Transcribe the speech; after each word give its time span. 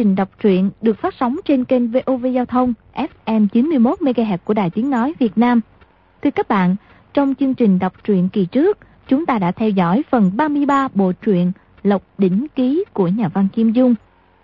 trình 0.00 0.14
đọc 0.14 0.28
truyện 0.38 0.70
được 0.82 0.98
phát 0.98 1.14
sóng 1.20 1.36
trên 1.44 1.64
kênh 1.64 1.90
VOV 1.90 2.26
Giao 2.34 2.44
thông 2.44 2.74
FM 3.26 3.48
91 3.48 3.98
MHz 4.00 4.38
của 4.44 4.54
Đài 4.54 4.70
Tiếng 4.70 4.90
nói 4.90 5.14
Việt 5.18 5.38
Nam. 5.38 5.60
Thưa 6.22 6.30
các 6.30 6.48
bạn, 6.48 6.76
trong 7.14 7.34
chương 7.34 7.54
trình 7.54 7.78
đọc 7.78 7.92
truyện 8.04 8.28
kỳ 8.32 8.46
trước, 8.46 8.78
chúng 9.08 9.26
ta 9.26 9.38
đã 9.38 9.52
theo 9.52 9.70
dõi 9.70 10.02
phần 10.10 10.30
33 10.36 10.88
bộ 10.94 11.12
truyện 11.12 11.52
Lộc 11.82 12.02
Đỉnh 12.18 12.46
Ký 12.54 12.84
của 12.92 13.08
nhà 13.08 13.28
văn 13.28 13.48
Kim 13.54 13.72
Dung. 13.72 13.94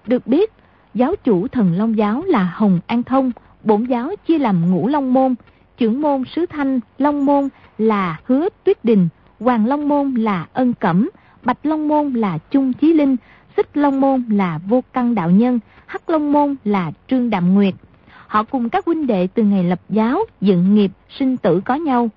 Được 0.06 0.26
biết, 0.26 0.52
giáo 0.94 1.14
chủ 1.24 1.48
thần 1.48 1.72
Long 1.72 1.96
Giáo 1.96 2.22
là 2.26 2.52
Hồng 2.54 2.80
An 2.86 3.02
Thông, 3.02 3.32
bổn 3.64 3.84
giáo 3.84 4.10
chia 4.26 4.38
làm 4.38 4.70
ngũ 4.70 4.88
Long 4.88 5.12
Môn, 5.12 5.34
trưởng 5.78 6.00
môn 6.00 6.22
Sứ 6.24 6.46
Thanh, 6.46 6.80
Long 6.98 7.26
Môn 7.26 7.48
là 7.78 8.20
Hứa 8.24 8.48
Tuyết 8.64 8.84
Đình, 8.84 9.08
Hoàng 9.40 9.66
Long 9.66 9.88
Môn 9.88 10.14
là 10.14 10.46
Ân 10.52 10.74
Cẩm, 10.74 11.10
Bạch 11.42 11.66
Long 11.66 11.88
Môn 11.88 12.12
là 12.12 12.38
Trung 12.50 12.72
Chí 12.72 12.92
Linh, 12.92 13.16
Xích 13.56 13.76
Long 13.76 14.00
Môn 14.00 14.24
là 14.30 14.58
Vô 14.68 14.84
Căn 14.92 15.14
Đạo 15.14 15.30
Nhân, 15.30 15.60
Hắc 15.86 16.10
Long 16.10 16.32
Môn 16.32 16.56
là 16.64 16.92
Trương 17.08 17.30
Đạm 17.30 17.54
Nguyệt. 17.54 17.74
Họ 18.26 18.42
cùng 18.42 18.68
các 18.68 18.86
huynh 18.86 19.06
đệ 19.06 19.26
từ 19.26 19.42
ngày 19.42 19.64
lập 19.64 19.80
giáo, 19.88 20.18
dựng 20.40 20.74
nghiệp, 20.74 20.90
sinh 21.18 21.36
tử 21.36 21.60
có 21.64 21.74
nhau. 21.74 22.10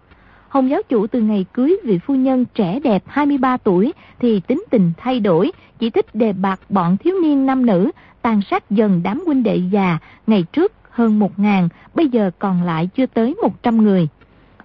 Hồng 0.49 0.69
giáo 0.69 0.81
chủ 0.89 1.07
từ 1.07 1.21
ngày 1.21 1.45
cưới 1.53 1.77
vị 1.83 1.99
phu 1.99 2.15
nhân 2.15 2.45
trẻ 2.53 2.79
đẹp 2.79 3.03
23 3.07 3.57
tuổi 3.57 3.93
thì 4.19 4.39
tính 4.39 4.63
tình 4.69 4.91
thay 4.97 5.19
đổi, 5.19 5.51
chỉ 5.79 5.89
thích 5.89 6.15
đề 6.15 6.33
bạc 6.33 6.59
bọn 6.69 6.97
thiếu 6.97 7.15
niên 7.23 7.45
nam 7.45 7.65
nữ, 7.65 7.91
tàn 8.21 8.41
sát 8.51 8.69
dần 8.69 9.01
đám 9.03 9.23
huynh 9.25 9.43
đệ 9.43 9.55
già, 9.71 9.97
ngày 10.27 10.43
trước 10.53 10.73
hơn 10.89 11.19
1.000, 11.19 11.67
bây 11.93 12.07
giờ 12.07 12.31
còn 12.39 12.63
lại 12.63 12.89
chưa 12.95 13.05
tới 13.05 13.35
100 13.41 13.77
người. 13.77 14.07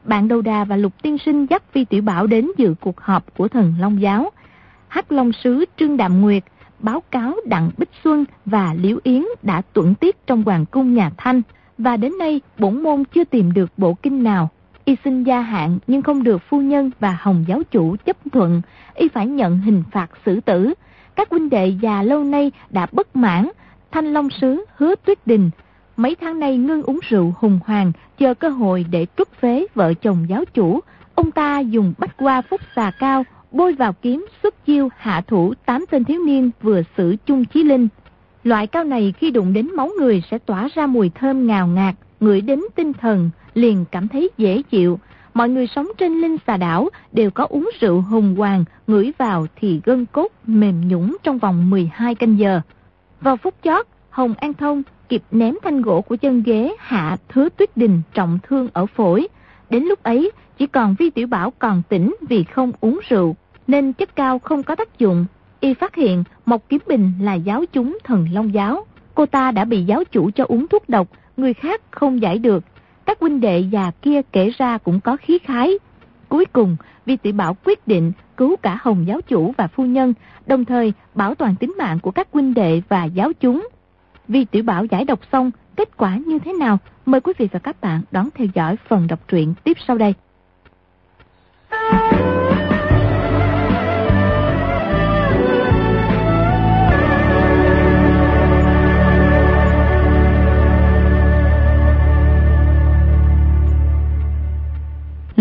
Bạn 0.04 0.28
Đầu 0.28 0.42
Đà 0.42 0.64
và 0.64 0.76
Lục 0.76 0.92
Tiên 1.02 1.18
Sinh 1.18 1.46
dắt 1.46 1.62
Phi 1.72 1.84
Tiểu 1.84 2.02
Bảo 2.02 2.26
đến 2.26 2.50
dự 2.56 2.74
cuộc 2.80 3.00
họp 3.00 3.34
của 3.36 3.48
thần 3.48 3.74
Long 3.80 4.02
Giáo. 4.02 4.30
Hắc 4.88 5.12
Long 5.12 5.32
Sứ 5.32 5.64
Trương 5.76 5.96
Đạm 5.96 6.20
Nguyệt 6.20 6.44
báo 6.84 7.02
cáo 7.10 7.34
Đặng 7.46 7.70
Bích 7.78 7.90
Xuân 8.04 8.24
và 8.44 8.74
Liễu 8.78 8.98
Yến 9.02 9.22
đã 9.42 9.62
tuẫn 9.72 9.94
tiết 9.94 10.26
trong 10.26 10.42
hoàng 10.42 10.66
cung 10.66 10.94
nhà 10.94 11.10
Thanh, 11.16 11.42
và 11.78 11.96
đến 11.96 12.18
nay 12.18 12.40
bổn 12.58 12.82
môn 12.82 13.04
chưa 13.04 13.24
tìm 13.24 13.52
được 13.52 13.70
bộ 13.76 13.94
kinh 13.94 14.22
nào. 14.22 14.48
Y 14.84 14.96
xin 15.04 15.24
gia 15.24 15.40
hạn 15.40 15.78
nhưng 15.86 16.02
không 16.02 16.22
được 16.22 16.42
phu 16.48 16.60
nhân 16.60 16.90
và 17.00 17.18
hồng 17.20 17.44
giáo 17.48 17.62
chủ 17.70 17.96
chấp 18.04 18.16
thuận, 18.32 18.62
y 18.94 19.08
phải 19.08 19.26
nhận 19.26 19.58
hình 19.58 19.82
phạt 19.90 20.10
xử 20.26 20.40
tử. 20.40 20.74
Các 21.16 21.30
huynh 21.30 21.50
đệ 21.50 21.66
già 21.66 22.02
lâu 22.02 22.24
nay 22.24 22.52
đã 22.70 22.86
bất 22.92 23.16
mãn, 23.16 23.48
Thanh 23.92 24.12
Long 24.12 24.28
Sứ 24.30 24.64
hứa 24.76 24.94
tuyết 24.94 25.26
đình. 25.26 25.50
Mấy 25.96 26.14
tháng 26.14 26.38
nay 26.38 26.56
ngưng 26.56 26.82
uống 26.82 27.00
rượu 27.08 27.34
hùng 27.38 27.58
hoàng, 27.66 27.92
chờ 28.18 28.34
cơ 28.34 28.48
hội 28.48 28.84
để 28.90 29.06
trút 29.16 29.28
phế 29.40 29.66
vợ 29.74 29.94
chồng 29.94 30.26
giáo 30.28 30.44
chủ. 30.54 30.80
Ông 31.14 31.30
ta 31.30 31.60
dùng 31.60 31.94
bách 31.98 32.16
qua 32.16 32.42
phúc 32.42 32.60
xà 32.76 32.92
cao, 32.98 33.24
bôi 33.54 33.72
vào 33.72 33.92
kiếm 33.92 34.26
xuất 34.42 34.66
chiêu 34.66 34.88
hạ 34.96 35.20
thủ 35.26 35.54
tám 35.66 35.84
tên 35.90 36.04
thiếu 36.04 36.24
niên 36.24 36.50
vừa 36.62 36.82
xử 36.96 37.16
chung 37.26 37.44
chí 37.44 37.62
linh. 37.62 37.88
Loại 38.44 38.66
cao 38.66 38.84
này 38.84 39.14
khi 39.18 39.30
đụng 39.30 39.52
đến 39.52 39.68
máu 39.76 39.90
người 39.98 40.22
sẽ 40.30 40.38
tỏa 40.38 40.68
ra 40.74 40.86
mùi 40.86 41.10
thơm 41.14 41.46
ngào 41.46 41.66
ngạt, 41.66 41.94
ngửi 42.20 42.40
đến 42.40 42.60
tinh 42.74 42.92
thần, 42.92 43.30
liền 43.54 43.84
cảm 43.90 44.08
thấy 44.08 44.30
dễ 44.38 44.62
chịu. 44.62 44.98
Mọi 45.34 45.48
người 45.48 45.66
sống 45.66 45.86
trên 45.98 46.20
linh 46.20 46.36
xà 46.46 46.56
đảo 46.56 46.88
đều 47.12 47.30
có 47.30 47.46
uống 47.50 47.70
rượu 47.80 48.00
hùng 48.00 48.36
hoàng, 48.36 48.64
ngửi 48.86 49.12
vào 49.18 49.46
thì 49.56 49.80
gân 49.84 50.06
cốt 50.06 50.28
mềm 50.46 50.88
nhũng 50.88 51.16
trong 51.22 51.38
vòng 51.38 51.70
12 51.70 52.14
canh 52.14 52.38
giờ. 52.38 52.60
Vào 53.20 53.36
phút 53.36 53.54
chót, 53.64 53.86
Hồng 54.10 54.34
An 54.38 54.54
Thông 54.54 54.82
kịp 55.08 55.22
ném 55.30 55.54
thanh 55.62 55.82
gỗ 55.82 56.00
của 56.00 56.16
chân 56.16 56.42
ghế 56.42 56.74
hạ 56.78 57.16
thứ 57.28 57.48
tuyết 57.56 57.76
đình 57.76 58.02
trọng 58.14 58.38
thương 58.42 58.68
ở 58.72 58.86
phổi. 58.86 59.28
Đến 59.70 59.84
lúc 59.84 60.02
ấy, 60.02 60.30
chỉ 60.58 60.66
còn 60.66 60.94
Vi 60.98 61.10
Tiểu 61.10 61.26
Bảo 61.26 61.52
còn 61.58 61.82
tỉnh 61.88 62.14
vì 62.28 62.44
không 62.44 62.72
uống 62.80 63.00
rượu, 63.08 63.36
nên 63.66 63.92
chất 63.92 64.16
cao 64.16 64.38
không 64.38 64.62
có 64.62 64.74
tác 64.74 64.98
dụng. 64.98 65.26
Y 65.60 65.74
phát 65.74 65.94
hiện 65.94 66.24
Mộc 66.46 66.68
Kiếm 66.68 66.80
Bình 66.86 67.12
là 67.20 67.34
giáo 67.34 67.64
chúng 67.72 67.98
thần 68.04 68.28
Long 68.32 68.54
Giáo. 68.54 68.86
Cô 69.14 69.26
ta 69.26 69.50
đã 69.50 69.64
bị 69.64 69.84
giáo 69.84 70.04
chủ 70.04 70.30
cho 70.34 70.44
uống 70.48 70.68
thuốc 70.68 70.88
độc, 70.88 71.08
người 71.36 71.54
khác 71.54 71.80
không 71.90 72.22
giải 72.22 72.38
được. 72.38 72.64
Các 73.04 73.20
huynh 73.20 73.40
đệ 73.40 73.58
già 73.58 73.90
kia 74.02 74.20
kể 74.32 74.50
ra 74.58 74.78
cũng 74.78 75.00
có 75.00 75.16
khí 75.16 75.38
khái. 75.38 75.78
Cuối 76.28 76.44
cùng, 76.44 76.76
Vi 77.06 77.16
Tiểu 77.16 77.32
Bảo 77.32 77.56
quyết 77.64 77.88
định 77.88 78.12
cứu 78.36 78.56
cả 78.56 78.78
Hồng 78.80 79.06
giáo 79.06 79.20
chủ 79.20 79.54
và 79.56 79.66
phu 79.66 79.84
nhân, 79.84 80.14
đồng 80.46 80.64
thời 80.64 80.92
bảo 81.14 81.34
toàn 81.34 81.56
tính 81.56 81.74
mạng 81.78 81.98
của 82.00 82.10
các 82.10 82.28
huynh 82.32 82.54
đệ 82.54 82.82
và 82.88 83.04
giáo 83.04 83.32
chúng. 83.32 83.68
Vi 84.28 84.44
Tiểu 84.44 84.62
Bảo 84.62 84.84
giải 84.84 85.04
độc 85.04 85.20
xong, 85.32 85.50
kết 85.76 85.96
quả 85.96 86.16
như 86.26 86.38
thế 86.38 86.52
nào? 86.52 86.78
Mời 87.06 87.20
quý 87.20 87.32
vị 87.38 87.48
và 87.52 87.58
các 87.58 87.80
bạn 87.80 88.02
đón 88.10 88.28
theo 88.34 88.46
dõi 88.54 88.76
phần 88.88 89.06
đọc 89.06 89.28
truyện 89.28 89.54
tiếp 89.64 89.76
sau 89.86 89.98
đây. 89.98 90.14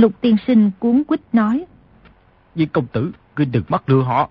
Lục 0.04 0.22
tiên 0.22 0.36
sinh 0.48 0.72
cuốn 0.80 1.04
quýt 1.04 1.20
nói. 1.34 1.66
Viên 2.56 2.70
công 2.70 2.88
tử, 2.88 3.12
ngươi 3.38 3.46
đừng 3.46 3.64
mắc 3.70 3.90
lừa 3.90 4.02
họ. 4.02 4.30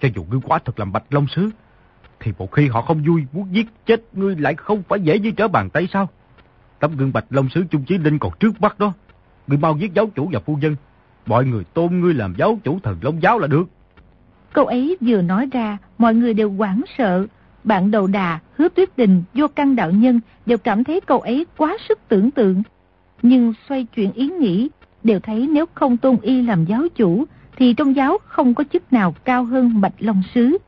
Cho 0.00 0.08
dù 0.14 0.24
ngươi 0.30 0.40
quá 0.44 0.58
thật 0.64 0.78
làm 0.78 0.92
bạch 0.92 1.04
long 1.10 1.26
sứ, 1.26 1.50
thì 2.20 2.32
một 2.38 2.52
khi 2.52 2.68
họ 2.68 2.82
không 2.82 3.02
vui 3.06 3.22
muốn 3.32 3.54
giết 3.54 3.66
chết 3.86 4.02
ngươi 4.12 4.36
lại 4.36 4.54
không 4.54 4.82
phải 4.88 5.00
dễ 5.00 5.18
như 5.18 5.30
trở 5.30 5.48
bàn 5.48 5.70
tay 5.70 5.88
sao? 5.92 6.08
Tấm 6.78 6.96
gương 6.96 7.12
bạch 7.12 7.24
long 7.30 7.48
sứ 7.48 7.64
Trung 7.70 7.84
Chí 7.84 7.98
Linh 7.98 8.18
còn 8.18 8.32
trước 8.40 8.60
mắt 8.60 8.78
đó. 8.78 8.92
Ngươi 9.46 9.58
mau 9.58 9.76
giết 9.76 9.94
giáo 9.94 10.06
chủ 10.06 10.28
và 10.32 10.40
phu 10.40 10.56
nhân. 10.56 10.76
Mọi 11.26 11.44
người 11.44 11.64
tôn 11.64 12.00
ngươi 12.00 12.14
làm 12.14 12.34
giáo 12.38 12.58
chủ 12.64 12.78
thần 12.82 12.98
long 13.02 13.22
giáo 13.22 13.38
là 13.38 13.46
được. 13.46 13.64
Câu 14.52 14.66
ấy 14.66 14.96
vừa 15.00 15.22
nói 15.22 15.48
ra, 15.52 15.78
mọi 15.98 16.14
người 16.14 16.34
đều 16.34 16.50
hoảng 16.50 16.82
sợ. 16.98 17.26
Bạn 17.64 17.90
đầu 17.90 18.06
đà, 18.06 18.38
hứa 18.56 18.68
tuyết 18.68 18.96
đình, 18.96 19.22
vô 19.34 19.46
căn 19.48 19.76
đạo 19.76 19.90
nhân 19.90 20.20
đều 20.46 20.58
cảm 20.58 20.84
thấy 20.84 21.00
câu 21.00 21.20
ấy 21.20 21.46
quá 21.56 21.76
sức 21.88 21.98
tưởng 22.08 22.30
tượng. 22.30 22.62
Nhưng 23.22 23.52
xoay 23.68 23.84
chuyển 23.84 24.12
ý 24.12 24.28
nghĩ, 24.28 24.68
đều 25.04 25.20
thấy 25.20 25.48
nếu 25.52 25.66
không 25.74 25.96
tôn 25.96 26.16
y 26.22 26.42
làm 26.42 26.64
giáo 26.64 26.82
chủ, 26.94 27.24
thì 27.56 27.74
trong 27.74 27.96
giáo 27.96 28.18
không 28.24 28.54
có 28.54 28.64
chức 28.72 28.92
nào 28.92 29.14
cao 29.24 29.44
hơn 29.44 29.80
Bạch 29.80 29.94
Long 29.98 30.22
Sứ. 30.34 30.58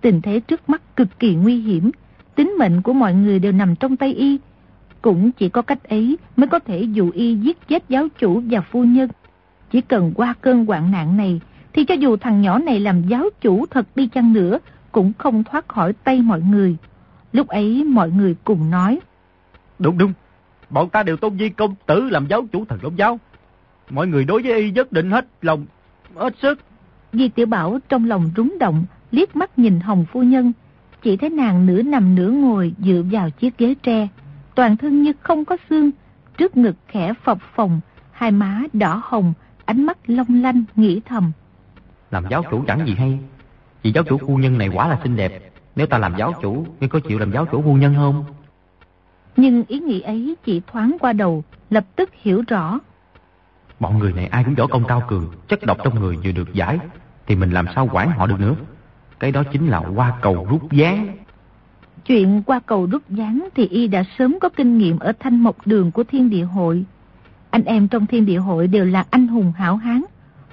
Tình 0.00 0.22
thế 0.22 0.40
trước 0.40 0.68
mắt 0.68 0.96
cực 0.96 1.18
kỳ 1.18 1.34
nguy 1.34 1.60
hiểm, 1.60 1.90
tính 2.34 2.54
mệnh 2.58 2.82
của 2.82 2.92
mọi 2.92 3.14
người 3.14 3.38
đều 3.38 3.52
nằm 3.52 3.76
trong 3.76 3.96
tay 3.96 4.14
y. 4.14 4.38
Cũng 5.02 5.32
chỉ 5.32 5.48
có 5.48 5.62
cách 5.62 5.84
ấy 5.88 6.18
mới 6.36 6.46
có 6.46 6.58
thể 6.58 6.82
dụ 6.82 7.10
y 7.10 7.34
giết 7.34 7.68
chết 7.68 7.84
giáo 7.88 8.08
chủ 8.18 8.42
và 8.50 8.60
phu 8.60 8.84
nhân. 8.84 9.10
Chỉ 9.70 9.80
cần 9.80 10.12
qua 10.14 10.34
cơn 10.40 10.66
hoạn 10.66 10.90
nạn 10.90 11.16
này, 11.16 11.40
thì 11.72 11.84
cho 11.84 11.94
dù 11.94 12.16
thằng 12.16 12.42
nhỏ 12.42 12.58
này 12.58 12.80
làm 12.80 13.02
giáo 13.08 13.28
chủ 13.40 13.66
thật 13.66 13.86
đi 13.94 14.06
chăng 14.06 14.32
nữa, 14.32 14.58
cũng 14.92 15.12
không 15.18 15.44
thoát 15.44 15.68
khỏi 15.68 15.92
tay 15.92 16.22
mọi 16.22 16.40
người. 16.40 16.76
Lúc 17.32 17.48
ấy 17.48 17.84
mọi 17.84 18.10
người 18.10 18.36
cùng 18.44 18.70
nói. 18.70 19.00
Đúng 19.78 19.98
đúng, 19.98 20.12
bọn 20.70 20.88
ta 20.90 21.02
đều 21.02 21.16
tôn 21.16 21.38
di 21.38 21.48
công 21.48 21.74
tử 21.86 22.00
làm 22.10 22.26
giáo 22.26 22.46
chủ 22.52 22.64
thần 22.64 22.78
long 22.82 22.98
giáo. 22.98 23.18
Mọi 23.94 24.06
người 24.06 24.24
đối 24.24 24.42
với 24.42 24.60
y 24.60 24.70
nhất 24.70 24.92
định 24.92 25.10
hết 25.10 25.26
lòng, 25.42 25.66
hết 26.14 26.34
sức. 26.42 26.58
Di 27.12 27.28
tiểu 27.28 27.46
Bảo 27.46 27.78
trong 27.88 28.08
lòng 28.08 28.30
rúng 28.36 28.58
động, 28.58 28.84
liếc 29.10 29.36
mắt 29.36 29.58
nhìn 29.58 29.80
Hồng 29.80 30.04
Phu 30.12 30.22
Nhân. 30.22 30.52
Chỉ 31.02 31.16
thấy 31.16 31.30
nàng 31.30 31.66
nửa 31.66 31.82
nằm 31.82 32.14
nửa 32.14 32.30
ngồi 32.30 32.74
dựa 32.78 33.02
vào 33.10 33.30
chiếc 33.30 33.58
ghế 33.58 33.74
tre. 33.82 34.08
Toàn 34.54 34.76
thân 34.76 35.02
như 35.02 35.12
không 35.20 35.44
có 35.44 35.56
xương, 35.70 35.90
trước 36.38 36.56
ngực 36.56 36.76
khẽ 36.88 37.12
phập 37.24 37.38
phồng, 37.54 37.80
hai 38.12 38.30
má 38.30 38.62
đỏ 38.72 39.02
hồng, 39.04 39.32
ánh 39.64 39.86
mắt 39.86 39.98
long 40.06 40.42
lanh, 40.42 40.64
nghĩ 40.76 41.00
thầm. 41.04 41.32
Làm 42.10 42.24
giáo 42.30 42.42
chủ 42.50 42.64
chẳng 42.66 42.86
gì 42.86 42.94
hay. 42.94 43.18
Vì 43.82 43.92
giáo 43.92 44.04
chủ 44.04 44.18
phu 44.18 44.36
nhân 44.36 44.58
này 44.58 44.68
quả 44.74 44.88
là 44.88 45.00
xinh 45.02 45.16
đẹp. 45.16 45.52
Nếu 45.76 45.86
ta 45.86 45.98
làm 45.98 46.14
giáo 46.18 46.32
chủ, 46.42 46.66
ngươi 46.80 46.88
có 46.88 47.00
chịu 47.00 47.18
làm 47.18 47.32
giáo 47.32 47.46
chủ 47.46 47.62
phu 47.62 47.74
nhân 47.74 47.94
không? 47.96 48.24
Nhưng 49.36 49.64
ý 49.68 49.80
nghĩ 49.80 50.00
ấy 50.00 50.36
chỉ 50.44 50.62
thoáng 50.66 50.96
qua 51.00 51.12
đầu, 51.12 51.44
lập 51.70 51.84
tức 51.96 52.10
hiểu 52.22 52.44
rõ. 52.48 52.80
Bọn 53.80 53.98
người 53.98 54.12
này 54.12 54.26
ai 54.26 54.44
cũng 54.44 54.54
võ 54.54 54.66
công 54.66 54.84
cao 54.84 55.02
cường, 55.08 55.32
chất 55.48 55.66
độc 55.66 55.78
trong 55.84 56.00
người 56.00 56.16
vừa 56.24 56.32
được 56.32 56.54
giải, 56.54 56.78
thì 57.26 57.36
mình 57.36 57.50
làm 57.50 57.66
sao 57.74 57.88
quản 57.92 58.10
họ 58.10 58.26
được 58.26 58.40
nữa. 58.40 58.54
Cái 59.20 59.32
đó 59.32 59.42
chính 59.52 59.66
là 59.66 59.82
qua 59.94 60.12
cầu 60.22 60.46
rút 60.50 60.72
gián. 60.72 61.16
Chuyện 62.06 62.42
qua 62.46 62.60
cầu 62.66 62.86
rút 62.86 63.02
gián 63.08 63.48
thì 63.54 63.66
y 63.66 63.86
đã 63.86 64.04
sớm 64.18 64.38
có 64.40 64.48
kinh 64.48 64.78
nghiệm 64.78 64.98
ở 64.98 65.12
thanh 65.20 65.40
mộc 65.40 65.66
đường 65.66 65.90
của 65.90 66.04
thiên 66.04 66.30
địa 66.30 66.44
hội. 66.44 66.84
Anh 67.50 67.64
em 67.64 67.88
trong 67.88 68.06
thiên 68.06 68.26
địa 68.26 68.38
hội 68.38 68.66
đều 68.66 68.84
là 68.84 69.04
anh 69.10 69.28
hùng 69.28 69.52
hảo 69.56 69.76
hán. 69.76 70.02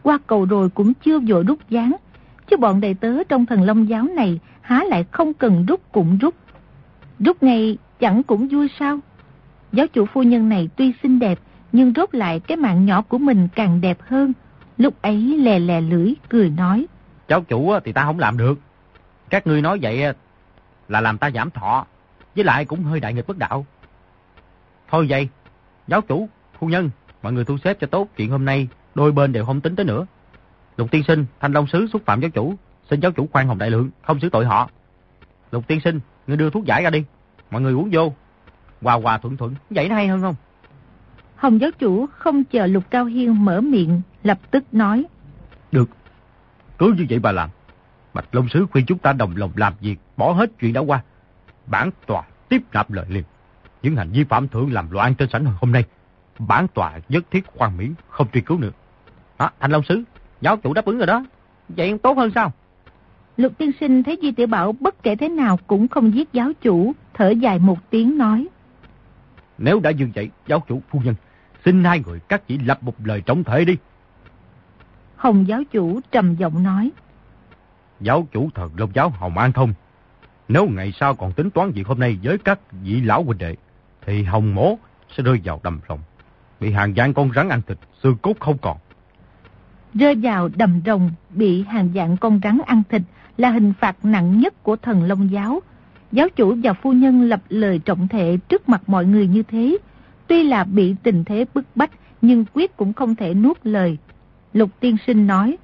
Qua 0.04 0.20
cầu 0.28 0.46
rồi 0.46 0.70
cũng 0.70 0.94
chưa 0.94 1.20
vội 1.20 1.44
rút 1.44 1.60
gián. 1.70 1.96
Chứ 2.50 2.58
bọn 2.58 2.82
đầy 2.82 2.94
tớ 2.94 3.24
trong 3.24 3.46
thần 3.46 3.62
long 3.62 3.90
giáo 3.90 4.04
này 4.04 4.40
há 4.62 4.84
lại 4.84 5.06
không 5.12 5.34
cần 5.34 5.66
rút 5.66 5.82
cũng 5.92 6.18
rút. 6.18 6.36
Rút 7.20 7.44
ngay 7.44 7.78
chẳng 8.00 8.24
cũng 8.24 8.48
vui 8.48 8.68
sao. 8.80 9.00
Giáo 9.72 9.88
chủ 9.88 10.06
phu 10.06 10.24
nhân 10.24 10.50
này 10.50 10.70
tuy 10.76 10.94
xinh 11.04 11.20
đẹp 11.20 11.40
nhưng 11.72 11.94
rốt 11.96 12.16
lại 12.16 12.40
cái 12.40 12.58
mạng 12.58 12.86
nhỏ 12.86 13.02
của 13.02 13.18
mình 13.18 13.48
càng 13.56 13.82
đẹp 13.82 13.98
hơn. 14.02 14.34
Lúc 14.78 15.02
ấy 15.02 15.38
lè 15.38 15.60
lè 15.60 15.82
lưỡi, 15.82 16.14
cười 16.30 16.50
nói. 16.50 16.86
Cháu 17.28 17.42
chủ 17.42 17.80
thì 17.84 17.94
ta 17.94 18.04
không 18.04 18.20
làm 18.20 18.38
được. 18.38 18.60
Các 19.30 19.48
ngươi 19.48 19.62
nói 19.62 19.80
vậy 19.82 20.14
là 20.88 21.02
làm 21.02 21.18
ta 21.18 21.32
giảm 21.32 21.52
thọ, 21.52 21.86
với 22.36 22.44
lại 22.44 22.66
cũng 22.66 22.84
hơi 22.84 23.00
đại 23.00 23.14
nghịch 23.14 23.28
bất 23.28 23.38
đạo. 23.38 23.66
Thôi 24.90 25.06
vậy, 25.10 25.30
giáo 25.88 26.02
chủ, 26.02 26.30
phu 26.60 26.68
nhân, 26.68 26.90
mọi 27.22 27.34
người 27.34 27.46
thu 27.46 27.58
xếp 27.58 27.78
cho 27.82 27.88
tốt 27.88 28.08
chuyện 28.18 28.32
hôm 28.32 28.46
nay, 28.46 28.68
đôi 28.96 29.12
bên 29.12 29.34
đều 29.34 29.46
không 29.46 29.62
tính 29.62 29.76
tới 29.76 29.86
nữa. 29.86 30.06
Lục 30.78 30.92
tiên 30.92 31.04
sinh, 31.04 31.26
thanh 31.40 31.54
long 31.54 31.68
sứ 31.68 31.88
xúc 31.94 32.02
phạm 32.06 32.22
giáo 32.22 32.30
chủ, 32.30 32.54
xin 32.90 33.00
giáo 33.00 33.12
chủ 33.12 33.28
khoan 33.32 33.48
hồng 33.48 33.58
đại 33.58 33.70
lượng, 33.70 33.90
không 34.02 34.20
xử 34.20 34.30
tội 34.30 34.46
họ. 34.46 34.70
Lục 35.52 35.68
tiên 35.68 35.80
sinh, 35.80 36.00
ngươi 36.28 36.38
đưa 36.38 36.50
thuốc 36.50 36.66
giải 36.66 36.84
ra 36.84 36.90
đi. 36.90 37.04
Mọi 37.52 37.62
người 37.62 37.74
uống 37.74 37.90
vô. 37.92 38.14
Hòa 38.82 38.94
hòa 38.94 39.18
thuận 39.18 39.38
thuận, 39.38 39.56
vậy 39.70 39.90
nó 39.90 39.96
hay 39.96 40.08
hơn 40.08 40.22
không? 40.22 40.36
Hồng 41.42 41.62
giáo 41.62 41.72
chủ 41.72 42.06
không 42.06 42.44
chờ 42.44 42.68
Lục 42.68 42.84
Cao 42.90 43.06
Hiên 43.06 43.46
mở 43.46 43.62
miệng, 43.62 44.02
lập 44.24 44.40
tức 44.52 44.64
nói. 44.72 45.06
Được, 45.72 45.90
cứ 46.78 46.94
như 46.98 47.06
vậy 47.10 47.20
bà 47.20 47.32
làm. 47.32 47.50
Bạch 48.14 48.36
Long 48.36 48.50
Sứ 48.50 48.66
khuyên 48.72 48.86
chúng 48.86 48.98
ta 48.98 49.14
đồng 49.14 49.36
lòng 49.36 49.52
làm 49.56 49.74
việc, 49.82 49.96
bỏ 50.18 50.32
hết 50.32 50.52
chuyện 50.60 50.74
đã 50.74 50.82
qua. 50.82 51.04
Bản 51.68 51.90
tòa 52.08 52.24
tiếp 52.50 52.62
nạp 52.74 52.92
lời 52.92 53.06
liền. 53.10 53.24
Những 53.82 53.96
hành 53.96 54.10
vi 54.12 54.24
phạm 54.24 54.48
thượng 54.48 54.74
làm 54.74 54.92
loạn 54.92 55.16
trên 55.16 55.30
sảnh 55.30 55.46
hôm 55.46 55.72
nay, 55.72 55.84
bản 56.40 56.68
tòa 56.68 57.00
nhất 57.10 57.24
thiết 57.32 57.48
khoan 57.48 57.78
miễn, 57.78 57.94
không 58.10 58.28
truy 58.34 58.42
cứu 58.42 58.58
nữa. 58.58 58.72
À, 59.38 59.52
Thành 59.60 59.72
Long 59.72 59.84
Sứ, 59.84 60.04
giáo 60.42 60.58
chủ 60.58 60.74
đáp 60.74 60.86
ứng 60.86 60.98
rồi 60.98 61.08
đó. 61.08 61.26
Vậy 61.70 61.98
tốt 62.04 62.18
hơn 62.18 62.32
sao? 62.36 62.52
Lục 63.38 63.58
tiên 63.58 63.72
sinh 63.80 64.04
thấy 64.04 64.18
Di 64.22 64.32
Tiểu 64.32 64.48
Bảo 64.48 64.76
bất 64.80 65.04
kể 65.04 65.16
thế 65.16 65.30
nào 65.30 65.60
cũng 65.68 65.88
không 65.88 66.16
giết 66.16 66.34
giáo 66.34 66.52
chủ, 66.62 66.94
thở 67.14 67.30
dài 67.30 67.60
một 67.60 67.90
tiếng 67.90 68.18
nói. 68.18 68.48
Nếu 69.58 69.80
đã 69.80 69.92
như 69.92 70.08
vậy, 70.16 70.30
giáo 70.48 70.64
chủ 70.68 70.82
phu 70.90 71.00
nhân, 71.00 71.16
xin 71.66 71.84
hai 71.84 72.04
người 72.06 72.20
các 72.20 72.48
chỉ 72.48 72.58
lập 72.58 72.84
một 72.84 72.94
lời 73.04 73.22
trọng 73.22 73.44
thể 73.44 73.66
đi. 73.66 73.78
Hồng 75.16 75.48
giáo 75.48 75.64
chủ 75.72 76.00
trầm 76.12 76.36
giọng 76.36 76.64
nói. 76.64 76.92
Giáo 78.00 78.28
chủ 78.32 78.50
thần 78.56 78.72
Long 78.78 78.92
giáo 78.94 79.10
Hồng 79.10 79.38
An 79.38 79.54
Thông, 79.54 79.74
nếu 80.48 80.68
ngày 80.68 80.94
sau 81.00 81.16
còn 81.16 81.34
tính 81.34 81.50
toán 81.50 81.72
việc 81.72 81.88
hôm 81.88 82.00
nay 82.00 82.20
với 82.24 82.38
các 82.38 82.60
vị 82.72 83.02
lão 83.02 83.24
huynh 83.24 83.38
đệ, 83.38 83.56
thì 84.06 84.24
Hồng 84.24 84.56
Mố 84.56 84.78
sẽ 85.18 85.24
rơi 85.24 85.42
vào 85.44 85.60
đầm 85.64 85.80
rồng, 85.90 86.00
bị 86.60 86.72
hàng 86.72 86.94
dạng 86.96 87.14
con 87.14 87.32
rắn 87.36 87.50
ăn 87.50 87.62
thịt, 87.68 87.78
xương 88.04 88.18
cốt 88.22 88.34
không 88.40 88.58
còn. 88.58 88.78
Rơi 89.94 90.16
vào 90.16 90.50
đầm 90.56 90.82
rồng, 90.86 91.12
bị 91.30 91.64
hàng 91.64 91.90
dạng 91.96 92.18
con 92.18 92.40
rắn 92.44 92.60
ăn 92.66 92.84
thịt 92.90 93.02
là 93.38 93.50
hình 93.50 93.74
phạt 93.80 94.06
nặng 94.06 94.40
nhất 94.40 94.64
của 94.64 94.76
thần 94.76 95.04
Long 95.04 95.32
giáo. 95.32 95.60
Giáo 96.12 96.30
chủ 96.30 96.56
và 96.64 96.74
phu 96.74 96.94
nhân 96.94 97.22
lập 97.22 97.42
lời 97.50 97.80
trọng 97.80 98.08
thệ 98.08 98.38
trước 98.50 98.70
mặt 98.70 98.82
mọi 98.88 99.06
người 99.06 99.28
như 99.28 99.44
thế, 99.44 99.78
tuy 100.32 100.44
là 100.44 100.64
bị 100.64 100.96
tình 101.04 101.24
thế 101.24 101.46
bức 101.54 101.66
bách, 101.76 101.92
nhưng 102.22 102.46
quyết 102.54 102.78
cũng 102.78 102.94
không 102.94 103.16
thể 103.16 103.34
nuốt 103.34 103.58
lời. 103.64 103.98
Lục 104.54 104.70
tiên 104.80 104.98
sinh 105.08 105.28
nói. 105.28 105.58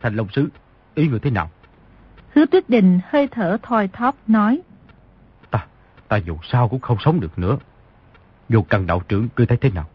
Thành 0.00 0.16
Long 0.16 0.28
Sứ, 0.32 0.48
ý 0.94 1.08
người 1.08 1.18
thế 1.18 1.30
nào? 1.30 1.50
Hứa 2.34 2.46
Tuyết 2.46 2.68
Đình 2.70 3.00
hơi 3.08 3.28
thở 3.30 3.56
thoi 3.62 3.88
thóp 3.88 4.16
nói. 4.26 4.60
Ta, 5.50 5.66
ta 6.08 6.16
dù 6.16 6.38
sao 6.42 6.68
cũng 6.68 6.80
không 6.80 6.96
sống 7.00 7.20
được 7.20 7.38
nữa. 7.38 7.58
Vô 8.48 8.62
căn 8.62 8.86
đạo 8.86 9.02
trưởng 9.08 9.28
cứ 9.28 9.46
thấy 9.46 9.58
thế 9.58 9.70
nào? 9.70 9.88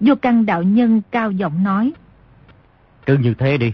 Vô 0.00 0.14
căn 0.22 0.46
đạo 0.46 0.62
nhân 0.62 1.02
cao 1.10 1.30
giọng 1.30 1.62
nói. 1.62 1.92
Cứ 3.06 3.16
như 3.16 3.34
thế 3.34 3.58
đi. 3.58 3.72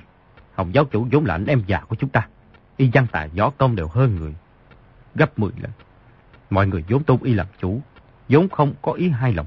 Hồng 0.55 0.75
giáo 0.75 0.85
chủ 0.85 1.07
vốn 1.13 1.25
là 1.25 1.35
anh 1.35 1.47
em 1.47 1.63
già 1.67 1.81
của 1.81 1.97
chúng 1.97 2.11
ta. 2.11 2.29
Y 2.77 2.91
văn 2.95 3.07
tài 3.13 3.29
võ 3.29 3.51
công 3.51 3.77
đều 3.77 3.89
hơn 3.89 4.17
người. 4.17 4.35
Gấp 5.15 5.39
10 5.39 5.51
lần. 5.63 5.71
Mọi 6.51 6.67
người 6.67 6.85
vốn 6.89 7.05
tôn 7.05 7.19
y 7.23 7.35
làm 7.35 7.47
chủ 7.61 7.83
vốn 8.35 8.49
không 8.49 8.75
có 8.83 8.93
ý 8.93 9.09
hai 9.09 9.33
lòng. 9.33 9.47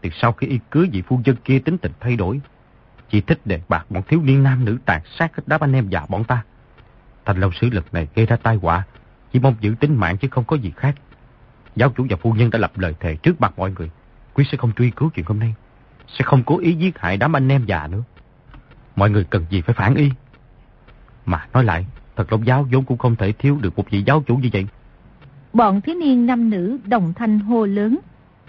Từ 0.00 0.10
sau 0.12 0.32
khi 0.32 0.46
y 0.46 0.58
cưới 0.70 0.88
vị 0.92 1.02
phu 1.02 1.20
dân 1.24 1.36
kia 1.44 1.58
tính 1.58 1.78
tình 1.78 1.92
thay 2.00 2.16
đổi. 2.16 2.40
Chỉ 3.10 3.20
thích 3.20 3.40
đề 3.44 3.60
bạc 3.68 3.86
bọn 3.90 4.02
thiếu 4.08 4.20
niên 4.22 4.42
nam 4.42 4.64
nữ 4.64 4.78
tàn 4.84 5.00
sát 5.18 5.36
hết 5.36 5.42
đám 5.46 5.60
anh 5.60 5.72
em 5.72 5.88
già 5.88 6.06
bọn 6.08 6.24
ta. 6.24 6.44
Thành 7.24 7.40
lâu 7.40 7.50
Sứ 7.52 7.70
lực 7.70 7.94
này 7.94 8.08
gây 8.14 8.26
ra 8.26 8.36
tai 8.36 8.56
họa, 8.56 8.84
chỉ 9.32 9.40
mong 9.40 9.54
giữ 9.60 9.74
tính 9.80 10.00
mạng 10.00 10.16
chứ 10.18 10.28
không 10.30 10.44
có 10.44 10.56
gì 10.56 10.72
khác. 10.76 10.94
Giáo 11.76 11.92
chủ 11.96 12.06
và 12.10 12.16
phu 12.16 12.32
nhân 12.32 12.50
đã 12.50 12.58
lập 12.58 12.78
lời 12.78 12.94
thề 13.00 13.16
trước 13.16 13.40
mặt 13.40 13.52
mọi 13.56 13.70
người, 13.78 13.90
quý 14.34 14.44
sẽ 14.52 14.58
không 14.58 14.72
truy 14.72 14.90
cứu 14.90 15.10
chuyện 15.14 15.26
hôm 15.26 15.38
nay, 15.38 15.54
sẽ 16.08 16.24
không 16.24 16.42
cố 16.42 16.58
ý 16.58 16.72
giết 16.74 16.98
hại 16.98 17.16
đám 17.16 17.36
anh 17.36 17.48
em 17.48 17.64
già 17.66 17.86
nữa. 17.86 18.02
Mọi 18.96 19.10
người 19.10 19.24
cần 19.24 19.46
gì 19.50 19.60
phải 19.60 19.74
phản 19.74 19.94
y. 19.94 20.10
Mà 21.26 21.46
nói 21.52 21.64
lại, 21.64 21.86
thật 22.16 22.32
Long 22.32 22.46
giáo 22.46 22.66
vốn 22.72 22.84
cũng 22.84 22.98
không 22.98 23.16
thể 23.16 23.32
thiếu 23.32 23.58
được 23.60 23.78
một 23.78 23.90
vị 23.90 24.02
giáo 24.02 24.22
chủ 24.26 24.36
như 24.36 24.48
vậy. 24.52 24.66
Bọn 25.54 25.80
thiếu 25.80 25.94
niên 25.94 26.26
nam 26.26 26.50
nữ 26.50 26.78
đồng 26.84 27.12
thanh 27.16 27.38
hô 27.38 27.66
lớn. 27.66 27.98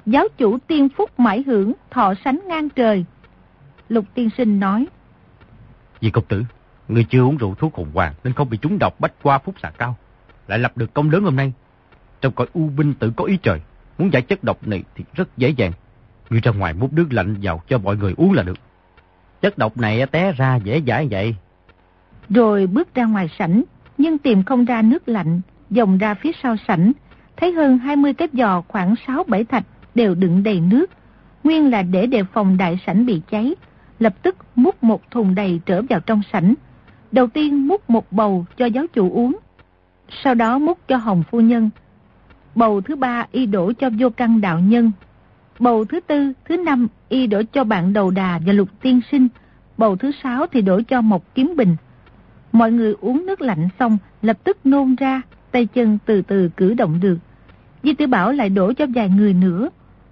Giáo 0.06 0.28
chủ 0.38 0.57
tiên 0.68 0.90
phúc 0.90 1.19
mãi 1.19 1.44
hưởng, 1.48 1.74
thọ 1.92 2.13
sánh 2.25 2.40
ngang 2.48 2.69
trời. 2.69 3.06
Lục 3.90 4.06
tiên 4.13 4.30
sinh 4.38 4.60
nói. 4.60 4.88
Vì 6.02 6.10
công 6.10 6.25
tử, 6.25 6.44
Người 6.88 7.04
chưa 7.10 7.22
uống 7.22 7.38
rượu 7.38 7.56
thuốc 7.56 7.75
hồn 7.75 7.88
hoàng 7.94 8.13
nên 8.24 8.34
không 8.34 8.50
bị 8.50 8.57
trúng 8.57 8.80
độc 8.80 9.00
bách 9.00 9.13
qua 9.24 9.38
phúc 9.38 9.56
xạ 9.62 9.72
cao. 9.78 9.96
Lại 10.48 10.60
lập 10.60 10.78
được 10.78 10.94
công 10.94 11.10
lớn 11.10 11.24
hôm 11.24 11.36
nay. 11.36 11.54
Trong 12.22 12.34
cõi 12.34 12.48
u 12.54 12.69
binh 12.78 12.94
tự 12.94 13.12
có 13.16 13.25
ý 13.25 13.38
trời. 13.38 13.62
Muốn 13.98 14.13
giải 14.13 14.22
chất 14.22 14.44
độc 14.44 14.68
này 14.68 14.84
thì 14.96 15.04
rất 15.13 15.38
dễ 15.38 15.50
dàng. 15.50 15.72
Người 16.30 16.42
ra 16.42 16.51
ngoài 16.51 16.74
múc 16.74 16.94
nước 16.94 17.08
lạnh 17.10 17.36
vào 17.42 17.62
cho 17.68 17.78
mọi 17.78 17.98
người 17.98 18.13
uống 18.18 18.34
là 18.34 18.44
được. 18.44 18.58
Chất 19.42 19.58
độc 19.58 19.78
này 19.78 20.06
té 20.06 20.31
ra 20.31 20.56
dễ 20.56 20.78
giải 20.78 21.08
vậy. 21.12 21.36
Rồi 22.30 22.68
bước 22.68 22.96
ra 22.96 23.06
ngoài 23.06 23.30
sảnh, 23.40 23.63
nhưng 23.98 24.18
tìm 24.18 24.44
không 24.44 24.66
ra 24.66 24.81
nước 24.81 25.10
lạnh, 25.10 25.42
dòng 25.70 25.98
ra 25.98 26.14
phía 26.14 26.32
sau 26.44 26.56
sảnh. 26.68 26.92
Thấy 27.38 27.52
hơn 27.52 27.78
20 27.78 28.14
cái 28.14 28.28
giò 28.34 28.62
khoảng 28.68 28.96
6-7 29.08 29.44
thạch 29.46 29.64
đều 29.96 30.16
đựng 30.16 30.44
đầy 30.44 30.60
nước. 30.60 30.86
Nguyên 31.44 31.72
là 31.72 31.82
để 31.82 32.06
đề 32.06 32.24
phòng 32.24 32.58
đại 32.58 32.80
sảnh 32.86 33.06
bị 33.06 33.22
cháy. 33.32 33.56
Lập 34.00 34.14
tức 34.22 34.36
múc 34.56 34.84
một 34.84 35.12
thùng 35.12 35.36
đầy 35.36 35.60
trở 35.66 35.82
vào 35.82 36.00
trong 36.00 36.22
sảnh. 36.34 36.54
Đầu 37.12 37.28
tiên 37.28 37.68
múc 37.68 37.90
một 37.90 38.12
bầu 38.12 38.46
cho 38.58 38.66
giáo 38.66 38.86
chủ 38.94 39.12
uống. 39.12 39.38
Sau 40.24 40.36
đó 40.36 40.60
múc 40.60 40.88
cho 40.88 40.98
Hồng 40.98 41.24
Phu 41.32 41.42
Nhân. 41.42 41.70
Bầu 42.56 42.82
thứ 42.82 42.96
ba 42.96 43.26
y 43.32 43.46
đổ 43.46 43.74
cho 43.80 43.90
vô 44.00 44.10
căn 44.10 44.42
đạo 44.42 44.60
nhân. 44.60 44.92
Bầu 45.60 45.86
thứ 45.86 46.00
tư, 46.00 46.34
thứ 46.46 46.58
năm 46.58 46.88
y 47.10 47.28
đổ 47.28 47.42
cho 47.54 47.64
bạn 47.64 47.94
đầu 47.94 48.12
đà 48.12 48.40
và 48.46 48.54
lục 48.54 48.70
tiên 48.82 49.02
sinh. 49.12 49.28
Bầu 49.78 49.96
thứ 49.96 50.12
sáu 50.24 50.48
thì 50.48 50.62
đổ 50.62 50.82
cho 50.88 51.02
một 51.02 51.36
kiếm 51.36 51.54
bình. 51.58 51.76
Mọi 52.52 52.72
người 52.72 52.96
uống 53.02 53.26
nước 53.26 53.42
lạnh 53.42 53.70
xong 53.80 53.98
lập 54.22 54.38
tức 54.44 54.66
nôn 54.66 54.96
ra, 54.96 55.22
tay 55.56 55.66
chân 55.66 55.98
từ 56.06 56.22
từ 56.22 56.50
cử 56.57 56.74
động 56.74 57.00
được. 57.00 57.18
Di 57.84 57.94
tử 57.94 58.07
Bảo 58.07 58.31
lại 58.31 58.50
đổ 58.50 58.74
cho 58.74 58.86
vài 58.96 59.10
người 59.10 59.34
nữa. 59.34 59.69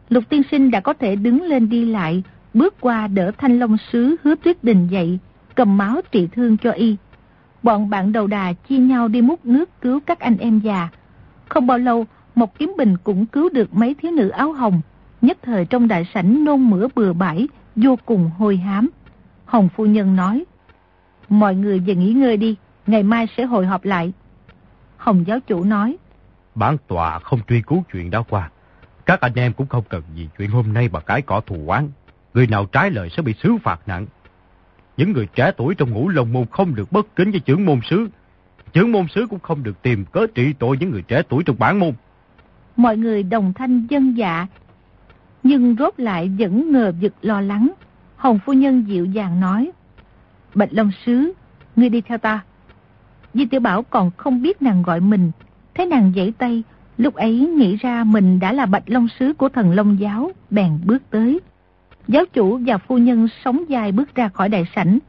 Lục 0.09 0.23
tiên 0.29 0.41
sinh 0.51 0.71
đã 0.71 0.79
có 0.79 0.93
thể 0.93 1.15
đứng 1.15 1.41
lên 1.41 1.69
đi 1.69 1.85
lại, 1.85 2.23
bước 2.53 2.81
qua 2.81 3.07
đỡ 3.07 3.31
thanh 3.37 3.59
long 3.59 3.77
sứ 3.91 4.15
hứa 4.23 4.35
tuyết 4.35 4.63
đình 4.63 4.87
dậy, 4.87 5.19
cầm 5.55 5.77
máu 5.77 6.01
trị 6.11 6.27
thương 6.31 6.57
cho 6.57 6.71
y. 6.71 6.95
Bọn 7.63 7.89
bạn 7.89 8.11
đầu 8.11 8.27
đà 8.27 8.53
chia 8.53 8.77
nhau 8.77 9.07
đi 9.07 9.21
múc 9.21 9.45
nước 9.45 9.81
cứu 9.81 9.99
các 10.05 10.19
anh 10.19 10.37
em 10.37 10.59
già. 10.59 10.89
Không 11.49 11.67
bao 11.67 11.77
lâu, 11.77 12.05
một 12.35 12.59
kiếm 12.59 12.73
bình 12.77 12.97
cũng 13.03 13.25
cứu 13.25 13.49
được 13.49 13.73
mấy 13.73 13.93
thiếu 13.93 14.11
nữ 14.11 14.29
áo 14.29 14.53
hồng, 14.53 14.81
nhất 15.21 15.37
thời 15.41 15.65
trong 15.65 15.87
đại 15.87 16.07
sảnh 16.13 16.43
nôn 16.45 16.69
mửa 16.69 16.87
bừa 16.95 17.13
bãi, 17.13 17.47
vô 17.75 17.95
cùng 18.05 18.31
hôi 18.37 18.57
hám. 18.57 18.89
Hồng 19.45 19.69
phu 19.75 19.85
nhân 19.85 20.15
nói, 20.15 20.43
mọi 21.29 21.55
người 21.55 21.79
về 21.79 21.95
nghỉ 21.95 22.13
ngơi 22.13 22.37
đi, 22.37 22.55
ngày 22.87 23.03
mai 23.03 23.27
sẽ 23.37 23.43
hội 23.43 23.65
họp 23.65 23.85
lại. 23.85 24.13
Hồng 25.03 25.27
giáo 25.27 25.39
chủ 25.39 25.63
nói, 25.63 25.97
Bản 26.55 26.77
tòa 26.87 27.19
không 27.19 27.39
truy 27.47 27.61
cứu 27.61 27.83
chuyện 27.91 28.11
đã 28.11 28.21
qua. 28.29 28.49
Các 29.05 29.21
anh 29.21 29.31
em 29.35 29.53
cũng 29.53 29.67
không 29.67 29.83
cần 29.89 30.03
gì 30.15 30.29
chuyện 30.37 30.49
hôm 30.49 30.73
nay 30.73 30.89
mà 30.91 30.99
cái 30.99 31.21
cỏ 31.21 31.41
thù 31.45 31.63
oán. 31.67 31.89
Người 32.33 32.47
nào 32.47 32.65
trái 32.65 32.91
lời 32.91 33.09
sẽ 33.09 33.21
bị 33.21 33.33
xứ 33.33 33.57
phạt 33.63 33.79
nặng. 33.87 34.05
Những 34.97 35.11
người 35.11 35.27
trẻ 35.35 35.51
tuổi 35.57 35.75
trong 35.75 35.91
ngũ 35.91 36.09
lồng 36.09 36.33
môn 36.33 36.45
không 36.51 36.75
được 36.75 36.91
bất 36.91 37.15
kính 37.15 37.31
với 37.31 37.39
trưởng 37.39 37.65
môn 37.65 37.79
sứ. 37.89 38.07
Trưởng 38.73 38.91
môn 38.91 39.07
sứ 39.07 39.27
cũng 39.29 39.39
không 39.39 39.63
được 39.63 39.81
tìm 39.81 40.05
cớ 40.05 40.27
trị 40.35 40.53
tội 40.59 40.77
những 40.79 40.91
người 40.91 41.01
trẻ 41.01 41.21
tuổi 41.29 41.43
trong 41.43 41.55
bản 41.59 41.79
môn. 41.79 41.93
Mọi 42.75 42.97
người 42.97 43.23
đồng 43.23 43.53
thanh 43.53 43.87
dân 43.89 44.17
dạ, 44.17 44.47
nhưng 45.43 45.75
rốt 45.79 45.93
lại 45.97 46.31
vẫn 46.39 46.71
ngờ 46.71 46.93
vực 47.01 47.13
lo 47.21 47.41
lắng. 47.41 47.71
Hồng 48.15 48.39
phu 48.45 48.53
nhân 48.53 48.83
dịu 48.87 49.05
dàng 49.05 49.39
nói, 49.39 49.71
Bạch 50.55 50.69
Long 50.71 50.91
Sứ, 51.05 51.33
ngươi 51.75 51.89
đi 51.89 52.01
theo 52.01 52.17
ta. 52.17 52.43
Di 53.33 53.45
tiểu 53.45 53.59
Bảo 53.59 53.83
còn 53.83 54.11
không 54.17 54.41
biết 54.41 54.61
nàng 54.61 54.83
gọi 54.83 54.99
mình, 54.99 55.31
thấy 55.75 55.85
nàng 55.85 56.13
dãy 56.15 56.33
tay, 56.37 56.63
lúc 56.97 57.13
ấy 57.13 57.39
nghĩ 57.39 57.75
ra 57.75 58.03
mình 58.03 58.39
đã 58.39 58.53
là 58.53 58.65
Bạch 58.65 58.83
Long 58.85 59.07
Sứ 59.19 59.33
của 59.33 59.49
thần 59.49 59.71
Long 59.71 59.99
Giáo, 59.99 60.31
bèn 60.49 60.79
bước 60.85 61.03
tới. 61.09 61.39
Giáo 62.07 62.23
chủ 62.33 62.59
và 62.65 62.77
phu 62.77 62.97
nhân 62.97 63.27
sống 63.45 63.69
dài 63.69 63.91
bước 63.91 64.15
ra 64.15 64.29
khỏi 64.29 64.49
đại 64.49 64.67
sảnh. 64.75 64.99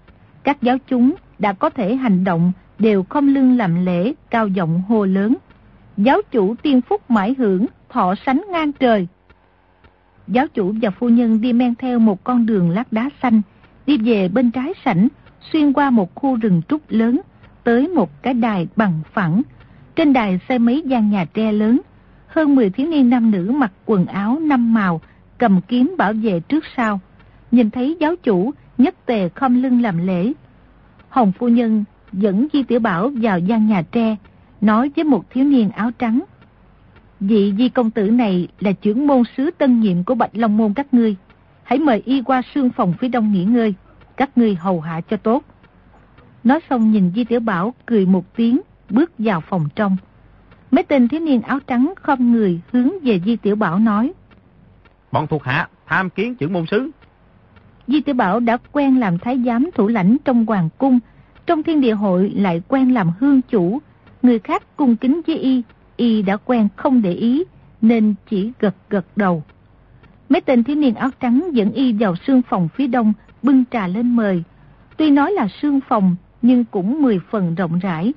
Các 0.45 0.63
giáo 0.63 0.77
chúng 0.89 1.15
đã 1.39 1.53
có 1.53 1.71
thể 1.71 1.95
hành 1.95 2.25
động 2.25 2.53
đều 2.79 3.05
không 3.09 3.29
lưng 3.29 3.57
làm 3.57 3.85
lễ, 3.85 4.13
cao 4.31 4.49
giọng 4.49 4.83
hô 4.89 5.05
lớn. 5.05 5.35
Giáo 5.97 6.21
chủ 6.31 6.55
tiên 6.63 6.81
phúc 6.81 7.11
mãi 7.11 7.35
hưởng, 7.39 7.67
thọ 7.89 8.15
sánh 8.27 8.43
ngang 8.51 8.73
trời. 8.73 9.07
Giáo 10.29 10.47
chủ 10.55 10.75
và 10.83 10.91
phu 10.91 11.09
nhân 11.09 11.41
đi 11.41 11.53
men 11.53 11.75
theo 11.75 11.99
một 11.99 12.25
con 12.25 12.47
đường 12.47 12.71
lát 12.71 12.93
đá 12.93 13.11
xanh, 13.23 13.43
đi 13.87 13.99
về 13.99 14.29
bên 14.29 14.51
trái 14.51 14.73
sảnh, 14.85 15.09
xuyên 15.53 15.73
qua 15.73 15.91
một 15.91 16.15
khu 16.15 16.37
rừng 16.37 16.63
trúc 16.69 16.83
lớn, 16.89 17.21
tới 17.65 17.89
một 17.89 18.23
cái 18.23 18.35
đài 18.35 18.69
bằng 18.77 19.01
phẳng. 19.13 19.43
Trên 19.97 20.13
đài 20.13 20.41
xây 20.49 20.59
mấy 20.59 20.83
gian 20.87 21.11
nhà 21.11 21.25
tre 21.25 21.53
lớn, 21.53 21.81
hơn 22.27 22.55
10 22.55 22.71
thiếu 22.71 22.89
niên 22.89 23.11
nam 23.11 23.31
nữ 23.31 23.51
mặc 23.55 23.73
quần 23.87 24.07
áo 24.07 24.39
năm 24.39 24.75
màu, 24.75 25.01
cầm 25.39 25.61
kiếm 25.69 25.95
bảo 25.99 26.13
vệ 26.13 26.41
trước 26.41 26.65
sau. 26.77 27.01
Nhìn 27.51 27.71
thấy 27.71 27.97
giáo 28.01 28.17
chủ, 28.17 28.51
nhất 28.79 28.95
tề 29.07 29.29
khom 29.29 29.63
lưng 29.63 29.83
làm 29.83 30.07
lễ. 30.07 30.33
Hồng 31.09 31.33
phu 31.33 31.49
nhân 31.49 31.85
dẫn 32.13 32.47
Di 32.53 32.63
Tiểu 32.63 32.81
Bảo 32.81 33.11
vào 33.15 33.39
gian 33.39 33.67
nhà 33.67 33.83
tre, 33.93 34.17
nói 34.61 34.91
với 34.97 35.05
một 35.05 35.31
thiếu 35.31 35.45
niên 35.45 35.71
áo 35.71 35.91
trắng. 35.99 36.21
Vị 37.21 37.55
Di 37.59 37.69
công 37.69 37.91
tử 37.91 38.11
này 38.11 38.49
là 38.61 38.73
trưởng 38.73 39.07
môn 39.07 39.23
sứ 39.37 39.51
tân 39.59 39.81
nhiệm 39.81 40.05
của 40.05 40.15
Bạch 40.15 40.31
Long 40.33 40.57
Môn 40.57 40.75
các 40.75 40.95
ngươi. 40.95 41.17
Hãy 41.63 41.79
mời 41.79 42.03
y 42.05 42.23
qua 42.23 42.43
sương 42.55 42.71
phòng 42.71 42.95
phía 43.01 43.09
đông 43.09 43.33
nghỉ 43.33 43.45
ngơi, 43.45 43.75
các 44.17 44.39
ngươi 44.39 44.55
hầu 44.55 44.81
hạ 44.81 45.01
cho 45.01 45.17
tốt. 45.17 45.45
Nói 46.45 46.61
xong 46.71 46.91
nhìn 46.91 47.13
Di 47.15 47.25
Tiểu 47.25 47.41
Bảo 47.41 47.75
cười 47.87 48.07
một 48.07 48.37
tiếng, 48.37 48.61
bước 48.91 49.13
vào 49.19 49.41
phòng 49.41 49.69
trong. 49.75 49.97
Mấy 50.71 50.85
tên 50.85 51.09
thiếu 51.09 51.21
niên 51.21 51.43
áo 51.43 51.59
trắng 51.67 51.95
không 52.03 52.33
người 52.33 52.61
hướng 52.73 52.91
về 53.03 53.21
Di 53.25 53.37
Tiểu 53.37 53.57
Bảo 53.57 53.79
nói. 53.79 54.13
Bọn 55.13 55.27
thuộc 55.27 55.45
hạ 55.45 55.69
tham 55.87 56.11
kiến 56.11 56.35
trưởng 56.35 56.53
môn 56.53 56.67
sứ. 56.67 56.91
Di 57.87 58.01
Tiểu 58.01 58.15
Bảo 58.15 58.41
đã 58.41 58.59
quen 58.73 59.01
làm 59.01 59.19
thái 59.19 59.43
giám 59.47 59.71
thủ 59.75 59.89
lãnh 59.89 60.17
trong 60.25 60.47
hoàng 60.47 60.69
cung, 60.79 60.99
trong 61.47 61.63
thiên 61.63 61.81
địa 61.81 61.95
hội 61.95 62.33
lại 62.37 62.63
quen 62.69 62.95
làm 62.95 63.11
hương 63.21 63.43
chủ. 63.43 63.79
Người 64.23 64.39
khác 64.39 64.63
cung 64.77 64.97
kính 64.97 65.21
với 65.27 65.39
y, 65.39 65.63
y 65.97 66.23
đã 66.23 66.37
quen 66.37 66.69
không 66.77 67.03
để 67.03 67.13
ý, 67.13 67.45
nên 67.83 68.15
chỉ 68.31 68.53
gật 68.61 68.75
gật 68.91 69.07
đầu. 69.17 69.43
Mấy 70.29 70.41
tên 70.41 70.65
thiếu 70.65 70.77
niên 70.77 70.95
áo 70.95 71.11
trắng 71.21 71.49
dẫn 71.53 71.73
y 71.73 71.93
vào 71.93 72.15
sương 72.27 72.43
phòng 72.43 72.69
phía 72.75 72.87
đông, 72.87 73.13
bưng 73.43 73.65
trà 73.71 73.87
lên 73.87 74.17
mời. 74.17 74.43
Tuy 74.97 75.11
nói 75.11 75.33
là 75.33 75.49
sương 75.63 75.81
phòng, 75.89 76.17
nhưng 76.45 76.65
cũng 76.65 77.03
mười 77.03 77.21
phần 77.31 77.55
rộng 77.55 77.79
rãi. 77.79 78.13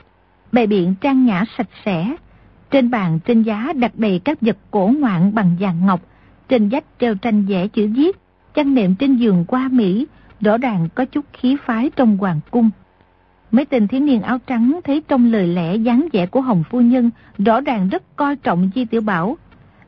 Bề 0.51 0.67
biện 0.67 0.95
trang 1.01 1.25
nhã 1.25 1.43
sạch 1.57 1.69
sẽ. 1.85 2.15
Trên 2.71 2.89
bàn 2.89 3.19
trên 3.25 3.43
giá 3.43 3.73
đặt 3.75 3.91
đầy 3.95 4.19
các 4.19 4.41
vật 4.41 4.57
cổ 4.71 4.91
ngoạn 4.99 5.35
bằng 5.35 5.55
vàng 5.59 5.85
ngọc. 5.85 6.01
Trên 6.49 6.69
vách 6.69 6.83
treo 6.99 7.15
tranh 7.15 7.45
vẽ 7.45 7.67
chữ 7.67 7.87
viết, 7.95 8.17
chăn 8.53 8.73
nệm 8.73 8.95
trên 8.95 9.15
giường 9.15 9.45
qua 9.47 9.69
Mỹ, 9.71 10.07
rõ 10.41 10.57
ràng 10.57 10.89
có 10.95 11.05
chút 11.05 11.25
khí 11.33 11.57
phái 11.65 11.89
trong 11.95 12.17
hoàng 12.17 12.39
cung. 12.51 12.69
Mấy 13.51 13.65
tên 13.65 13.87
thiếu 13.87 14.01
niên 14.01 14.21
áo 14.21 14.37
trắng 14.47 14.79
thấy 14.83 15.01
trong 15.07 15.31
lời 15.31 15.47
lẽ 15.47 15.75
dáng 15.75 16.07
vẻ 16.13 16.25
của 16.25 16.41
Hồng 16.41 16.63
Phu 16.69 16.81
Nhân 16.81 17.09
rõ 17.37 17.61
ràng 17.61 17.89
rất 17.89 18.03
coi 18.15 18.35
trọng 18.35 18.69
Di 18.75 18.85
Tiểu 18.85 19.01
Bảo. 19.01 19.37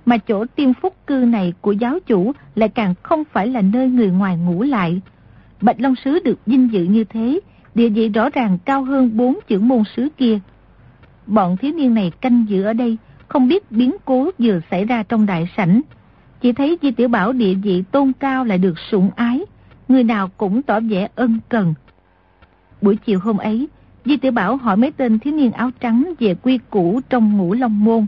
Mà 0.05 0.17
chỗ 0.17 0.45
tiêm 0.55 0.73
phúc 0.73 0.95
cư 1.07 1.15
này 1.15 1.53
của 1.61 1.71
giáo 1.71 1.99
chủ 2.05 2.31
lại 2.55 2.69
càng 2.69 2.93
không 3.03 3.23
phải 3.31 3.47
là 3.47 3.61
nơi 3.61 3.89
người 3.89 4.09
ngoài 4.09 4.37
ngủ 4.37 4.63
lại. 4.63 5.01
Bạch 5.61 5.79
Long 5.79 5.95
Sứ 5.95 6.19
được 6.19 6.39
vinh 6.45 6.71
dự 6.71 6.83
như 6.83 7.03
thế, 7.03 7.39
địa 7.75 7.89
vị 7.89 8.09
rõ 8.09 8.29
ràng 8.29 8.57
cao 8.65 8.83
hơn 8.83 9.17
bốn 9.17 9.39
chữ 9.47 9.59
môn 9.59 9.83
sứ 9.95 10.07
kia. 10.17 10.39
Bọn 11.27 11.57
thiếu 11.57 11.73
niên 11.73 11.93
này 11.93 12.11
canh 12.21 12.45
giữ 12.49 12.63
ở 12.63 12.73
đây, 12.73 12.97
không 13.27 13.47
biết 13.47 13.71
biến 13.71 13.95
cố 14.05 14.29
vừa 14.39 14.59
xảy 14.71 14.85
ra 14.85 15.03
trong 15.03 15.25
đại 15.25 15.49
sảnh. 15.57 15.81
Chỉ 16.41 16.53
thấy 16.53 16.77
Di 16.81 16.91
Tiểu 16.91 17.07
Bảo 17.07 17.33
địa 17.33 17.53
vị 17.53 17.83
tôn 17.91 18.11
cao 18.19 18.45
lại 18.45 18.57
được 18.57 18.79
sủng 18.91 19.09
ái, 19.15 19.41
người 19.87 20.03
nào 20.03 20.29
cũng 20.37 20.61
tỏ 20.61 20.79
vẻ 20.79 21.07
ân 21.15 21.39
cần. 21.49 21.73
Buổi 22.81 22.95
chiều 22.95 23.19
hôm 23.19 23.37
ấy, 23.37 23.67
Di 24.05 24.17
Tiểu 24.17 24.31
Bảo 24.31 24.57
hỏi 24.57 24.77
mấy 24.77 24.91
tên 24.91 25.19
thiếu 25.19 25.33
niên 25.33 25.51
áo 25.51 25.71
trắng 25.79 26.13
về 26.19 26.35
quy 26.35 26.59
củ 26.69 27.01
trong 27.09 27.37
ngũ 27.37 27.53
long 27.53 27.83
môn. 27.83 28.05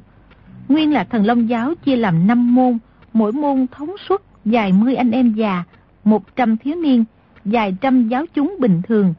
Nguyên 0.68 0.94
là 0.94 1.04
thần 1.04 1.26
long 1.26 1.50
giáo 1.50 1.76
chia 1.76 1.96
làm 1.96 2.28
5 2.28 2.56
môn, 2.56 2.78
mỗi 3.14 3.32
môn 3.32 3.66
thống 3.72 3.96
suất 4.10 4.22
dài 4.46 4.72
mươi 4.74 4.96
anh 4.96 5.12
em 5.12 5.34
già, 5.34 5.64
100 6.04 6.58
thiếu 6.58 6.76
niên, 6.76 7.04
dài 7.46 7.76
trăm 7.82 8.08
giáo 8.08 8.26
chúng 8.34 8.56
bình 8.60 8.82
thường. 8.88 9.14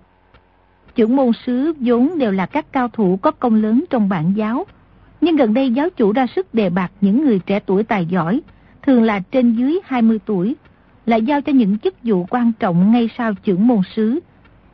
Trưởng 0.94 1.16
môn 1.16 1.30
sứ 1.46 1.72
vốn 1.80 2.18
đều 2.18 2.30
là 2.30 2.46
các 2.46 2.72
cao 2.72 2.88
thủ 2.88 3.18
có 3.22 3.30
công 3.30 3.54
lớn 3.54 3.84
trong 3.90 4.08
bản 4.08 4.32
giáo, 4.36 4.66
nhưng 5.20 5.36
gần 5.36 5.54
đây 5.54 5.70
giáo 5.70 5.90
chủ 5.90 6.12
ra 6.12 6.26
sức 6.26 6.54
đề 6.54 6.70
bạc 6.70 6.92
những 7.00 7.24
người 7.24 7.38
trẻ 7.38 7.60
tuổi 7.66 7.84
tài 7.84 8.06
giỏi, 8.06 8.40
thường 8.82 9.02
là 9.02 9.20
trên 9.30 9.54
dưới 9.54 9.80
20 9.84 10.18
tuổi, 10.26 10.56
lại 11.06 11.22
giao 11.22 11.40
cho 11.40 11.52
những 11.52 11.78
chức 11.78 11.94
vụ 12.02 12.26
quan 12.30 12.52
trọng 12.58 12.92
ngay 12.92 13.08
sau 13.18 13.34
trưởng 13.34 13.66
môn 13.66 13.80
sứ. 13.96 14.20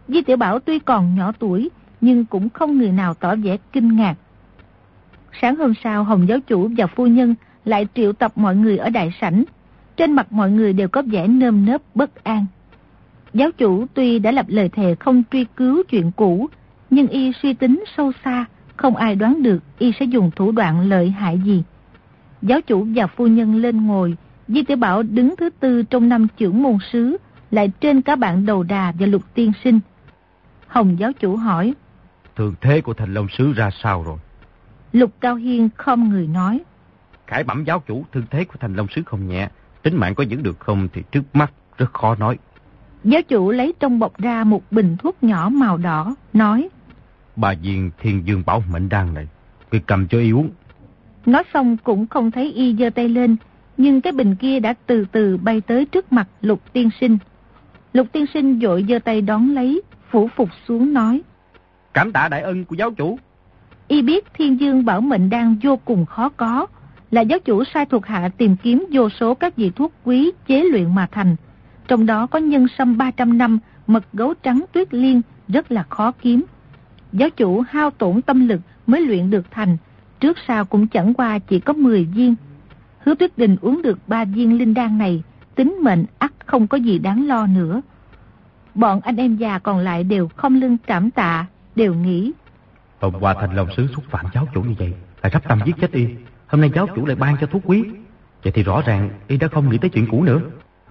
Di 0.08 0.22
Tiểu 0.22 0.36
Bảo 0.36 0.58
tuy 0.58 0.78
còn 0.78 1.14
nhỏ 1.16 1.32
tuổi, 1.38 1.70
nhưng 2.00 2.24
cũng 2.24 2.48
không 2.48 2.78
người 2.78 2.92
nào 2.92 3.14
tỏ 3.14 3.34
vẻ 3.34 3.56
kinh 3.72 3.96
ngạc. 3.96 4.14
Sáng 5.40 5.56
hôm 5.56 5.72
sau, 5.84 6.04
Hồng 6.04 6.28
giáo 6.28 6.38
chủ 6.40 6.70
và 6.76 6.86
phu 6.86 7.06
nhân 7.06 7.34
lại 7.64 7.86
triệu 7.94 8.12
tập 8.12 8.32
mọi 8.36 8.56
người 8.56 8.78
ở 8.78 8.90
đại 8.90 9.12
sảnh. 9.20 9.44
Trên 9.96 10.12
mặt 10.12 10.32
mọi 10.32 10.50
người 10.50 10.72
đều 10.72 10.88
có 10.88 11.02
vẻ 11.02 11.26
nơm 11.26 11.66
nớp 11.66 11.82
bất 11.94 12.24
an. 12.24 12.46
Giáo 13.34 13.50
chủ 13.58 13.86
tuy 13.94 14.18
đã 14.18 14.30
lập 14.30 14.46
lời 14.48 14.68
thề 14.68 14.94
không 14.94 15.22
truy 15.30 15.46
cứu 15.56 15.82
chuyện 15.88 16.10
cũ, 16.16 16.48
nhưng 16.90 17.08
y 17.08 17.32
suy 17.42 17.54
tính 17.54 17.84
sâu 17.96 18.12
xa, 18.24 18.44
không 18.76 18.96
ai 18.96 19.14
đoán 19.14 19.42
được 19.42 19.62
y 19.78 19.92
sẽ 20.00 20.04
dùng 20.04 20.30
thủ 20.36 20.52
đoạn 20.52 20.88
lợi 20.88 21.10
hại 21.10 21.40
gì. 21.44 21.62
Giáo 22.42 22.60
chủ 22.60 22.86
và 22.94 23.06
phu 23.06 23.26
nhân 23.26 23.56
lên 23.56 23.86
ngồi, 23.86 24.16
Di 24.48 24.62
Tiểu 24.62 24.76
Bảo 24.76 25.02
đứng 25.02 25.36
thứ 25.36 25.50
tư 25.60 25.82
trong 25.82 26.08
năm 26.08 26.26
trưởng 26.36 26.62
môn 26.62 26.78
sứ, 26.92 27.16
lại 27.50 27.72
trên 27.80 28.02
cả 28.02 28.16
bạn 28.16 28.46
đầu 28.46 28.62
đà 28.62 28.92
và 28.98 29.06
lục 29.06 29.22
tiên 29.34 29.52
sinh. 29.64 29.80
Hồng 30.66 30.98
giáo 30.98 31.12
chủ 31.12 31.36
hỏi. 31.36 31.74
Thường 32.36 32.54
thế 32.60 32.80
của 32.80 32.94
thành 32.94 33.14
long 33.14 33.28
sứ 33.28 33.52
ra 33.52 33.70
sao 33.82 34.02
rồi? 34.02 34.18
Lục 34.92 35.10
Cao 35.20 35.34
Hiên 35.34 35.68
không 35.76 36.08
người 36.08 36.26
nói. 36.26 36.60
Khải 37.26 37.44
bẩm 37.44 37.64
giáo 37.64 37.82
chủ, 37.86 38.04
thương 38.12 38.24
thế 38.30 38.44
của 38.44 38.54
thành 38.60 38.74
long 38.74 38.86
sứ 38.88 39.02
không 39.06 39.28
nhẹ. 39.28 39.48
Tính 39.82 39.96
mạng 39.96 40.14
có 40.14 40.24
giữ 40.24 40.36
được 40.40 40.60
không 40.60 40.88
thì 40.92 41.02
trước 41.12 41.22
mắt 41.32 41.52
rất 41.78 41.92
khó 41.92 42.14
nói. 42.14 42.38
Giáo 43.04 43.22
chủ 43.22 43.50
lấy 43.50 43.74
trong 43.80 43.98
bọc 43.98 44.18
ra 44.18 44.44
một 44.44 44.62
bình 44.70 44.96
thuốc 44.98 45.22
nhỏ 45.22 45.48
màu 45.52 45.76
đỏ, 45.76 46.14
nói. 46.32 46.68
Bà 47.36 47.54
viên 47.62 47.90
thiên 48.00 48.26
dương 48.26 48.42
bảo 48.46 48.62
mệnh 48.72 48.88
đan 48.88 49.14
này, 49.14 49.26
cứ 49.70 49.78
cầm 49.86 50.08
cho 50.08 50.18
y 50.18 50.30
uống. 50.30 50.50
Nói 51.26 51.42
xong 51.54 51.76
cũng 51.76 52.06
không 52.06 52.30
thấy 52.30 52.52
y 52.52 52.76
giơ 52.76 52.90
tay 52.90 53.08
lên, 53.08 53.36
nhưng 53.76 54.00
cái 54.00 54.12
bình 54.12 54.36
kia 54.36 54.60
đã 54.60 54.74
từ 54.86 55.04
từ 55.12 55.36
bay 55.36 55.60
tới 55.60 55.84
trước 55.84 56.12
mặt 56.12 56.28
lục 56.40 56.62
tiên 56.72 56.90
sinh. 57.00 57.18
Lục 57.92 58.06
tiên 58.12 58.26
sinh 58.34 58.60
dội 58.62 58.84
giơ 58.88 58.98
tay 58.98 59.20
đón 59.20 59.54
lấy, 59.54 59.82
phủ 60.10 60.28
phục 60.36 60.48
xuống 60.68 60.92
nói. 60.94 61.22
Cảm 61.94 62.12
tạ 62.12 62.28
đại 62.28 62.42
ân 62.42 62.64
của 62.64 62.74
giáo 62.74 62.90
chủ. 62.90 63.18
Y 63.88 64.02
biết 64.02 64.24
thiên 64.34 64.60
dương 64.60 64.84
bảo 64.84 65.00
mệnh 65.00 65.30
đan 65.30 65.56
vô 65.62 65.76
cùng 65.76 66.06
khó 66.06 66.28
có, 66.28 66.66
là 67.10 67.20
giáo 67.20 67.38
chủ 67.38 67.64
sai 67.64 67.86
thuộc 67.86 68.06
hạ 68.06 68.30
tìm 68.36 68.56
kiếm 68.62 68.86
vô 68.92 69.08
số 69.08 69.34
các 69.34 69.56
vị 69.56 69.70
thuốc 69.76 69.92
quý 70.04 70.30
chế 70.46 70.64
luyện 70.64 70.94
mà 70.94 71.06
thành. 71.12 71.36
Trong 71.88 72.06
đó 72.06 72.26
có 72.26 72.38
nhân 72.38 72.66
sâm 72.78 72.98
300 72.98 73.38
năm, 73.38 73.58
mật 73.86 74.04
gấu 74.12 74.34
trắng 74.42 74.64
tuyết 74.72 74.94
liên 74.94 75.20
rất 75.48 75.72
là 75.72 75.82
khó 75.82 76.12
kiếm. 76.12 76.44
Giáo 77.12 77.30
chủ 77.30 77.60
hao 77.68 77.90
tổn 77.90 78.22
tâm 78.22 78.48
lực 78.48 78.60
mới 78.86 79.00
luyện 79.00 79.30
được 79.30 79.46
thành, 79.50 79.76
trước 80.20 80.36
sau 80.48 80.64
cũng 80.64 80.86
chẳng 80.86 81.14
qua 81.14 81.38
chỉ 81.38 81.60
có 81.60 81.72
10 81.72 82.04
viên. 82.04 82.34
Hứa 82.98 83.14
tuyết 83.14 83.38
đình 83.38 83.56
uống 83.60 83.82
được 83.82 83.98
3 84.08 84.24
viên 84.24 84.58
linh 84.58 84.74
đan 84.74 84.98
này, 84.98 85.22
tính 85.54 85.76
mệnh 85.82 86.04
ắt 86.18 86.32
không 86.46 86.66
có 86.66 86.78
gì 86.78 86.98
đáng 86.98 87.28
lo 87.28 87.46
nữa. 87.46 87.82
Bọn 88.74 89.00
anh 89.00 89.16
em 89.16 89.36
già 89.36 89.58
còn 89.58 89.78
lại 89.78 90.04
đều 90.04 90.28
không 90.36 90.54
lưng 90.54 90.76
cảm 90.86 91.10
tạ, 91.10 91.46
đều 91.74 91.94
nghĩ. 91.94 92.32
Hôm 93.00 93.14
qua 93.20 93.34
thành 93.40 93.56
lòng 93.56 93.68
sứ 93.76 93.86
xúc 93.94 94.04
phạm 94.10 94.26
giáo 94.34 94.48
chủ 94.54 94.62
như 94.62 94.74
vậy, 94.78 94.92
lại 95.22 95.30
sắp 95.32 95.42
tâm 95.48 95.60
giết 95.66 95.76
chết 95.80 95.92
y. 95.92 96.06
Hôm 96.46 96.60
nay 96.60 96.70
giáo 96.74 96.86
chủ 96.96 97.06
lại 97.06 97.16
ban 97.16 97.36
cho 97.40 97.46
thuốc 97.46 97.62
quý. 97.64 97.84
Vậy 98.42 98.52
thì 98.52 98.62
rõ 98.62 98.82
ràng 98.86 99.10
y 99.28 99.36
đã 99.36 99.48
không 99.48 99.70
nghĩ 99.70 99.78
tới 99.78 99.90
chuyện 99.90 100.06
cũ 100.10 100.22
nữa. 100.22 100.40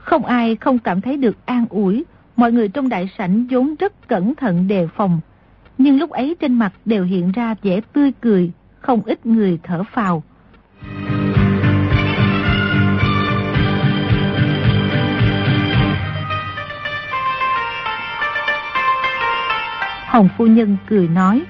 Không 0.07 0.25
ai 0.25 0.55
không 0.55 0.79
cảm 0.79 1.01
thấy 1.01 1.17
được 1.17 1.37
an 1.45 1.65
ủi, 1.69 2.05
mọi 2.35 2.51
người 2.51 2.69
trong 2.69 2.89
đại 2.89 3.09
sảnh 3.17 3.47
vốn 3.49 3.75
rất 3.79 4.07
cẩn 4.07 4.35
thận 4.35 4.67
đề 4.67 4.87
phòng. 4.95 5.19
Nhưng 5.77 5.99
lúc 5.99 6.09
ấy 6.09 6.35
trên 6.39 6.53
mặt 6.53 6.73
đều 6.85 7.03
hiện 7.03 7.31
ra 7.31 7.55
vẻ 7.61 7.81
tươi 7.93 8.11
cười, 8.21 8.51
không 8.79 9.01
ít 9.05 9.25
người 9.25 9.59
thở 9.63 9.83
phào. 9.83 10.23
Hồng 20.05 20.29
phu 20.37 20.45
nhân 20.45 20.77
cười 20.89 21.07
nói, 21.07 21.43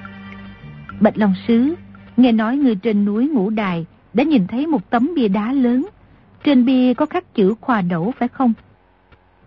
Bạch 1.00 1.18
Long 1.18 1.34
Sứ, 1.48 1.74
nghe 2.16 2.32
nói 2.32 2.56
người 2.56 2.74
trên 2.74 3.04
núi 3.04 3.28
Ngũ 3.28 3.50
Đài 3.50 3.86
đã 4.14 4.24
nhìn 4.24 4.46
thấy 4.46 4.66
một 4.66 4.90
tấm 4.90 5.10
bia 5.14 5.28
đá 5.28 5.52
lớn 5.52 5.86
trên 6.44 6.64
bia 6.64 6.94
có 6.94 7.06
khắc 7.06 7.34
chữ 7.34 7.54
khoa 7.60 7.80
đẩu 7.80 8.12
phải 8.18 8.28
không? 8.28 8.52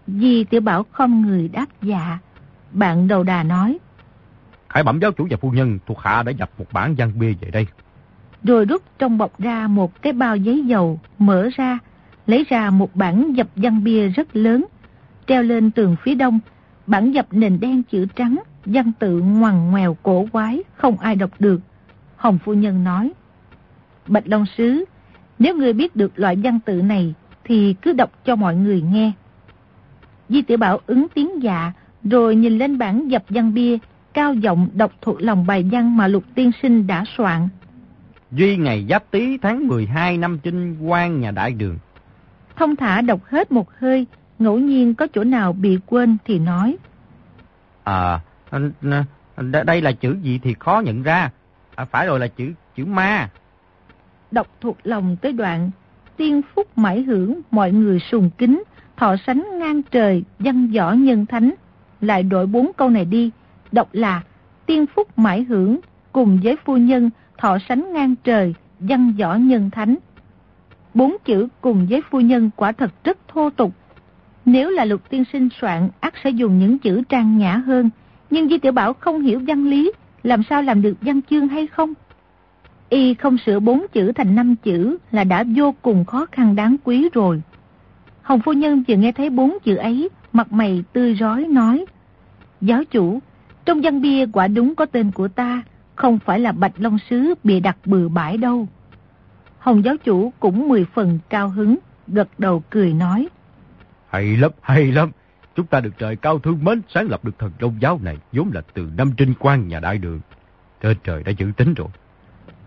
Di 0.08 0.44
tiểu 0.44 0.62
bảo 0.62 0.84
không 0.92 1.22
người 1.22 1.48
đáp 1.48 1.66
dạ. 1.82 2.18
Bạn 2.72 3.08
đầu 3.08 3.24
đà 3.24 3.44
nói. 3.44 3.78
Khải 4.70 4.84
bẩm 4.84 5.00
giáo 5.02 5.12
chủ 5.12 5.28
và 5.30 5.38
phu 5.38 5.52
nhân 5.52 5.80
thuộc 5.86 6.00
hạ 6.00 6.24
đã 6.24 6.32
nhập 6.32 6.52
một 6.58 6.66
bản 6.72 6.96
văn 6.98 7.12
bia 7.20 7.34
về 7.42 7.52
đây. 7.52 7.68
Rồi 8.44 8.66
rút 8.66 8.82
trong 9.00 9.18
bọc 9.18 9.40
ra 9.40 9.68
một 9.68 10.02
cái 10.02 10.14
bao 10.14 10.36
giấy 10.36 10.64
dầu, 10.66 11.00
mở 11.18 11.50
ra, 11.56 11.80
lấy 12.28 12.46
ra 12.50 12.70
một 12.70 12.96
bản 12.96 13.34
dập 13.34 13.48
văn 13.56 13.84
bia 13.84 14.08
rất 14.08 14.36
lớn, 14.36 14.66
treo 15.28 15.44
lên 15.44 15.72
tường 15.72 15.96
phía 16.04 16.16
đông. 16.16 16.40
Bản 16.88 17.12
dập 17.12 17.28
nền 17.32 17.60
đen 17.60 17.84
chữ 17.84 18.06
trắng, 18.16 18.40
văn 18.66 18.92
tự 19.00 19.22
ngoằn 19.22 19.72
ngoèo 19.72 19.98
cổ 20.04 20.26
quái, 20.32 20.64
không 20.76 20.98
ai 20.98 21.16
đọc 21.16 21.30
được. 21.40 21.62
Hồng 22.16 22.38
phu 22.46 22.54
nhân 22.54 22.84
nói. 22.84 23.12
Bạch 24.08 24.28
Long 24.28 24.46
Sứ, 24.58 24.86
nếu 25.42 25.56
người 25.56 25.74
biết 25.74 25.96
được 25.96 26.20
loại 26.20 26.36
văn 26.44 26.60
tự 26.66 26.82
này, 26.82 27.14
thì 27.44 27.76
cứ 27.82 27.94
đọc 27.94 28.12
cho 28.26 28.36
mọi 28.36 28.56
người 28.56 28.82
nghe. 28.82 29.12
Di 30.30 30.42
tiểu 30.42 30.58
Bảo 30.58 30.80
ứng 30.88 31.08
tiếng 31.14 31.44
dạ, 31.44 31.72
rồi 32.04 32.36
nhìn 32.36 32.58
lên 32.58 32.78
bản 32.78 33.08
dập 33.08 33.24
văn 33.30 33.54
bia, 33.54 33.78
cao 34.14 34.34
giọng 34.34 34.70
đọc 34.74 34.92
thuộc 35.02 35.22
lòng 35.22 35.46
bài 35.46 35.66
văn 35.72 35.98
mà 35.98 36.08
Lục 36.08 36.24
Tiên 36.36 36.52
Sinh 36.62 36.88
đã 36.88 37.04
soạn. 37.18 37.50
Duy 38.32 38.58
ngày 38.58 38.86
giáp 38.90 39.12
tý 39.12 39.38
tháng 39.38 39.68
12 39.68 40.18
năm 40.18 40.40
trinh 40.44 40.78
quan 40.82 41.22
nhà 41.22 41.32
đại 41.32 41.52
đường. 41.52 41.78
Thông 42.56 42.76
thả 42.76 43.02
đọc 43.02 43.20
hết 43.26 43.52
một 43.52 43.68
hơi, 43.78 44.08
ngẫu 44.40 44.60
nhiên 44.60 44.96
có 44.96 45.08
chỗ 45.14 45.24
nào 45.24 45.54
bị 45.54 45.80
quên 45.86 46.18
thì 46.26 46.40
nói. 46.40 46.78
À, 47.84 48.20
đây 49.66 49.82
là 49.82 49.92
chữ 49.92 50.16
gì 50.22 50.40
thì 50.44 50.56
khó 50.60 50.82
nhận 50.86 51.04
ra. 51.04 51.30
À, 51.76 51.86
phải 51.86 52.08
rồi 52.08 52.20
là 52.20 52.28
chữ 52.28 52.52
chữ 52.76 52.86
ma 52.86 53.30
đọc 54.32 54.48
thuộc 54.62 54.78
lòng 54.84 55.16
tới 55.22 55.34
đoạn 55.34 55.72
tiên 56.18 56.42
phúc 56.56 56.78
mãi 56.78 57.02
hưởng 57.02 57.42
mọi 57.52 57.72
người 57.72 58.00
sùng 58.00 58.30
kính, 58.38 58.64
thọ 58.98 59.16
sánh 59.28 59.46
ngang 59.60 59.82
trời, 59.92 60.24
văn 60.40 60.68
võ 60.68 60.92
nhân 60.92 61.26
thánh. 61.26 61.52
Lại 62.02 62.24
đổi 62.24 62.46
bốn 62.46 62.72
câu 62.78 62.90
này 62.90 63.06
đi, 63.06 63.32
đọc 63.72 63.90
là 63.92 64.22
tiên 64.66 64.86
phúc 64.96 65.20
mãi 65.20 65.44
hưởng 65.44 65.80
cùng 66.12 66.40
với 66.44 66.56
phu 66.66 66.78
nhân 66.78 67.10
thọ 67.38 67.58
sánh 67.70 67.94
ngang 67.94 68.16
trời, 68.24 68.54
văn 68.80 69.14
võ 69.20 69.36
nhân 69.36 69.70
thánh. 69.70 69.96
Bốn 70.94 71.18
chữ 71.26 71.48
cùng 71.62 71.88
với 71.90 72.02
phu 72.10 72.20
nhân 72.20 72.50
quả 72.56 72.72
thật 72.72 72.92
rất 73.04 73.18
thô 73.28 73.50
tục. 73.50 73.74
Nếu 74.46 74.70
là 74.70 74.86
lục 74.86 75.10
tiên 75.10 75.24
sinh 75.34 75.50
soạn, 75.62 75.90
ác 76.00 76.14
sẽ 76.24 76.30
dùng 76.30 76.60
những 76.60 76.80
chữ 76.80 77.02
trang 77.10 77.38
nhã 77.38 77.56
hơn. 77.56 77.90
Nhưng 78.30 78.50
Di 78.50 78.58
Tiểu 78.58 78.72
Bảo 78.72 78.94
không 78.94 79.22
hiểu 79.22 79.42
văn 79.48 79.66
lý, 79.66 79.92
làm 80.24 80.44
sao 80.50 80.62
làm 80.62 80.82
được 80.82 80.98
văn 81.02 81.20
chương 81.30 81.48
hay 81.48 81.68
không? 81.68 81.94
Y 82.92 83.14
không 83.14 83.38
sửa 83.38 83.60
bốn 83.60 83.86
chữ 83.94 84.12
thành 84.16 84.36
năm 84.36 84.56
chữ 84.56 84.98
là 85.12 85.24
đã 85.24 85.44
vô 85.56 85.76
cùng 85.82 86.06
khó 86.06 86.26
khăn 86.32 86.56
đáng 86.56 86.76
quý 86.84 87.10
rồi. 87.14 87.42
Hồng 88.22 88.42
phu 88.46 88.54
nhân 88.54 88.84
vừa 88.88 88.96
nghe 88.96 89.12
thấy 89.12 89.30
bốn 89.30 89.58
chữ 89.64 89.76
ấy, 89.76 90.10
mặt 90.34 90.52
mày 90.52 90.84
tươi 90.94 91.16
rói 91.16 91.48
nói. 91.48 91.86
Giáo 92.62 92.84
chủ, 92.84 93.20
trong 93.66 93.82
văn 93.82 94.02
bia 94.02 94.26
quả 94.34 94.48
đúng 94.48 94.76
có 94.76 94.86
tên 94.86 95.12
của 95.12 95.28
ta, 95.28 95.64
không 95.96 96.20
phải 96.20 96.40
là 96.40 96.52
Bạch 96.52 96.72
Long 96.78 96.98
Sứ 97.10 97.34
bị 97.44 97.60
đặt 97.60 97.78
bừa 97.86 98.08
bãi 98.08 98.38
đâu. 98.38 98.68
Hồng 99.60 99.84
giáo 99.84 99.96
chủ 100.04 100.34
cũng 100.40 100.70
mười 100.70 100.86
phần 100.94 101.20
cao 101.30 101.50
hứng, 101.50 101.78
gật 102.08 102.28
đầu 102.38 102.64
cười 102.70 102.94
nói. 102.94 103.28
Hay 104.10 104.38
lắm, 104.38 104.52
hay 104.62 104.92
lắm. 104.92 105.12
Chúng 105.56 105.66
ta 105.66 105.80
được 105.80 105.94
trời 105.98 106.16
cao 106.16 106.40
thương 106.40 106.64
mến 106.64 106.82
sáng 106.90 107.08
lập 107.10 107.26
được 107.26 107.40
thần 107.40 107.52
đông 107.60 107.76
giáo 107.80 108.00
này 108.04 108.18
vốn 108.32 108.52
là 108.54 108.62
từ 108.74 108.90
năm 108.98 109.12
trinh 109.18 109.34
quan 109.40 109.68
nhà 109.68 109.80
đại 109.80 109.98
đường. 109.98 110.20
Trên 110.82 110.98
trời 111.04 111.24
đã 111.24 111.32
giữ 111.32 111.52
tính 111.58 111.74
rồi. 111.74 111.88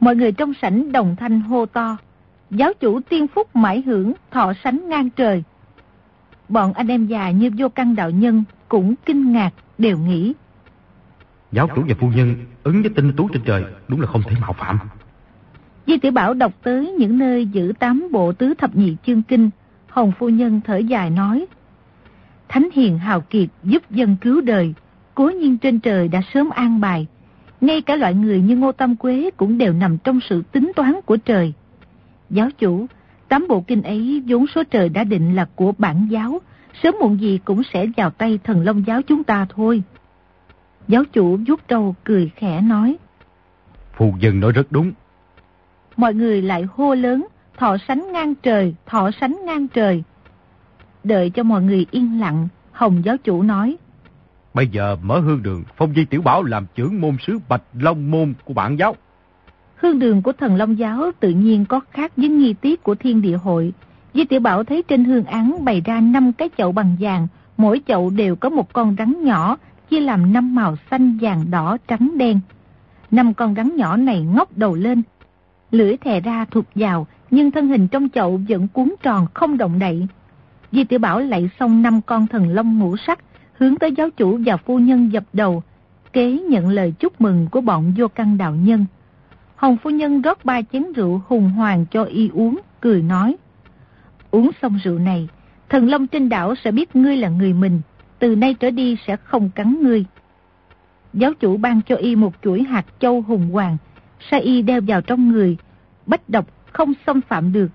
Mọi 0.04 0.16
người 0.16 0.32
trong 0.32 0.52
sảnh 0.62 0.92
đồng 0.92 1.16
thanh 1.16 1.40
hô 1.40 1.66
to. 1.66 1.96
Giáo 2.50 2.72
chủ 2.80 3.00
tiên 3.00 3.26
phúc 3.26 3.56
mãi 3.56 3.82
hưởng, 3.86 4.12
thọ 4.30 4.52
sánh 4.64 4.88
ngang 4.88 5.10
trời. 5.10 5.42
Bọn 6.48 6.72
anh 6.72 6.88
em 6.88 7.06
già 7.06 7.30
như 7.30 7.50
vô 7.58 7.68
căn 7.68 7.96
đạo 7.96 8.10
nhân 8.10 8.44
cũng 8.68 8.94
kinh 9.06 9.32
ngạc, 9.32 9.50
đều 9.78 9.98
nghĩ. 9.98 10.32
Giáo 11.52 11.68
chủ 11.76 11.82
và 11.88 11.94
phu 12.00 12.08
nhân 12.08 12.34
ứng 12.62 12.82
với 12.82 12.90
tinh 12.96 13.12
tú 13.16 13.28
trên 13.28 13.42
trời 13.44 13.64
đúng 13.88 14.00
là 14.00 14.06
không 14.06 14.22
thể 14.22 14.36
mạo 14.40 14.52
phạm. 14.52 14.78
Di 15.86 15.98
tiểu 15.98 16.12
Bảo 16.12 16.34
đọc 16.34 16.52
tới 16.62 16.94
những 16.98 17.18
nơi 17.18 17.46
giữ 17.46 17.72
tám 17.78 18.08
bộ 18.12 18.32
tứ 18.32 18.54
thập 18.54 18.76
nhị 18.76 18.96
chương 19.06 19.22
kinh, 19.22 19.50
Hồng 19.88 20.12
phu 20.18 20.28
nhân 20.28 20.60
thở 20.64 20.76
dài 20.76 21.10
nói. 21.10 21.46
Thánh 22.48 22.68
hiền 22.72 22.98
hào 22.98 23.20
kiệt 23.20 23.48
giúp 23.62 23.90
dân 23.90 24.16
cứu 24.20 24.40
đời, 24.40 24.74
cố 25.14 25.30
nhiên 25.30 25.58
trên 25.58 25.80
trời 25.80 26.08
đã 26.08 26.20
sớm 26.34 26.50
an 26.50 26.80
bài. 26.80 27.06
Ngay 27.64 27.82
cả 27.82 27.96
loại 27.96 28.14
người 28.14 28.40
như 28.40 28.56
Ngô 28.56 28.72
Tâm 28.72 28.96
Quế 28.96 29.30
cũng 29.36 29.58
đều 29.58 29.72
nằm 29.72 29.98
trong 29.98 30.20
sự 30.20 30.42
tính 30.52 30.72
toán 30.76 30.94
của 31.06 31.16
trời. 31.16 31.52
Giáo 32.30 32.48
chủ, 32.58 32.86
tám 33.28 33.46
bộ 33.48 33.60
kinh 33.60 33.82
ấy 33.82 34.22
vốn 34.26 34.46
số 34.54 34.62
trời 34.64 34.88
đã 34.88 35.04
định 35.04 35.36
là 35.36 35.48
của 35.54 35.72
bản 35.78 36.06
giáo, 36.10 36.40
sớm 36.82 36.94
muộn 37.00 37.20
gì 37.20 37.40
cũng 37.44 37.62
sẽ 37.72 37.86
vào 37.96 38.10
tay 38.10 38.38
thần 38.44 38.64
Long 38.64 38.86
giáo 38.86 39.02
chúng 39.02 39.24
ta 39.24 39.46
thôi. 39.54 39.82
Giáo 40.88 41.04
chủ 41.12 41.38
vuốt 41.46 41.68
trâu 41.68 41.94
cười 42.04 42.30
khẽ 42.36 42.60
nói. 42.60 42.96
Phu 43.96 44.14
dân 44.20 44.40
nói 44.40 44.52
rất 44.52 44.66
đúng. 44.72 44.92
Mọi 45.96 46.14
người 46.14 46.42
lại 46.42 46.66
hô 46.76 46.94
lớn, 46.94 47.26
thọ 47.56 47.76
sánh 47.88 48.12
ngang 48.12 48.34
trời, 48.34 48.74
thọ 48.86 49.10
sánh 49.20 49.36
ngang 49.44 49.68
trời. 49.68 50.02
Đợi 51.04 51.30
cho 51.30 51.42
mọi 51.42 51.62
người 51.62 51.86
yên 51.90 52.20
lặng, 52.20 52.48
Hồng 52.72 53.02
giáo 53.04 53.16
chủ 53.16 53.42
nói. 53.42 53.76
Bây 54.54 54.66
giờ 54.66 54.96
mở 55.02 55.20
hương 55.20 55.42
đường, 55.42 55.64
Phong 55.76 55.94
Di 55.94 56.04
Tiểu 56.04 56.22
Bảo 56.22 56.42
làm 56.42 56.66
trưởng 56.74 57.00
môn 57.00 57.16
sứ 57.26 57.38
Bạch 57.48 57.62
Long 57.72 58.10
Môn 58.10 58.34
của 58.44 58.54
bản 58.54 58.78
giáo. 58.78 58.96
Hương 59.76 59.98
đường 59.98 60.22
của 60.22 60.32
thần 60.32 60.56
Long 60.56 60.78
giáo 60.78 61.10
tự 61.20 61.30
nhiên 61.30 61.64
có 61.64 61.80
khác 61.90 62.12
với 62.16 62.28
nghi 62.28 62.54
tiết 62.54 62.82
của 62.82 62.94
thiên 62.94 63.22
địa 63.22 63.36
hội. 63.36 63.72
Di 64.14 64.24
Tiểu 64.24 64.40
Bảo 64.40 64.64
thấy 64.64 64.82
trên 64.82 65.04
hương 65.04 65.24
án 65.24 65.64
bày 65.64 65.82
ra 65.84 66.00
năm 66.00 66.32
cái 66.32 66.48
chậu 66.58 66.72
bằng 66.72 66.96
vàng, 67.00 67.26
mỗi 67.56 67.80
chậu 67.86 68.10
đều 68.10 68.36
có 68.36 68.48
một 68.48 68.72
con 68.72 68.94
rắn 68.98 69.24
nhỏ, 69.24 69.56
chia 69.90 70.00
làm 70.00 70.32
năm 70.32 70.54
màu 70.54 70.76
xanh, 70.90 71.18
vàng, 71.20 71.50
đỏ, 71.50 71.76
trắng, 71.88 72.18
đen. 72.18 72.40
Năm 73.10 73.34
con 73.34 73.54
rắn 73.54 73.76
nhỏ 73.76 73.96
này 73.96 74.20
ngóc 74.20 74.56
đầu 74.56 74.74
lên, 74.74 75.02
lưỡi 75.70 75.96
thè 75.96 76.20
ra 76.20 76.44
thụt 76.44 76.64
vào, 76.74 77.06
nhưng 77.30 77.50
thân 77.50 77.68
hình 77.68 77.88
trong 77.88 78.08
chậu 78.08 78.40
vẫn 78.48 78.68
cuốn 78.68 78.94
tròn 79.02 79.26
không 79.34 79.58
động 79.58 79.78
đậy. 79.78 80.06
Di 80.72 80.84
tiểu 80.84 80.98
Bảo 80.98 81.20
lạy 81.20 81.50
xong 81.60 81.82
năm 81.82 82.00
con 82.00 82.26
thần 82.26 82.48
long 82.48 82.78
ngũ 82.78 82.96
sắc, 82.96 83.18
hướng 83.58 83.76
tới 83.76 83.92
giáo 83.92 84.10
chủ 84.10 84.38
và 84.46 84.56
phu 84.56 84.78
nhân 84.78 85.12
dập 85.12 85.24
đầu, 85.32 85.62
kế 86.12 86.32
nhận 86.32 86.68
lời 86.68 86.94
chúc 86.98 87.20
mừng 87.20 87.46
của 87.50 87.60
bọn 87.60 87.94
vô 87.96 88.08
căn 88.08 88.38
đạo 88.38 88.54
nhân. 88.54 88.86
Hồng 89.56 89.76
phu 89.76 89.90
nhân 89.90 90.22
rót 90.22 90.44
ba 90.44 90.62
chén 90.62 90.92
rượu 90.92 91.22
hùng 91.28 91.50
hoàng 91.50 91.86
cho 91.90 92.04
y 92.04 92.28
uống, 92.28 92.60
cười 92.80 93.02
nói. 93.02 93.36
Uống 94.30 94.50
xong 94.62 94.78
rượu 94.84 94.98
này, 94.98 95.28
thần 95.68 95.88
long 95.88 96.06
trên 96.06 96.28
đảo 96.28 96.54
sẽ 96.64 96.70
biết 96.70 96.96
ngươi 96.96 97.16
là 97.16 97.28
người 97.28 97.52
mình, 97.52 97.80
từ 98.18 98.36
nay 98.36 98.54
trở 98.54 98.70
đi 98.70 98.96
sẽ 99.06 99.16
không 99.16 99.50
cắn 99.50 99.82
ngươi. 99.82 100.04
Giáo 101.12 101.34
chủ 101.34 101.56
ban 101.56 101.80
cho 101.86 101.96
y 101.96 102.16
một 102.16 102.34
chuỗi 102.42 102.62
hạt 102.62 102.86
châu 103.00 103.22
hùng 103.22 103.50
hoàng, 103.52 103.76
sai 104.30 104.40
y 104.40 104.62
đeo 104.62 104.80
vào 104.86 105.00
trong 105.00 105.32
người, 105.32 105.56
bách 106.06 106.28
độc 106.28 106.46
không 106.72 106.92
xâm 107.06 107.20
phạm 107.20 107.52
được. 107.52 107.68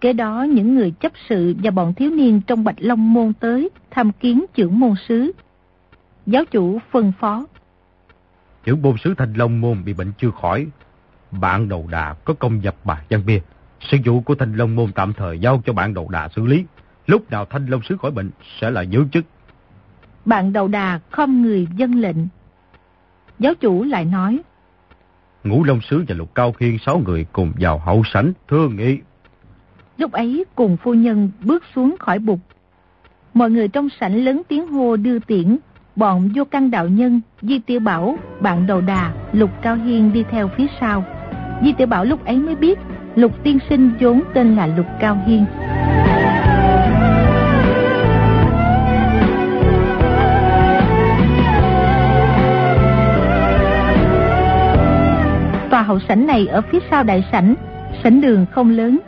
Kế 0.00 0.12
đó 0.12 0.42
những 0.42 0.74
người 0.74 0.90
chấp 0.90 1.12
sự 1.28 1.54
và 1.62 1.70
bọn 1.70 1.94
thiếu 1.94 2.10
niên 2.10 2.40
trong 2.46 2.64
Bạch 2.64 2.76
Long 2.78 3.12
Môn 3.12 3.32
tới 3.32 3.70
tham 3.90 4.12
kiến 4.12 4.44
trưởng 4.54 4.80
môn 4.80 4.94
sứ. 5.08 5.32
Giáo 6.26 6.44
chủ 6.44 6.78
phân 6.90 7.12
phó. 7.20 7.46
Trưởng 8.64 8.82
môn 8.82 8.94
sứ 9.04 9.14
Thanh 9.14 9.32
Long 9.32 9.60
Môn 9.60 9.84
bị 9.84 9.92
bệnh 9.92 10.12
chưa 10.18 10.30
khỏi. 10.42 10.66
Bạn 11.30 11.68
đầu 11.68 11.86
đà 11.90 12.14
có 12.24 12.34
công 12.34 12.62
dập 12.62 12.76
bà 12.84 13.02
văn 13.10 13.22
bia. 13.26 13.40
Sự 13.80 13.96
vụ 14.04 14.20
của 14.20 14.34
Thanh 14.34 14.56
Long 14.56 14.76
Môn 14.76 14.92
tạm 14.92 15.12
thời 15.12 15.38
giao 15.38 15.62
cho 15.66 15.72
bạn 15.72 15.94
đầu 15.94 16.08
đà 16.08 16.28
xử 16.28 16.46
lý. 16.46 16.64
Lúc 17.06 17.30
nào 17.30 17.44
Thanh 17.44 17.66
Long 17.66 17.82
sứ 17.82 17.96
khỏi 17.96 18.10
bệnh 18.10 18.30
sẽ 18.60 18.70
là 18.70 18.82
giữ 18.82 19.04
chức. 19.12 19.24
Bạn 20.24 20.52
đầu 20.52 20.68
đà 20.68 21.00
không 21.10 21.42
người 21.42 21.68
dân 21.76 21.94
lệnh. 21.94 22.16
Giáo 23.38 23.54
chủ 23.54 23.84
lại 23.84 24.04
nói. 24.04 24.40
Ngũ 25.44 25.64
Long 25.64 25.80
Sứ 25.80 26.04
và 26.08 26.14
Lục 26.14 26.34
Cao 26.34 26.52
Khiên 26.52 26.76
sáu 26.86 27.02
người 27.06 27.26
cùng 27.32 27.52
vào 27.60 27.78
hậu 27.78 28.02
sảnh 28.12 28.32
thương 28.48 28.76
nghị. 28.76 28.98
Lúc 30.00 30.12
ấy 30.12 30.44
cùng 30.54 30.76
phu 30.76 30.94
nhân 30.94 31.30
bước 31.44 31.64
xuống 31.74 31.96
khỏi 31.98 32.18
bục. 32.18 32.38
Mọi 33.34 33.50
người 33.50 33.68
trong 33.68 33.88
sảnh 34.00 34.24
lớn 34.24 34.42
tiếng 34.48 34.68
hô 34.68 34.96
đưa 34.96 35.18
tiễn, 35.18 35.56
bọn 35.96 36.30
vô 36.34 36.44
căn 36.44 36.70
đạo 36.70 36.88
nhân, 36.88 37.20
Di 37.42 37.58
Tiểu 37.58 37.80
Bảo, 37.80 38.16
bạn 38.40 38.66
đầu 38.66 38.80
đà, 38.80 39.12
Lục 39.32 39.50
Cao 39.62 39.76
Hiên 39.76 40.12
đi 40.12 40.24
theo 40.30 40.48
phía 40.56 40.66
sau. 40.80 41.04
Di 41.62 41.72
Tiểu 41.72 41.86
Bảo 41.86 42.04
lúc 42.04 42.24
ấy 42.24 42.36
mới 42.36 42.54
biết, 42.54 42.78
Lục 43.14 43.32
Tiên 43.42 43.58
Sinh 43.68 43.90
vốn 44.00 44.22
tên 44.34 44.56
là 44.56 44.66
Lục 44.66 44.86
Cao 45.00 45.18
Hiên. 45.26 45.44
Tòa 55.70 55.82
hậu 55.82 55.98
sảnh 56.08 56.26
này 56.26 56.46
ở 56.46 56.60
phía 56.60 56.78
sau 56.90 57.02
đại 57.02 57.24
sảnh, 57.32 57.54
sảnh 58.02 58.20
đường 58.20 58.46
không 58.52 58.70
lớn, 58.70 58.98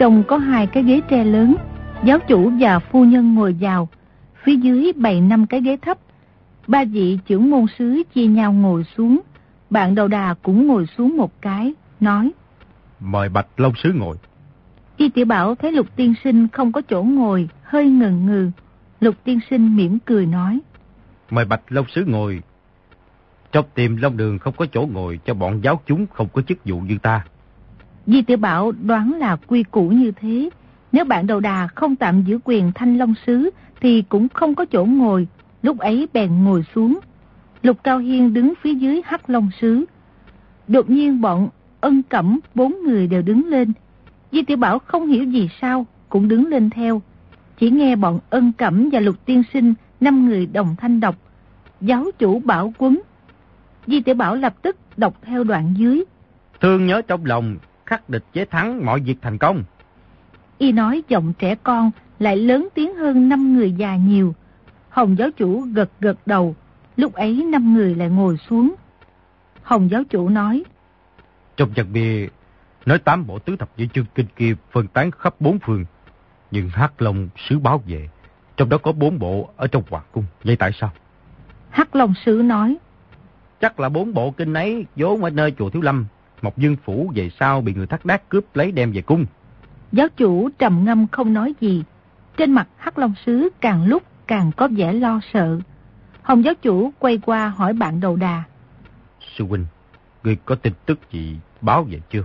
trong 0.00 0.24
có 0.24 0.36
hai 0.36 0.66
cái 0.66 0.82
ghế 0.82 1.00
tre 1.08 1.24
lớn, 1.24 1.56
giáo 2.04 2.18
chủ 2.18 2.52
và 2.60 2.78
phu 2.78 3.04
nhân 3.04 3.34
ngồi 3.34 3.56
vào, 3.60 3.88
phía 4.42 4.56
dưới 4.56 4.92
bày 4.92 5.20
năm 5.20 5.46
cái 5.46 5.60
ghế 5.60 5.76
thấp. 5.76 5.98
Ba 6.66 6.84
vị 6.84 7.18
trưởng 7.26 7.50
môn 7.50 7.66
sứ 7.78 8.02
chia 8.14 8.26
nhau 8.26 8.52
ngồi 8.52 8.84
xuống, 8.96 9.20
bạn 9.70 9.94
đầu 9.94 10.08
đà 10.08 10.34
cũng 10.42 10.66
ngồi 10.66 10.86
xuống 10.86 11.16
một 11.16 11.42
cái, 11.42 11.74
nói. 12.00 12.30
Mời 13.00 13.28
Bạch 13.28 13.46
Long 13.56 13.72
Sứ 13.82 13.92
ngồi. 13.92 14.16
Y 14.96 15.08
tiểu 15.08 15.24
bảo 15.24 15.54
thấy 15.54 15.72
lục 15.72 15.86
tiên 15.96 16.14
sinh 16.24 16.48
không 16.48 16.72
có 16.72 16.82
chỗ 16.88 17.02
ngồi, 17.02 17.48
hơi 17.62 17.86
ngần 17.86 18.26
ngừ. 18.26 18.50
Lục 19.00 19.14
tiên 19.24 19.40
sinh 19.50 19.76
mỉm 19.76 19.98
cười 20.04 20.26
nói. 20.26 20.60
Mời 21.30 21.44
Bạch 21.44 21.62
Long 21.68 21.86
Sứ 21.88 22.04
ngồi, 22.04 22.42
trong 23.52 23.64
tìm 23.74 23.96
Long 23.96 24.16
Đường 24.16 24.38
không 24.38 24.54
có 24.56 24.66
chỗ 24.72 24.88
ngồi 24.92 25.20
cho 25.24 25.34
bọn 25.34 25.60
giáo 25.60 25.80
chúng 25.86 26.06
không 26.14 26.28
có 26.32 26.42
chức 26.42 26.58
vụ 26.64 26.80
như 26.80 26.98
ta. 27.02 27.24
Di 28.10 28.22
tiểu 28.22 28.36
Bảo 28.36 28.72
đoán 28.72 29.12
là 29.12 29.36
quy 29.36 29.62
củ 29.62 29.88
như 29.88 30.12
thế. 30.12 30.50
Nếu 30.92 31.04
bạn 31.04 31.26
đầu 31.26 31.40
đà 31.40 31.66
không 31.66 31.96
tạm 31.96 32.22
giữ 32.22 32.38
quyền 32.44 32.72
thanh 32.74 32.98
long 32.98 33.14
sứ 33.26 33.50
thì 33.80 34.02
cũng 34.02 34.28
không 34.28 34.54
có 34.54 34.64
chỗ 34.64 34.84
ngồi. 34.84 35.28
Lúc 35.62 35.78
ấy 35.78 36.08
bèn 36.12 36.44
ngồi 36.44 36.64
xuống. 36.74 37.00
Lục 37.62 37.76
Cao 37.84 37.98
Hiên 37.98 38.34
đứng 38.34 38.54
phía 38.62 38.74
dưới 38.74 39.02
hắc 39.04 39.30
long 39.30 39.50
sứ. 39.60 39.84
Đột 40.68 40.90
nhiên 40.90 41.20
bọn 41.20 41.48
ân 41.80 42.02
cẩm 42.02 42.40
bốn 42.54 42.74
người 42.82 43.06
đều 43.06 43.22
đứng 43.22 43.46
lên. 43.46 43.72
Di 44.32 44.42
tiểu 44.42 44.56
Bảo 44.56 44.78
không 44.78 45.06
hiểu 45.06 45.24
gì 45.24 45.48
sao, 45.60 45.86
cũng 46.08 46.28
đứng 46.28 46.46
lên 46.46 46.70
theo. 46.70 47.02
Chỉ 47.58 47.70
nghe 47.70 47.96
bọn 47.96 48.18
ân 48.30 48.52
cẩm 48.52 48.88
và 48.92 49.00
lục 49.00 49.16
tiên 49.24 49.42
sinh 49.52 49.74
năm 50.00 50.26
người 50.26 50.46
đồng 50.46 50.76
thanh 50.78 51.00
đọc. 51.00 51.16
Giáo 51.80 52.04
chủ 52.18 52.38
bảo 52.38 52.72
quấn 52.78 53.00
Di 53.86 54.00
Tiểu 54.00 54.14
Bảo 54.14 54.34
lập 54.34 54.54
tức 54.62 54.76
đọc 54.96 55.14
theo 55.22 55.44
đoạn 55.44 55.74
dưới. 55.76 56.04
Thương 56.60 56.86
nhớ 56.86 57.02
trong 57.02 57.24
lòng, 57.24 57.56
khắc 57.90 58.10
địch 58.10 58.24
chế 58.32 58.44
thắng, 58.44 58.86
mọi 58.86 59.00
việc 59.00 59.16
thành 59.22 59.38
công. 59.38 59.64
Y 60.58 60.72
nói 60.72 61.02
giọng 61.08 61.32
trẻ 61.38 61.54
con 61.62 61.90
lại 62.18 62.36
lớn 62.36 62.68
tiếng 62.74 62.94
hơn 62.94 63.28
năm 63.28 63.54
người 63.56 63.72
già 63.72 63.96
nhiều. 63.96 64.34
Hồng 64.88 65.16
giáo 65.18 65.28
chủ 65.36 65.60
gật 65.60 65.90
gật 66.00 66.26
đầu, 66.26 66.56
lúc 66.96 67.14
ấy 67.14 67.44
năm 67.52 67.74
người 67.74 67.94
lại 67.94 68.08
ngồi 68.08 68.36
xuống. 68.36 68.74
Hồng 69.62 69.90
giáo 69.90 70.02
chủ 70.10 70.28
nói. 70.28 70.64
Trong 71.56 71.72
giặc 71.76 71.86
bia, 71.92 72.28
nói 72.86 72.98
tám 72.98 73.26
bộ 73.26 73.38
tứ 73.38 73.56
thập 73.56 73.70
nhị 73.76 73.88
chương 73.94 74.06
kinh 74.14 74.26
kia 74.36 74.54
phân 74.70 74.86
tán 74.86 75.10
khắp 75.10 75.34
bốn 75.40 75.58
phương. 75.58 75.84
Nhưng 76.50 76.68
Hắc 76.68 77.02
Long 77.02 77.28
sứ 77.36 77.58
báo 77.58 77.82
về, 77.86 78.08
trong 78.56 78.68
đó 78.68 78.78
có 78.78 78.92
bốn 78.92 79.18
bộ 79.18 79.50
ở 79.56 79.66
trong 79.66 79.82
hoàng 79.90 80.04
cung. 80.12 80.24
Vậy 80.44 80.56
tại 80.56 80.70
sao? 80.80 80.90
Hắc 81.70 81.96
Long 81.96 82.14
sứ 82.24 82.42
nói. 82.44 82.76
Chắc 83.60 83.80
là 83.80 83.88
bốn 83.88 84.14
bộ 84.14 84.30
kinh 84.30 84.54
ấy 84.54 84.86
vốn 84.96 85.24
ở 85.24 85.30
nơi 85.30 85.54
chùa 85.58 85.70
Thiếu 85.70 85.82
Lâm. 85.82 86.06
Mộc 86.42 86.58
Dương 86.58 86.76
Phủ 86.84 87.12
về 87.14 87.30
sau 87.40 87.60
bị 87.60 87.74
người 87.74 87.86
thắt 87.86 88.04
đát 88.04 88.28
cướp 88.28 88.44
lấy 88.54 88.72
đem 88.72 88.92
về 88.92 89.02
cung. 89.02 89.26
Giáo 89.92 90.08
chủ 90.16 90.48
trầm 90.58 90.84
ngâm 90.84 91.06
không 91.06 91.32
nói 91.32 91.54
gì. 91.60 91.84
Trên 92.36 92.52
mặt 92.52 92.68
Hắc 92.76 92.98
Long 92.98 93.14
Sứ 93.26 93.48
càng 93.60 93.86
lúc 93.86 94.02
càng 94.26 94.50
có 94.56 94.68
vẻ 94.76 94.92
lo 94.92 95.20
sợ. 95.32 95.58
Hồng 96.22 96.44
giáo 96.44 96.54
chủ 96.62 96.92
quay 96.98 97.18
qua 97.18 97.48
hỏi 97.48 97.72
bạn 97.72 98.00
đầu 98.00 98.16
đà. 98.16 98.42
Sư 99.36 99.44
huynh, 99.44 99.66
người 100.24 100.36
có 100.44 100.54
tin 100.54 100.72
tức 100.86 100.98
gì 101.12 101.38
báo 101.60 101.84
về 101.84 102.00
chưa? 102.10 102.24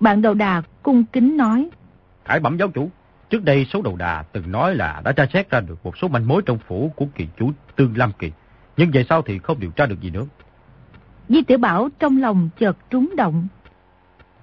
Bạn 0.00 0.22
đầu 0.22 0.34
đà 0.34 0.62
cung 0.82 1.04
kính 1.04 1.36
nói. 1.36 1.70
Khải 2.24 2.40
bẩm 2.40 2.56
giáo 2.58 2.68
chủ, 2.68 2.90
trước 3.30 3.44
đây 3.44 3.64
số 3.64 3.82
đầu 3.82 3.96
đà 3.96 4.22
từng 4.22 4.52
nói 4.52 4.74
là 4.74 5.02
đã 5.04 5.12
tra 5.12 5.26
xét 5.32 5.50
ra 5.50 5.60
được 5.60 5.84
một 5.84 5.98
số 5.98 6.08
manh 6.08 6.28
mối 6.28 6.42
trong 6.46 6.58
phủ 6.58 6.92
của 6.96 7.06
kỳ 7.14 7.28
chủ 7.36 7.50
Tương 7.76 7.96
Lam 7.96 8.12
Kỳ. 8.18 8.32
Nhưng 8.76 8.90
về 8.90 9.04
sau 9.08 9.22
thì 9.22 9.38
không 9.38 9.60
điều 9.60 9.70
tra 9.70 9.86
được 9.86 10.00
gì 10.00 10.10
nữa. 10.10 10.26
Di 11.30 11.42
tiểu 11.42 11.58
Bảo 11.58 11.88
trong 11.98 12.20
lòng 12.20 12.48
chợt 12.58 12.76
trúng 12.90 13.16
động. 13.16 13.48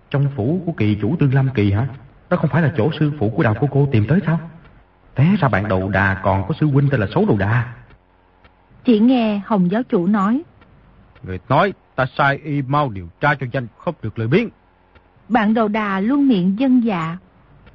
Trong 0.09 0.27
phủ 0.35 0.61
của 0.65 0.71
kỳ 0.71 0.97
chủ 1.01 1.15
Tương 1.19 1.33
Lam 1.33 1.49
Kỳ 1.53 1.71
hả? 1.71 1.87
Đó 2.29 2.37
không 2.37 2.49
phải 2.49 2.61
là 2.61 2.73
chỗ 2.77 2.89
sư 2.99 3.11
phụ 3.19 3.29
của 3.29 3.43
đào 3.43 3.55
cô 3.61 3.67
cô 3.71 3.87
tìm 3.91 4.05
tới 4.07 4.19
sao? 4.25 4.39
Té 5.15 5.35
ra 5.39 5.47
bạn 5.47 5.67
đầu 5.67 5.89
đà 5.89 6.21
còn 6.23 6.47
có 6.47 6.53
sư 6.59 6.65
huynh 6.65 6.89
tên 6.89 6.99
là 6.99 7.07
xấu 7.13 7.25
đầu 7.25 7.37
đà. 7.37 7.73
Chỉ 8.85 8.99
nghe 8.99 9.41
Hồng 9.45 9.71
giáo 9.71 9.83
chủ 9.83 10.07
nói. 10.07 10.41
Người 11.23 11.39
nói 11.49 11.73
ta 11.95 12.05
sai 12.17 12.39
y 12.43 12.61
mau 12.61 12.89
điều 12.89 13.07
tra 13.19 13.35
cho 13.35 13.47
danh 13.51 13.67
không 13.77 13.95
được 14.01 14.19
lời 14.19 14.27
biến. 14.27 14.49
Bạn 15.29 15.53
đầu 15.53 15.67
đà 15.67 15.99
luôn 15.99 16.27
miệng 16.27 16.59
dân 16.59 16.83
dạ. 16.83 17.17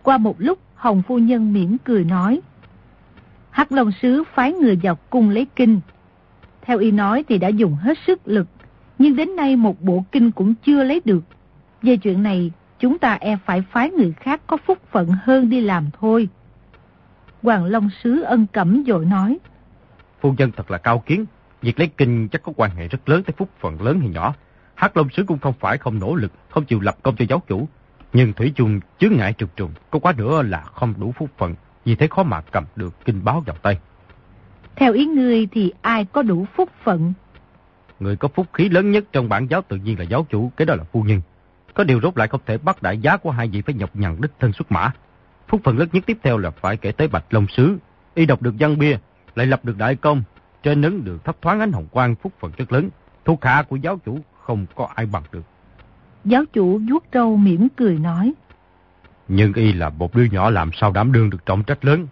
Qua 0.03 0.19
một 0.19 0.35
lúc 0.39 0.59
Hồng 0.75 1.03
phu 1.03 1.19
nhân 1.19 1.53
mỉm 1.53 1.77
cười 1.85 2.05
nói. 2.05 2.41
Hắc 3.51 3.73
Long 3.73 3.93
Sứ 4.03 4.25
phái 4.35 4.53
người 4.53 4.79
vào 4.83 4.95
cung 5.11 5.31
lấy 5.31 5.47
kinh. 5.57 5.81
Theo 6.63 6.79
y 6.79 6.91
nói 6.91 7.25
thì 7.29 7.39
đã 7.39 7.49
dùng 7.49 7.75
hết 7.75 7.99
sức 8.07 8.21
lực. 8.25 8.47
Nhưng 8.99 9.17
đến 9.17 9.37
nay 9.37 9.57
một 9.57 9.83
bộ 9.83 10.05
kinh 10.13 10.31
cũng 10.31 10.55
chưa 10.55 10.83
lấy 10.85 11.01
được. 11.05 11.25
Về 11.83 11.97
chuyện 11.97 12.23
này 12.23 12.53
chúng 12.79 12.99
ta 12.99 13.15
e 13.21 13.37
phải 13.45 13.63
phái 13.73 13.91
người 13.91 14.13
khác 14.13 14.41
có 14.47 14.57
phúc 14.57 14.79
phận 14.91 15.09
hơn 15.23 15.51
đi 15.51 15.61
làm 15.61 15.91
thôi. 16.01 16.29
Hoàng 17.43 17.65
Long 17.65 17.91
Sứ 18.03 18.23
ân 18.23 18.47
cẩm 18.53 18.85
dội 18.87 19.05
nói. 19.05 19.39
Phu 20.21 20.35
nhân 20.39 20.51
thật 20.57 20.71
là 20.71 20.79
cao 20.79 21.03
kiến. 21.07 21.25
Việc 21.63 21.79
lấy 21.79 21.91
kinh 21.97 22.29
chắc 22.29 22.43
có 22.43 22.53
quan 22.57 22.71
hệ 22.77 22.89
rất 22.89 23.09
lớn 23.09 23.23
tới 23.23 23.35
phúc 23.37 23.49
phận 23.61 23.83
lớn 23.83 24.01
hay 24.01 24.09
nhỏ. 24.09 24.35
Hắc 24.75 24.97
Long 24.97 25.09
Sứ 25.11 25.25
cũng 25.25 25.39
không 25.39 25.55
phải 25.61 25.79
không 25.79 25.99
nỗ 25.99 26.15
lực, 26.15 26.33
không 26.49 26.65
chịu 26.65 26.81
lập 26.81 26.97
công 27.03 27.17
cho 27.17 27.25
giáo 27.29 27.43
chủ. 27.49 27.69
Nhưng 28.13 28.33
Thủy 28.33 28.53
chung 28.55 28.81
chướng 28.99 29.13
ngại 29.17 29.35
trục 29.39 29.57
trùng, 29.57 29.71
có 29.91 29.99
quá 29.99 30.13
nữa 30.17 30.43
là 30.43 30.61
không 30.61 30.95
đủ 30.99 31.13
phúc 31.13 31.31
phận, 31.39 31.55
vì 31.85 31.95
thế 31.95 32.09
khó 32.11 32.23
mà 32.23 32.41
cầm 32.41 32.65
được 32.77 33.05
kinh 33.05 33.25
báo 33.25 33.41
vào 33.47 33.57
tay. 33.63 33.79
Theo 34.77 34.93
ý 34.93 35.07
ngươi 35.07 35.47
thì 35.47 35.73
ai 35.83 36.05
có 36.05 36.23
đủ 36.23 36.47
phúc 36.57 36.71
phận? 36.85 37.13
Người 38.03 38.17
có 38.17 38.29
phúc 38.29 38.47
khí 38.53 38.69
lớn 38.69 38.91
nhất 38.91 39.05
trong 39.13 39.29
bản 39.29 39.47
giáo 39.47 39.63
tự 39.69 39.77
nhiên 39.77 39.99
là 39.99 40.05
giáo 40.05 40.27
chủ, 40.31 40.53
cái 40.57 40.67
đó 40.67 40.75
là 40.75 40.85
phu 40.85 41.03
nhân. 41.03 41.21
Có 41.75 41.85
điều 41.85 42.01
rốt 42.01 42.19
lại 42.19 42.29
không 42.29 42.41
thể 42.47 42.59
bắt 42.59 42.83
đại 42.83 42.99
giá 42.99 43.17
của 43.17 43.31
hai 43.31 43.49
vị 43.49 43.63
phải 43.63 43.75
nhọc 43.75 43.97
nhằn 43.97 44.17
đích 44.21 44.31
thân 44.41 44.53
xuất 44.53 44.73
mã. 44.73 44.91
Phúc 45.49 45.61
phận 45.65 45.79
lớn 45.79 45.89
nhất 45.93 46.05
tiếp 46.07 46.19
theo 46.23 46.39
là 46.39 46.51
phải 46.51 46.77
kể 46.77 46.93
tới 46.93 47.09
Bạch 47.09 47.25
Long 47.31 47.47
Sứ. 47.49 47.77
Y 48.15 48.27
đọc 48.27 48.43
được 48.43 48.55
văn 48.59 48.79
bia, 48.79 48.97
lại 49.35 49.47
lập 49.47 49.65
được 49.65 49.79
đại 49.79 49.97
công, 49.97 50.23
trên 50.63 50.81
nấn 50.81 51.05
được 51.05 51.25
thấp 51.25 51.37
thoáng 51.43 51.61
ánh 51.61 51.73
hồng 51.73 51.87
quang 51.91 52.15
phúc 52.15 52.33
phận 52.41 52.53
rất 52.57 52.73
lớn. 52.73 52.89
Thuộc 53.25 53.45
hạ 53.45 53.63
của 53.69 53.77
giáo 53.77 53.99
chủ 54.05 54.19
không 54.41 54.67
có 54.75 54.89
ai 54.95 55.07
bằng 55.07 55.23
được. 55.33 55.45
Giáo 56.25 56.45
chủ 56.53 56.81
vuốt 56.91 57.05
râu 57.13 57.37
mỉm 57.37 57.69
cười 57.77 57.99
nói. 57.99 58.33
Nhưng 59.29 59.53
y 59.53 59.73
là 59.73 59.89
một 59.89 60.15
đứa 60.15 60.25
nhỏ 60.25 60.51
làm 60.51 60.71
sao 60.73 60.93
đảm 60.93 61.13
đương 61.13 61.31
được 61.31 61.47
trọng 61.47 61.65
trách 61.65 61.85
lớn. 61.85 62.07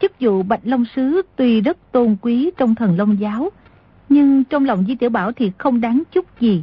Chức 0.00 0.12
vụ 0.20 0.42
Bạch 0.42 0.60
Long 0.62 0.84
Sứ 0.96 1.22
tuy 1.36 1.60
rất 1.60 1.76
tôn 1.92 2.16
quý 2.20 2.50
trong 2.56 2.74
thần 2.74 2.96
Long 2.96 3.20
giáo, 3.20 3.50
nhưng 4.08 4.44
trong 4.44 4.64
lòng 4.64 4.84
Di 4.88 4.94
Tiểu 4.94 5.10
Bảo 5.10 5.32
thì 5.32 5.52
không 5.58 5.80
đáng 5.80 6.02
chút 6.12 6.40
gì. 6.40 6.62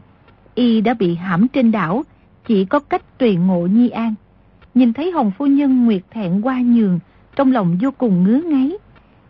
Y 0.55 0.81
đã 0.81 0.93
bị 0.93 1.15
hãm 1.15 1.47
trên 1.47 1.71
đảo, 1.71 2.03
chỉ 2.47 2.65
có 2.65 2.79
cách 2.79 3.17
tùy 3.17 3.35
ngộ 3.35 3.67
nhi 3.67 3.89
an. 3.89 4.13
Nhìn 4.73 4.93
thấy 4.93 5.11
Hồng 5.11 5.31
Phu 5.37 5.45
Nhân 5.45 5.85
nguyệt 5.85 6.01
thẹn 6.11 6.41
qua 6.41 6.61
nhường, 6.61 6.99
trong 7.35 7.51
lòng 7.51 7.77
vô 7.81 7.91
cùng 7.97 8.23
ngứa 8.23 8.41
ngáy. 8.45 8.71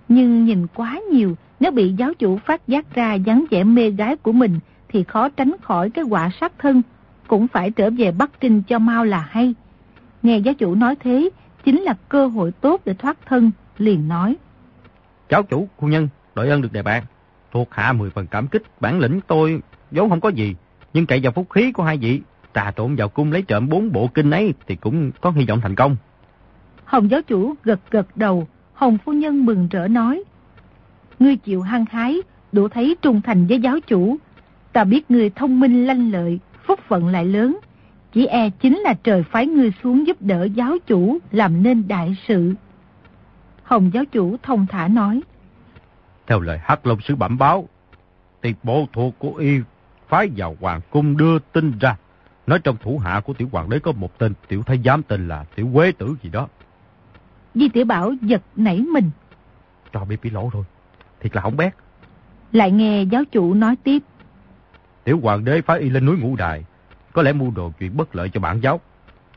Nhưng 0.07 0.45
nhìn 0.45 0.67
quá 0.75 0.99
nhiều, 1.11 1.35
nếu 1.59 1.71
bị 1.71 1.93
giáo 1.93 2.13
chủ 2.13 2.37
phát 2.37 2.67
giác 2.67 2.95
ra 2.95 3.13
dáng 3.13 3.45
vẻ 3.49 3.63
mê 3.63 3.89
gái 3.89 4.15
của 4.15 4.31
mình, 4.31 4.59
thì 4.89 5.03
khó 5.03 5.29
tránh 5.29 5.51
khỏi 5.61 5.89
cái 5.89 6.05
quả 6.05 6.29
sát 6.41 6.53
thân, 6.59 6.81
cũng 7.27 7.47
phải 7.47 7.71
trở 7.71 7.89
về 7.89 8.11
Bắc 8.11 8.39
Kinh 8.39 8.63
cho 8.67 8.79
mau 8.79 9.05
là 9.05 9.27
hay. 9.29 9.55
Nghe 10.23 10.37
giáo 10.37 10.53
chủ 10.53 10.75
nói 10.75 10.95
thế, 10.99 11.29
chính 11.63 11.81
là 11.81 11.93
cơ 12.09 12.27
hội 12.27 12.51
tốt 12.51 12.81
để 12.85 12.93
thoát 12.93 13.17
thân, 13.25 13.51
liền 13.77 14.07
nói. 14.07 14.35
giáo 15.29 15.43
chủ, 15.43 15.67
phu 15.79 15.87
nhân, 15.87 16.07
đội 16.35 16.49
ơn 16.49 16.61
được 16.61 16.73
đề 16.73 16.81
bạc. 16.81 17.03
Thuộc 17.51 17.67
hạ 17.71 17.93
mười 17.93 18.09
phần 18.09 18.27
cảm 18.27 18.47
kích, 18.47 18.63
bản 18.79 18.99
lĩnh 18.99 19.21
tôi 19.27 19.61
vốn 19.91 20.09
không 20.09 20.21
có 20.21 20.29
gì, 20.29 20.55
nhưng 20.93 21.05
cậy 21.05 21.19
vào 21.23 21.31
phúc 21.31 21.47
khí 21.49 21.71
của 21.71 21.83
hai 21.83 21.97
vị, 21.97 22.21
trà 22.53 22.71
trộn 22.71 22.95
vào 22.95 23.09
cung 23.09 23.31
lấy 23.31 23.41
trộm 23.41 23.69
bốn 23.69 23.91
bộ 23.91 24.07
kinh 24.13 24.31
ấy 24.31 24.53
thì 24.67 24.75
cũng 24.75 25.11
có 25.21 25.31
hy 25.31 25.45
vọng 25.45 25.59
thành 25.61 25.75
công. 25.75 25.95
Hồng 26.85 27.11
giáo 27.11 27.21
chủ 27.21 27.53
gật 27.63 27.79
gật 27.91 28.17
đầu, 28.17 28.47
Hồng 28.73 28.97
phu 29.05 29.13
nhân 29.13 29.45
mừng 29.45 29.67
rỡ 29.71 29.87
nói. 29.87 30.23
Ngươi 31.19 31.35
chịu 31.35 31.61
hăng 31.61 31.85
hái, 31.91 32.17
đủ 32.51 32.67
thấy 32.67 32.95
trung 33.01 33.21
thành 33.21 33.47
với 33.47 33.59
giáo 33.59 33.79
chủ. 33.79 34.17
Ta 34.73 34.83
biết 34.83 35.11
ngươi 35.11 35.29
thông 35.29 35.59
minh 35.59 35.87
lanh 35.87 36.11
lợi, 36.11 36.39
phúc 36.63 36.79
phận 36.87 37.07
lại 37.07 37.25
lớn. 37.25 37.57
Chỉ 38.13 38.25
e 38.25 38.49
chính 38.49 38.77
là 38.77 38.93
trời 39.03 39.23
phái 39.23 39.47
ngươi 39.47 39.73
xuống 39.83 40.07
giúp 40.07 40.17
đỡ 40.19 40.43
giáo 40.43 40.77
chủ 40.87 41.17
làm 41.31 41.63
nên 41.63 41.87
đại 41.87 42.17
sự. 42.27 42.53
Hồng 43.63 43.91
giáo 43.93 44.05
chủ 44.05 44.37
thông 44.43 44.67
thả 44.67 44.87
nói. 44.87 45.21
Theo 46.31 46.39
lời 46.39 46.59
Hắc 46.63 46.87
Long 46.87 47.01
Sứ 47.01 47.15
bẩm 47.15 47.37
báo, 47.37 47.69
tiệp 48.41 48.55
bộ 48.63 48.87
thuộc 48.93 49.19
của 49.19 49.33
y 49.33 49.59
phái 50.07 50.29
vào 50.35 50.55
hoàng 50.59 50.81
cung 50.89 51.17
đưa 51.17 51.39
tin 51.39 51.79
ra. 51.79 51.97
Nói 52.47 52.59
trong 52.63 52.77
thủ 52.77 52.97
hạ 52.97 53.21
của 53.25 53.33
tiểu 53.33 53.49
hoàng 53.51 53.69
đế 53.69 53.79
có 53.79 53.91
một 53.91 54.17
tên 54.17 54.33
tiểu 54.47 54.63
thái 54.63 54.79
giám 54.85 55.03
tên 55.03 55.27
là 55.27 55.45
tiểu 55.55 55.69
quế 55.73 55.91
tử 55.91 56.15
gì 56.23 56.29
đó. 56.29 56.47
Di 57.55 57.69
tiểu 57.69 57.85
bảo 57.85 58.13
giật 58.21 58.41
nảy 58.55 58.81
mình. 58.93 59.09
Cho 59.93 60.05
bị 60.05 60.17
bị 60.21 60.29
lỗ 60.29 60.49
rồi. 60.53 60.63
Thiệt 61.19 61.35
là 61.35 61.41
hỏng 61.41 61.57
bét. 61.57 61.73
Lại 62.51 62.71
nghe 62.71 63.03
giáo 63.03 63.23
chủ 63.31 63.53
nói 63.53 63.75
tiếp. 63.83 64.03
Tiểu 65.03 65.19
hoàng 65.23 65.45
đế 65.45 65.61
phái 65.61 65.79
y 65.79 65.89
lên 65.89 66.05
núi 66.05 66.17
ngũ 66.17 66.35
đài. 66.35 66.65
Có 67.13 67.21
lẽ 67.21 67.33
mưu 67.33 67.51
đồ 67.51 67.71
chuyện 67.79 67.97
bất 67.97 68.15
lợi 68.15 68.29
cho 68.29 68.39
bản 68.39 68.59
giáo. 68.59 68.79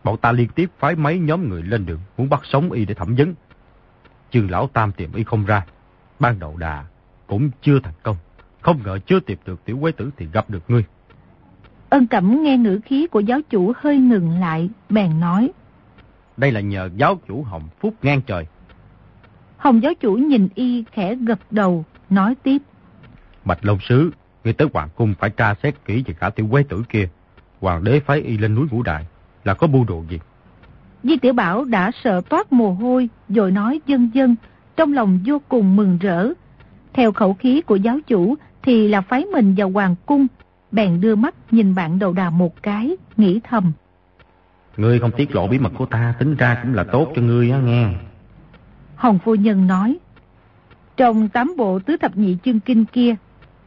Bọn 0.05 0.17
ta 0.17 0.33
liên 0.33 0.49
tiếp 0.49 0.71
phái 0.79 0.97
mấy 0.97 1.19
nhóm 1.19 1.49
người 1.49 1.63
lên 1.63 1.87
đường 1.87 2.01
muốn 2.17 2.29
bắt 2.29 2.41
sống 2.45 2.73
y 2.73 2.85
để 2.85 2.95
thẩm 2.95 3.15
vấn. 3.15 3.35
Trương 4.31 4.51
lão 4.51 4.67
tam 4.67 4.93
tìm 4.93 5.13
y 5.13 5.25
không 5.25 5.45
ra. 5.45 5.65
Ban 6.21 6.39
đầu 6.39 6.57
đà 6.57 6.85
cũng 7.27 7.51
chưa 7.63 7.81
thành 7.81 7.95
công. 8.03 8.17
Không 8.61 8.81
ngờ 8.85 8.99
chưa 9.07 9.21
tìm 9.21 9.39
được 9.47 9.65
tiểu 9.65 9.79
quế 9.81 9.93
tử 9.93 10.11
thì 10.17 10.27
gặp 10.33 10.51
được 10.51 10.63
ngươi. 10.69 10.85
Ân 11.91 12.07
Cẩm 12.07 12.43
nghe 12.43 12.57
ngữ 12.57 12.81
khí 12.85 13.07
của 13.07 13.21
giáo 13.21 13.41
chủ 13.51 13.73
hơi 13.77 13.97
ngừng 13.97 14.41
lại, 14.41 14.71
bèn 14.91 15.21
nói. 15.21 15.51
Đây 16.37 16.53
là 16.53 16.61
nhờ 16.61 16.91
giáo 16.97 17.21
chủ 17.29 17.43
Hồng 17.43 17.69
Phúc 17.81 17.95
ngang 18.03 18.21
trời. 18.27 18.47
Hồng 19.57 19.83
giáo 19.83 19.95
chủ 19.95 20.15
nhìn 20.15 20.49
y 20.55 20.85
khẽ 20.93 21.15
gật 21.15 21.39
đầu, 21.51 21.85
nói 22.11 22.35
tiếp. 22.43 22.59
Bạch 23.45 23.65
Long 23.65 23.79
Sứ, 23.81 24.11
người 24.45 24.53
tới 24.53 24.69
Hoàng 24.73 24.89
Cung 24.97 25.15
phải 25.21 25.31
tra 25.31 25.55
xét 25.63 25.75
kỹ 25.85 26.03
về 26.07 26.15
cả 26.21 26.31
tiểu 26.31 26.49
quế 26.51 26.63
tử 26.69 26.83
kia. 26.89 27.09
Hoàng 27.61 27.85
đế 27.85 28.01
phái 28.01 28.21
y 28.21 28.39
lên 28.39 28.55
núi 28.55 28.67
Ngũ 28.71 28.83
Đại 28.83 29.07
là 29.45 29.55
có 29.55 29.67
bu 29.67 29.85
đồ 29.85 30.05
gì? 30.11 30.19
Di 31.03 31.17
Tiểu 31.17 31.33
Bảo 31.33 31.65
đã 31.65 31.91
sợ 32.05 32.21
toát 32.29 32.53
mồ 32.53 32.73
hôi, 32.73 33.09
rồi 33.29 33.51
nói 33.51 33.81
dân 33.87 34.11
dân, 34.15 34.37
trong 34.77 34.93
lòng 34.93 35.19
vô 35.27 35.41
cùng 35.49 35.77
mừng 35.77 35.99
rỡ. 35.99 36.29
Theo 36.93 37.13
khẩu 37.13 37.35
khí 37.35 37.61
của 37.61 37.77
giáo 37.77 37.99
chủ 38.07 38.35
thì 38.63 38.89
là 38.89 39.01
phái 39.01 39.25
mình 39.25 39.55
vào 39.57 39.71
Hoàng 39.71 39.95
Cung, 40.07 40.27
bèn 40.73 41.01
đưa 41.01 41.17
mắt 41.17 41.35
nhìn 41.51 41.75
bạn 41.75 41.99
đầu 41.99 42.13
đà 42.13 42.31
một 42.31 42.63
cái, 42.63 42.97
nghĩ 43.17 43.41
thầm. 43.45 43.73
Ngươi 44.77 44.99
không 44.99 45.11
tiết 45.11 45.35
lộ 45.35 45.49
bí 45.49 45.59
mật 45.59 45.73
của 45.79 45.87
ta, 45.87 46.15
tính 46.19 46.35
ra 46.35 46.59
cũng 46.63 46.75
là 46.75 46.85
tốt 46.85 47.13
cho 47.17 47.23
ngươi 47.23 47.51
á 47.51 47.59
nghe. 47.59 47.89
Hồng 48.97 49.19
Phu 49.19 49.35
Nhân 49.35 49.67
nói, 49.67 49.99
trong 50.97 51.29
tám 51.29 51.55
bộ 51.57 51.79
tứ 51.79 51.97
thập 51.97 52.17
nhị 52.17 52.37
chương 52.45 52.61
kinh 52.61 52.85
kia, 52.85 53.15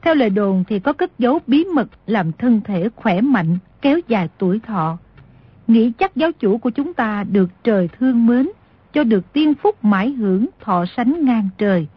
theo 0.01 0.15
lời 0.15 0.29
đồn 0.29 0.63
thì 0.67 0.79
có 0.79 0.93
cất 0.93 1.19
dấu 1.19 1.39
bí 1.47 1.65
mật 1.65 1.87
làm 2.07 2.31
thân 2.31 2.61
thể 2.61 2.89
khỏe 2.95 3.21
mạnh, 3.21 3.57
kéo 3.81 3.99
dài 4.07 4.29
tuổi 4.37 4.59
thọ. 4.59 4.97
Nghĩ 5.67 5.91
chắc 5.91 6.15
giáo 6.15 6.31
chủ 6.31 6.57
của 6.57 6.69
chúng 6.69 6.93
ta 6.93 7.23
được 7.23 7.49
trời 7.63 7.89
thương 7.99 8.27
mến, 8.27 8.47
cho 8.97 9.03
được 9.03 9.33
tiên 9.33 9.53
phúc 9.55 9.83
mãi 9.83 10.09
hưởng 10.11 10.45
thọ 10.59 10.85
sánh 10.97 11.25
ngang 11.25 11.49
trời. 11.57 11.87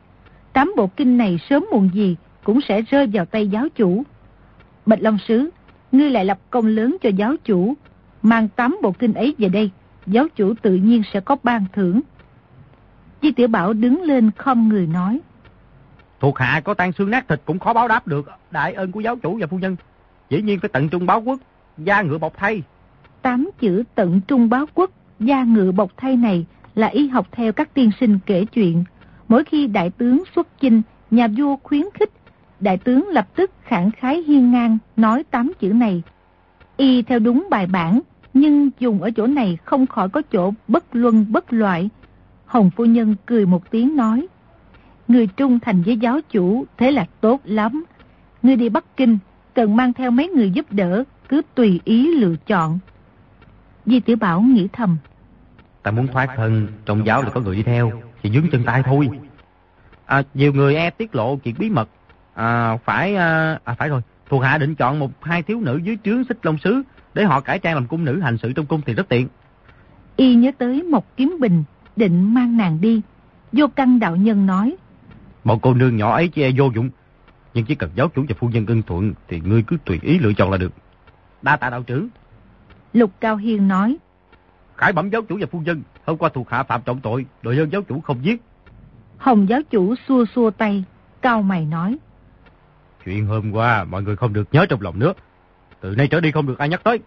Tám 0.52 0.72
bộ 0.76 0.86
kinh 0.86 1.18
này 1.18 1.38
sớm 1.50 1.64
muộn 1.72 1.90
gì 1.94 2.16
cũng 2.44 2.60
sẽ 2.68 2.82
rơi 2.82 3.06
vào 3.12 3.24
tay 3.24 3.48
giáo 3.48 3.68
chủ. 3.74 4.02
Bạch 4.86 5.02
Long 5.02 5.18
Sứ, 5.28 5.50
ngươi 5.92 6.10
lại 6.10 6.24
lập 6.24 6.38
công 6.50 6.66
lớn 6.66 6.96
cho 7.02 7.08
giáo 7.08 7.34
chủ, 7.44 7.74
mang 8.22 8.48
tám 8.48 8.78
bộ 8.82 8.92
kinh 8.92 9.14
ấy 9.14 9.34
về 9.38 9.48
đây, 9.48 9.70
giáo 10.06 10.26
chủ 10.36 10.54
tự 10.62 10.74
nhiên 10.74 11.02
sẽ 11.12 11.20
có 11.20 11.36
ban 11.42 11.64
thưởng. 11.72 12.00
Di 13.22 13.32
Tiểu 13.32 13.48
Bảo 13.48 13.72
đứng 13.72 14.02
lên 14.02 14.30
không 14.36 14.68
người 14.68 14.86
nói. 14.86 15.20
Thuộc 16.20 16.38
hạ 16.38 16.60
có 16.64 16.74
tan 16.74 16.92
xương 16.92 17.10
nát 17.10 17.28
thịt 17.28 17.40
cũng 17.44 17.58
khó 17.58 17.72
báo 17.72 17.88
đáp 17.88 18.06
được 18.06 18.30
đại 18.50 18.72
ơn 18.72 18.92
của 18.92 19.00
giáo 19.00 19.16
chủ 19.16 19.38
và 19.40 19.46
phu 19.46 19.58
nhân. 19.58 19.76
Dĩ 20.30 20.42
nhiên 20.42 20.60
phải 20.60 20.68
tận 20.72 20.88
trung 20.88 21.06
báo 21.06 21.20
quốc, 21.20 21.40
gia 21.78 22.02
ngựa 22.02 22.18
bọc 22.18 22.32
thay. 22.36 22.62
Tám 23.22 23.50
chữ 23.60 23.82
tận 23.94 24.20
trung 24.28 24.48
báo 24.48 24.66
quốc, 24.74 24.90
gia 25.20 25.44
ngựa 25.44 25.72
bọc 25.72 25.90
thay 25.96 26.16
này 26.16 26.46
là 26.80 26.86
y 26.86 27.08
học 27.08 27.26
theo 27.32 27.52
các 27.52 27.74
tiên 27.74 27.90
sinh 28.00 28.18
kể 28.26 28.44
chuyện. 28.44 28.84
Mỗi 29.28 29.44
khi 29.44 29.66
đại 29.66 29.90
tướng 29.90 30.22
xuất 30.34 30.60
chinh, 30.60 30.82
nhà 31.10 31.28
vua 31.36 31.56
khuyến 31.62 31.82
khích, 31.94 32.10
đại 32.60 32.76
tướng 32.76 33.08
lập 33.08 33.28
tức 33.36 33.50
khẳng 33.62 33.90
khái 33.90 34.22
hiên 34.22 34.50
ngang 34.50 34.78
nói 34.96 35.24
tám 35.30 35.52
chữ 35.60 35.68
này. 35.68 36.02
Y 36.76 37.02
theo 37.02 37.18
đúng 37.18 37.46
bài 37.50 37.66
bản, 37.66 38.00
nhưng 38.34 38.70
dùng 38.78 39.02
ở 39.02 39.10
chỗ 39.10 39.26
này 39.26 39.58
không 39.64 39.86
khỏi 39.86 40.08
có 40.08 40.22
chỗ 40.32 40.52
bất 40.68 40.84
luân 40.92 41.26
bất 41.28 41.52
loại. 41.52 41.90
Hồng 42.46 42.70
phu 42.76 42.84
nhân 42.84 43.14
cười 43.26 43.46
một 43.46 43.70
tiếng 43.70 43.96
nói, 43.96 44.26
Người 45.08 45.26
trung 45.26 45.58
thành 45.60 45.82
với 45.82 45.96
giáo 45.96 46.20
chủ, 46.30 46.64
thế 46.76 46.90
là 46.90 47.06
tốt 47.20 47.40
lắm. 47.44 47.84
Người 48.42 48.56
đi 48.56 48.68
Bắc 48.68 48.96
Kinh, 48.96 49.18
cần 49.54 49.76
mang 49.76 49.92
theo 49.92 50.10
mấy 50.10 50.28
người 50.28 50.50
giúp 50.50 50.66
đỡ, 50.72 51.04
cứ 51.28 51.42
tùy 51.54 51.80
ý 51.84 52.14
lựa 52.16 52.34
chọn. 52.46 52.78
Di 53.86 54.00
tiểu 54.00 54.16
Bảo 54.16 54.40
nghĩ 54.40 54.68
thầm. 54.72 54.96
Ta 55.82 55.90
muốn 55.90 56.06
thoát 56.06 56.30
thân, 56.36 56.66
trong 56.84 57.06
giáo 57.06 57.22
là 57.22 57.30
có 57.30 57.40
người 57.40 57.56
đi 57.56 57.62
theo, 57.62 57.92
chỉ 58.22 58.30
dướng 58.30 58.50
chân 58.50 58.64
tay 58.64 58.82
thôi. 58.82 59.08
À, 60.06 60.22
nhiều 60.34 60.52
người 60.52 60.76
e 60.76 60.90
tiết 60.90 61.14
lộ 61.14 61.36
chuyện 61.36 61.54
bí 61.58 61.70
mật. 61.70 61.88
À, 62.34 62.76
phải, 62.76 63.16
à, 63.16 63.58
à 63.64 63.74
phải 63.74 63.88
rồi, 63.88 64.00
thuộc 64.28 64.42
hạ 64.42 64.58
định 64.58 64.74
chọn 64.74 64.98
một 64.98 65.10
hai 65.24 65.42
thiếu 65.42 65.60
nữ 65.60 65.80
dưới 65.84 65.98
trướng 66.04 66.24
xích 66.24 66.38
long 66.42 66.58
sứ 66.58 66.82
để 67.14 67.24
họ 67.24 67.40
cải 67.40 67.58
trang 67.58 67.74
làm 67.74 67.86
cung 67.86 68.04
nữ 68.04 68.20
hành 68.20 68.38
sự 68.38 68.52
trong 68.52 68.66
cung 68.66 68.80
thì 68.86 68.94
rất 68.94 69.08
tiện. 69.08 69.28
Y 70.16 70.34
nhớ 70.34 70.50
tới 70.58 70.82
một 70.82 71.16
kiếm 71.16 71.36
bình, 71.40 71.64
định 71.96 72.34
mang 72.34 72.56
nàng 72.56 72.80
đi. 72.80 73.00
Vô 73.52 73.66
căn 73.76 73.98
đạo 73.98 74.16
nhân 74.16 74.46
nói. 74.46 74.76
Bọn 75.44 75.58
cô 75.62 75.74
nương 75.74 75.96
nhỏ 75.96 76.14
ấy 76.14 76.28
chỉ 76.28 76.42
e 76.42 76.50
vô 76.56 76.70
dụng. 76.74 76.90
Nhưng 77.54 77.64
chỉ 77.64 77.74
cần 77.74 77.90
giáo 77.94 78.08
chủ 78.08 78.24
và 78.28 78.34
phu 78.38 78.48
nhân 78.48 78.66
ưng 78.66 78.82
thuận 78.82 79.14
thì 79.28 79.40
ngươi 79.40 79.62
cứ 79.62 79.76
tùy 79.84 79.98
ý 80.02 80.18
lựa 80.18 80.32
chọn 80.32 80.50
là 80.50 80.56
được. 80.56 80.72
Đa 81.42 81.56
tạ 81.56 81.70
đạo 81.70 81.82
trưởng. 81.82 82.08
Lục 82.92 83.10
Cao 83.20 83.36
Hiên 83.36 83.68
nói. 83.68 83.96
Khải 84.80 84.92
bẩm 84.92 85.10
giáo 85.10 85.22
chủ 85.22 85.38
và 85.40 85.46
phu 85.50 85.60
nhân, 85.60 85.82
hôm 86.04 86.18
qua 86.18 86.28
thuộc 86.28 86.50
hạ 86.50 86.62
phạm 86.62 86.82
trọng 86.82 87.00
tội, 87.00 87.26
đội 87.42 87.56
nhân 87.56 87.72
giáo 87.72 87.82
chủ 87.82 88.00
không 88.00 88.24
giết. 88.24 88.42
Hồng 89.18 89.48
giáo 89.48 89.60
chủ 89.70 89.94
xua 90.08 90.24
xua 90.34 90.50
tay, 90.50 90.84
cao 91.20 91.42
mày 91.42 91.64
nói. 91.64 91.98
Chuyện 93.04 93.26
hôm 93.26 93.52
qua 93.52 93.84
mọi 93.84 94.02
người 94.02 94.16
không 94.16 94.32
được 94.32 94.48
nhớ 94.52 94.66
trong 94.68 94.80
lòng 94.80 94.98
nữa. 94.98 95.12
Từ 95.80 95.94
nay 95.96 96.08
trở 96.10 96.20
đi 96.20 96.30
không 96.30 96.46
được 96.46 96.58
ai 96.58 96.68
nhắc 96.68 96.80
tới. 96.84 96.98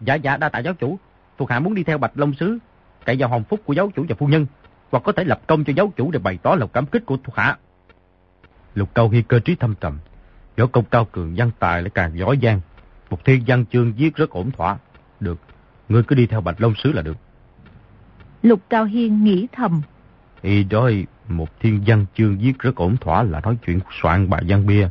Dạ 0.00 0.14
dạ 0.14 0.36
đa 0.36 0.48
tạ 0.48 0.58
giáo 0.58 0.74
chủ, 0.74 0.98
thuộc 1.38 1.50
hạ 1.50 1.60
muốn 1.60 1.74
đi 1.74 1.82
theo 1.82 1.98
Bạch 1.98 2.12
Long 2.14 2.34
Sứ, 2.34 2.58
cậy 3.04 3.16
vào 3.18 3.28
hồng 3.28 3.44
phúc 3.44 3.60
của 3.64 3.72
giáo 3.72 3.90
chủ 3.96 4.04
và 4.08 4.16
phu 4.18 4.26
nhân, 4.26 4.46
hoặc 4.90 5.02
có 5.04 5.12
thể 5.12 5.24
lập 5.24 5.40
công 5.46 5.64
cho 5.64 5.72
giáo 5.76 5.92
chủ 5.96 6.10
để 6.10 6.18
bày 6.18 6.38
tỏ 6.42 6.54
lòng 6.54 6.70
cảm 6.72 6.86
kích 6.86 7.06
của 7.06 7.16
thuộc 7.24 7.34
hạ. 7.36 7.56
Lục 8.74 8.94
Cao 8.94 9.08
Hi 9.08 9.22
cơ 9.22 9.38
trí 9.38 9.54
thâm 9.54 9.74
trầm, 9.80 9.98
võ 10.56 10.66
công 10.66 10.84
cao 10.84 11.04
cường 11.04 11.34
văn 11.36 11.50
tài 11.58 11.82
lại 11.82 11.90
càng 11.94 12.18
giỏi 12.18 12.38
giang. 12.42 12.60
Một 13.10 13.24
thiên 13.24 13.44
văn 13.46 13.64
chương 13.72 13.92
viết 13.92 14.16
rất 14.16 14.30
ổn 14.30 14.50
thỏa. 14.50 14.78
Được, 15.20 15.38
ngươi 15.88 16.02
cứ 16.02 16.14
đi 16.16 16.26
theo 16.26 16.40
Bạch 16.40 16.60
Long 16.60 16.74
Sứ 16.74 16.92
là 16.92 17.02
được. 17.02 17.16
Lục 18.42 18.60
Cao 18.70 18.84
Hiên 18.84 19.24
nghĩ 19.24 19.46
thầm. 19.52 19.82
Y 20.42 20.64
nói 20.64 21.06
một 21.28 21.60
thiên 21.60 21.82
văn 21.86 22.06
chương 22.14 22.38
viết 22.38 22.58
rất 22.58 22.76
ổn 22.76 22.96
thỏa 22.96 23.22
là 23.22 23.40
nói 23.40 23.58
chuyện 23.66 23.80
soạn 24.02 24.30
bài 24.30 24.42
văn 24.48 24.66
bia. 24.66 24.88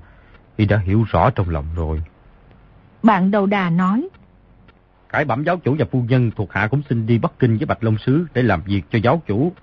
Y 0.56 0.66
đã 0.66 0.78
hiểu 0.78 1.06
rõ 1.12 1.30
trong 1.30 1.50
lòng 1.50 1.66
rồi. 1.76 2.04
Bạn 3.04 3.32
đầu 3.32 3.46
đà 3.46 3.70
nói. 3.70 4.08
Cải 5.10 5.26
bẩm 5.26 5.44
giáo 5.44 5.58
chủ 5.58 5.76
và 5.80 5.86
phu 5.92 6.02
nhân 6.02 6.32
thuộc 6.36 6.54
hạ 6.54 6.68
cũng 6.68 6.82
xin 6.90 7.08
đi 7.08 7.18
Bắc 7.18 7.40
Kinh 7.40 7.58
với 7.58 7.66
Bạch 7.66 7.84
Long 7.84 7.98
Sứ 7.98 8.26
để 8.34 8.44
làm 8.44 8.62
việc 8.62 8.82
cho 8.92 9.00
giáo 9.04 9.22
chủ. 9.28 9.54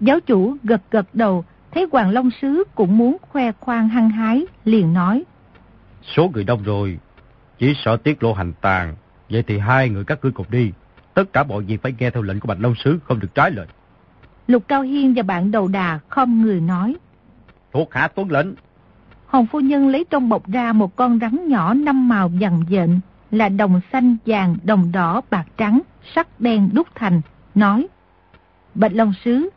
Giáo 0.00 0.20
chủ 0.20 0.56
gật 0.62 0.80
gật 0.90 1.06
đầu, 1.14 1.44
thấy 1.70 1.86
Hoàng 1.92 2.10
Long 2.10 2.30
Sứ 2.42 2.64
cũng 2.74 2.98
muốn 2.98 3.16
khoe 3.20 3.52
khoang 3.52 3.88
hăng 3.88 4.10
hái, 4.10 4.46
liền 4.64 4.92
nói. 4.92 5.24
Số 6.02 6.28
người 6.28 6.44
đông 6.44 6.62
rồi, 6.62 6.98
chỉ 7.58 7.74
sợ 7.84 7.96
tiết 7.96 8.22
lộ 8.22 8.32
hành 8.32 8.52
tàn, 8.60 8.94
vậy 9.34 9.42
thì 9.46 9.58
hai 9.58 9.88
người 9.88 10.04
các 10.04 10.18
ngươi 10.22 10.32
cùng 10.32 10.46
đi. 10.50 10.72
Tất 11.14 11.32
cả 11.32 11.44
mọi 11.44 11.62
việc 11.62 11.82
phải 11.82 11.94
nghe 11.98 12.10
theo 12.10 12.22
lệnh 12.22 12.40
của 12.40 12.48
Bạch 12.48 12.60
Long 12.60 12.74
Sứ, 12.74 12.98
không 13.04 13.20
được 13.20 13.34
trái 13.34 13.50
lời. 13.50 13.66
Lục 14.46 14.68
Cao 14.68 14.82
Hiên 14.82 15.14
và 15.14 15.22
bạn 15.22 15.50
đầu 15.50 15.68
đà 15.68 15.98
không 16.08 16.42
người 16.42 16.60
nói. 16.60 16.96
Thuộc 17.72 17.94
hạ 17.94 18.08
tuân 18.08 18.28
lệnh. 18.28 18.46
Hồng 19.26 19.46
phu 19.46 19.60
nhân 19.60 19.88
lấy 19.88 20.04
trong 20.10 20.28
bọc 20.28 20.48
ra 20.48 20.72
một 20.72 20.96
con 20.96 21.18
rắn 21.20 21.48
nhỏ 21.48 21.74
năm 21.74 22.08
màu 22.08 22.30
dằn 22.38 22.62
dện, 22.70 23.00
là 23.30 23.48
đồng 23.48 23.80
xanh, 23.92 24.16
vàng, 24.26 24.56
đồng 24.64 24.92
đỏ, 24.92 25.20
bạc 25.30 25.46
trắng, 25.56 25.80
sắc 26.14 26.40
đen 26.40 26.70
đúc 26.72 26.88
thành, 26.94 27.20
nói. 27.54 27.86
Bạch 28.74 28.92
Long 28.94 29.12
Sứ, 29.24 29.50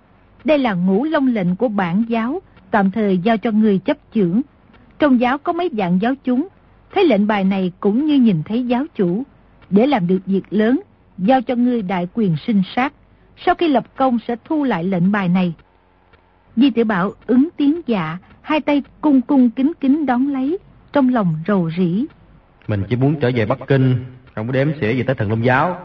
đây 0.43 0.57
là 0.57 0.73
ngũ 0.73 1.03
long 1.03 1.27
lệnh 1.27 1.55
của 1.55 1.67
bản 1.67 2.03
giáo, 2.07 2.41
tạm 2.71 2.91
thời 2.91 3.17
giao 3.17 3.37
cho 3.37 3.51
người 3.51 3.79
chấp 3.79 3.97
chưởng. 4.13 4.41
Trong 4.99 5.19
giáo 5.19 5.37
có 5.37 5.53
mấy 5.53 5.69
dạng 5.77 6.01
giáo 6.01 6.13
chúng, 6.23 6.47
thấy 6.93 7.05
lệnh 7.05 7.27
bài 7.27 7.43
này 7.43 7.71
cũng 7.79 8.05
như 8.05 8.15
nhìn 8.15 8.43
thấy 8.45 8.67
giáo 8.67 8.85
chủ. 8.95 9.23
Để 9.69 9.87
làm 9.87 10.07
được 10.07 10.19
việc 10.25 10.43
lớn, 10.49 10.79
giao 11.17 11.41
cho 11.41 11.55
ngươi 11.55 11.81
đại 11.81 12.07
quyền 12.13 12.35
sinh 12.47 12.61
sát. 12.75 12.93
Sau 13.45 13.55
khi 13.55 13.67
lập 13.67 13.83
công 13.95 14.17
sẽ 14.27 14.35
thu 14.45 14.63
lại 14.63 14.83
lệnh 14.83 15.11
bài 15.11 15.29
này. 15.29 15.53
Di 16.55 16.69
tiểu 16.69 16.85
Bảo 16.85 17.11
ứng 17.27 17.49
tiếng 17.57 17.81
dạ, 17.87 18.17
hai 18.41 18.61
tay 18.61 18.83
cung 19.01 19.21
cung 19.21 19.49
kính 19.49 19.71
kính 19.79 20.05
đón 20.05 20.33
lấy, 20.33 20.57
trong 20.93 21.09
lòng 21.09 21.35
rầu 21.47 21.69
rĩ. 21.77 22.05
Mình 22.67 22.83
chỉ 22.89 22.95
muốn 22.95 23.19
trở 23.19 23.31
về 23.35 23.45
Bắc 23.45 23.59
Kinh, 23.67 24.05
không 24.35 24.47
có 24.47 24.53
đếm 24.53 24.67
xỉa 24.81 24.91
gì 24.91 25.03
tới 25.03 25.15
thần 25.15 25.29
Long 25.29 25.45
Giáo. 25.45 25.79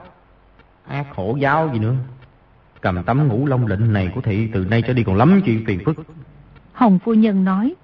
Ác 0.87 1.07
khổ 1.17 1.37
giáo 1.41 1.71
gì 1.73 1.79
nữa. 1.79 1.95
Cầm 2.81 3.03
tấm 3.05 3.29
ngũ 3.29 3.47
long 3.47 3.67
lệnh 3.67 3.93
này 3.93 4.11
của 4.15 4.21
thị 4.21 4.49
từ 4.53 4.65
nay 4.65 4.83
trở 4.83 4.93
đi 4.93 5.05
còn 5.05 5.17
lắm 5.17 5.41
chuyện 5.45 5.65
phiền 5.67 5.81
phức. 5.85 5.97
Hồng 6.73 6.99
phu 7.05 7.15
nhân 7.15 7.45
nói. 7.45 7.75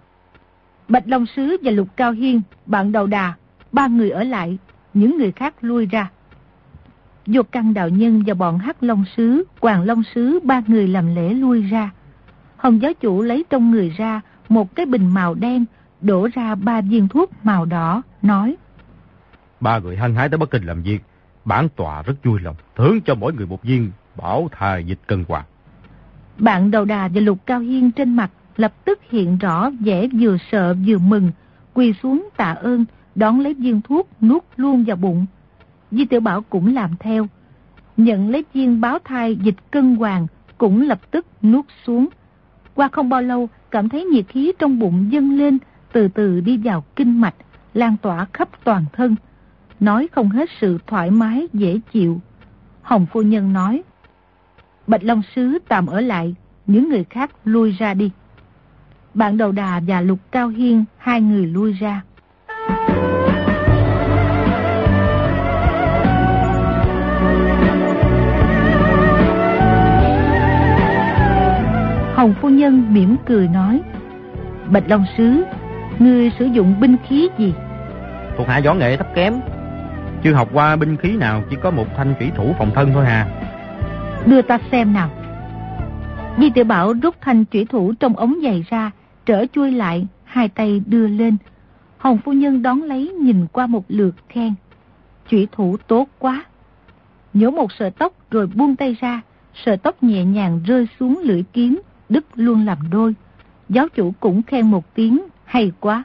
Bạch 0.88 1.02
Long 1.06 1.26
Sứ 1.26 1.56
và 1.62 1.70
Lục 1.70 1.88
Cao 1.96 2.12
Hiên, 2.12 2.40
bạn 2.66 2.92
đầu 2.92 3.06
đà, 3.06 3.34
ba 3.72 3.86
người 3.86 4.10
ở 4.10 4.24
lại, 4.24 4.58
những 4.98 5.18
người 5.18 5.32
khác 5.32 5.54
lui 5.60 5.86
ra. 5.86 6.10
Vô 7.26 7.42
căn 7.42 7.74
đạo 7.74 7.88
nhân 7.88 8.22
và 8.26 8.34
bọn 8.34 8.58
hắc 8.58 8.82
Long 8.82 9.04
Sứ, 9.16 9.44
Hoàng 9.60 9.82
Long 9.82 10.02
Sứ 10.14 10.40
ba 10.44 10.62
người 10.66 10.88
làm 10.88 11.14
lễ 11.14 11.34
lui 11.34 11.62
ra. 11.62 11.90
Hồng 12.56 12.82
giáo 12.82 12.92
chủ 12.94 13.22
lấy 13.22 13.44
trong 13.50 13.70
người 13.70 13.90
ra 13.90 14.20
một 14.48 14.74
cái 14.74 14.86
bình 14.86 15.14
màu 15.14 15.34
đen, 15.34 15.64
đổ 16.00 16.28
ra 16.34 16.54
ba 16.54 16.80
viên 16.80 17.08
thuốc 17.08 17.30
màu 17.42 17.64
đỏ, 17.64 18.02
nói. 18.22 18.56
Ba 19.60 19.78
người 19.78 19.96
hăng 19.96 20.14
hái 20.14 20.28
tới 20.28 20.38
Bắc 20.38 20.50
Kinh 20.50 20.62
làm 20.62 20.82
việc, 20.82 21.02
bản 21.44 21.68
tòa 21.76 22.02
rất 22.02 22.14
vui 22.24 22.40
lòng, 22.40 22.56
thưởng 22.76 23.00
cho 23.00 23.14
mỗi 23.14 23.32
người 23.32 23.46
một 23.46 23.62
viên, 23.62 23.90
bảo 24.16 24.48
thai 24.52 24.84
dịch 24.84 24.98
cân 25.06 25.24
hoàng. 25.28 25.44
Bạn 26.38 26.70
đầu 26.70 26.84
đà 26.84 27.08
và 27.08 27.20
lục 27.20 27.38
cao 27.46 27.60
hiên 27.60 27.92
trên 27.92 28.16
mặt 28.16 28.30
lập 28.56 28.72
tức 28.84 29.00
hiện 29.10 29.38
rõ 29.38 29.70
vẻ 29.80 30.08
vừa 30.20 30.36
sợ 30.52 30.76
vừa 30.86 30.98
mừng, 30.98 31.30
quỳ 31.74 31.94
xuống 32.02 32.28
tạ 32.36 32.52
ơn, 32.52 32.84
đón 33.18 33.40
lấy 33.40 33.54
viên 33.54 33.80
thuốc 33.80 34.08
nuốt 34.22 34.42
luôn 34.56 34.84
vào 34.84 34.96
bụng. 34.96 35.26
Di 35.90 36.04
tiểu 36.04 36.20
Bảo 36.20 36.42
cũng 36.42 36.74
làm 36.74 36.90
theo. 37.00 37.26
Nhận 37.96 38.30
lấy 38.30 38.44
viên 38.52 38.80
báo 38.80 38.98
thai 39.04 39.36
dịch 39.36 39.70
cân 39.70 39.96
hoàng, 39.96 40.26
cũng 40.58 40.82
lập 40.82 41.10
tức 41.10 41.26
nuốt 41.42 41.64
xuống. 41.84 42.08
Qua 42.74 42.88
không 42.88 43.08
bao 43.08 43.22
lâu, 43.22 43.48
cảm 43.70 43.88
thấy 43.88 44.04
nhiệt 44.04 44.24
khí 44.28 44.52
trong 44.58 44.78
bụng 44.78 45.12
dâng 45.12 45.38
lên, 45.38 45.58
từ 45.92 46.08
từ 46.08 46.40
đi 46.40 46.56
vào 46.56 46.84
kinh 46.96 47.20
mạch, 47.20 47.34
lan 47.74 47.96
tỏa 48.02 48.26
khắp 48.32 48.48
toàn 48.64 48.84
thân. 48.92 49.16
Nói 49.80 50.08
không 50.12 50.28
hết 50.28 50.50
sự 50.60 50.78
thoải 50.86 51.10
mái, 51.10 51.48
dễ 51.52 51.80
chịu. 51.92 52.20
Hồng 52.82 53.06
Phu 53.12 53.22
Nhân 53.22 53.52
nói, 53.52 53.82
Bạch 54.86 55.04
Long 55.04 55.22
Sứ 55.34 55.58
tạm 55.68 55.86
ở 55.86 56.00
lại, 56.00 56.34
những 56.66 56.88
người 56.88 57.04
khác 57.04 57.30
lui 57.44 57.70
ra 57.70 57.94
đi. 57.94 58.10
Bạn 59.14 59.36
đầu 59.36 59.52
đà 59.52 59.80
và 59.86 60.00
Lục 60.00 60.18
Cao 60.30 60.48
Hiên, 60.48 60.84
hai 60.96 61.20
người 61.20 61.46
lui 61.46 61.72
ra. 61.72 62.02
Nhân 72.58 72.94
mỉm 72.94 73.16
cười 73.26 73.48
nói 73.48 73.80
Bạch 74.70 74.84
Long 74.88 75.04
Sứ 75.16 75.44
Ngươi 75.98 76.30
sử 76.38 76.44
dụng 76.44 76.80
binh 76.80 76.96
khí 77.08 77.28
gì? 77.38 77.54
Thuộc 78.36 78.46
hạ 78.46 78.60
võ 78.64 78.74
nghệ 78.74 78.96
thấp 78.96 79.06
kém 79.14 79.34
Chưa 80.22 80.32
học 80.32 80.48
qua 80.52 80.76
binh 80.76 80.96
khí 80.96 81.16
nào 81.16 81.42
Chỉ 81.50 81.56
có 81.62 81.70
một 81.70 81.86
thanh 81.96 82.14
thủy 82.18 82.30
thủ 82.36 82.54
phòng 82.58 82.70
thân 82.74 82.90
thôi 82.94 83.04
hà 83.06 83.26
Đưa 84.26 84.42
ta 84.42 84.58
xem 84.72 84.92
nào. 84.92 85.10
Di 86.38 86.50
tiểu 86.50 86.64
Bảo 86.64 86.92
rút 87.02 87.14
thanh 87.20 87.44
thủy 87.44 87.66
thủ 87.70 87.92
trong 88.00 88.16
ống 88.16 88.34
giày 88.42 88.64
ra 88.70 88.90
Trở 89.26 89.46
chui 89.52 89.70
lại 89.70 90.06
Hai 90.24 90.48
tay 90.48 90.82
đưa 90.86 91.06
lên. 91.06 91.36
Hồng 91.98 92.18
phu 92.24 92.32
nhân 92.32 92.62
đón 92.62 92.82
lấy 92.82 93.12
nhìn 93.20 93.46
qua 93.52 93.66
một 93.66 93.84
lượt 93.88 94.14
khen. 94.28 94.54
Chủy 95.30 95.48
thủ 95.52 95.76
tốt 95.86 96.08
quá. 96.18 96.44
Nhổ 97.34 97.50
một 97.50 97.72
sợi 97.72 97.90
tóc 97.90 98.12
rồi 98.30 98.46
buông 98.46 98.76
tay 98.76 98.96
ra 99.00 99.20
Sợi 99.64 99.76
tóc 99.76 100.02
nhẹ 100.02 100.24
nhàng 100.24 100.60
rơi 100.66 100.88
xuống 101.00 101.20
lưỡi 101.22 101.44
kiếm 101.52 101.80
Đức 102.08 102.24
luôn 102.34 102.66
làm 102.66 102.78
đôi. 102.90 103.14
Giáo 103.68 103.88
chủ 103.88 104.14
cũng 104.20 104.42
khen 104.42 104.70
một 104.70 104.94
tiếng, 104.94 105.22
hay 105.44 105.72
quá. 105.80 106.04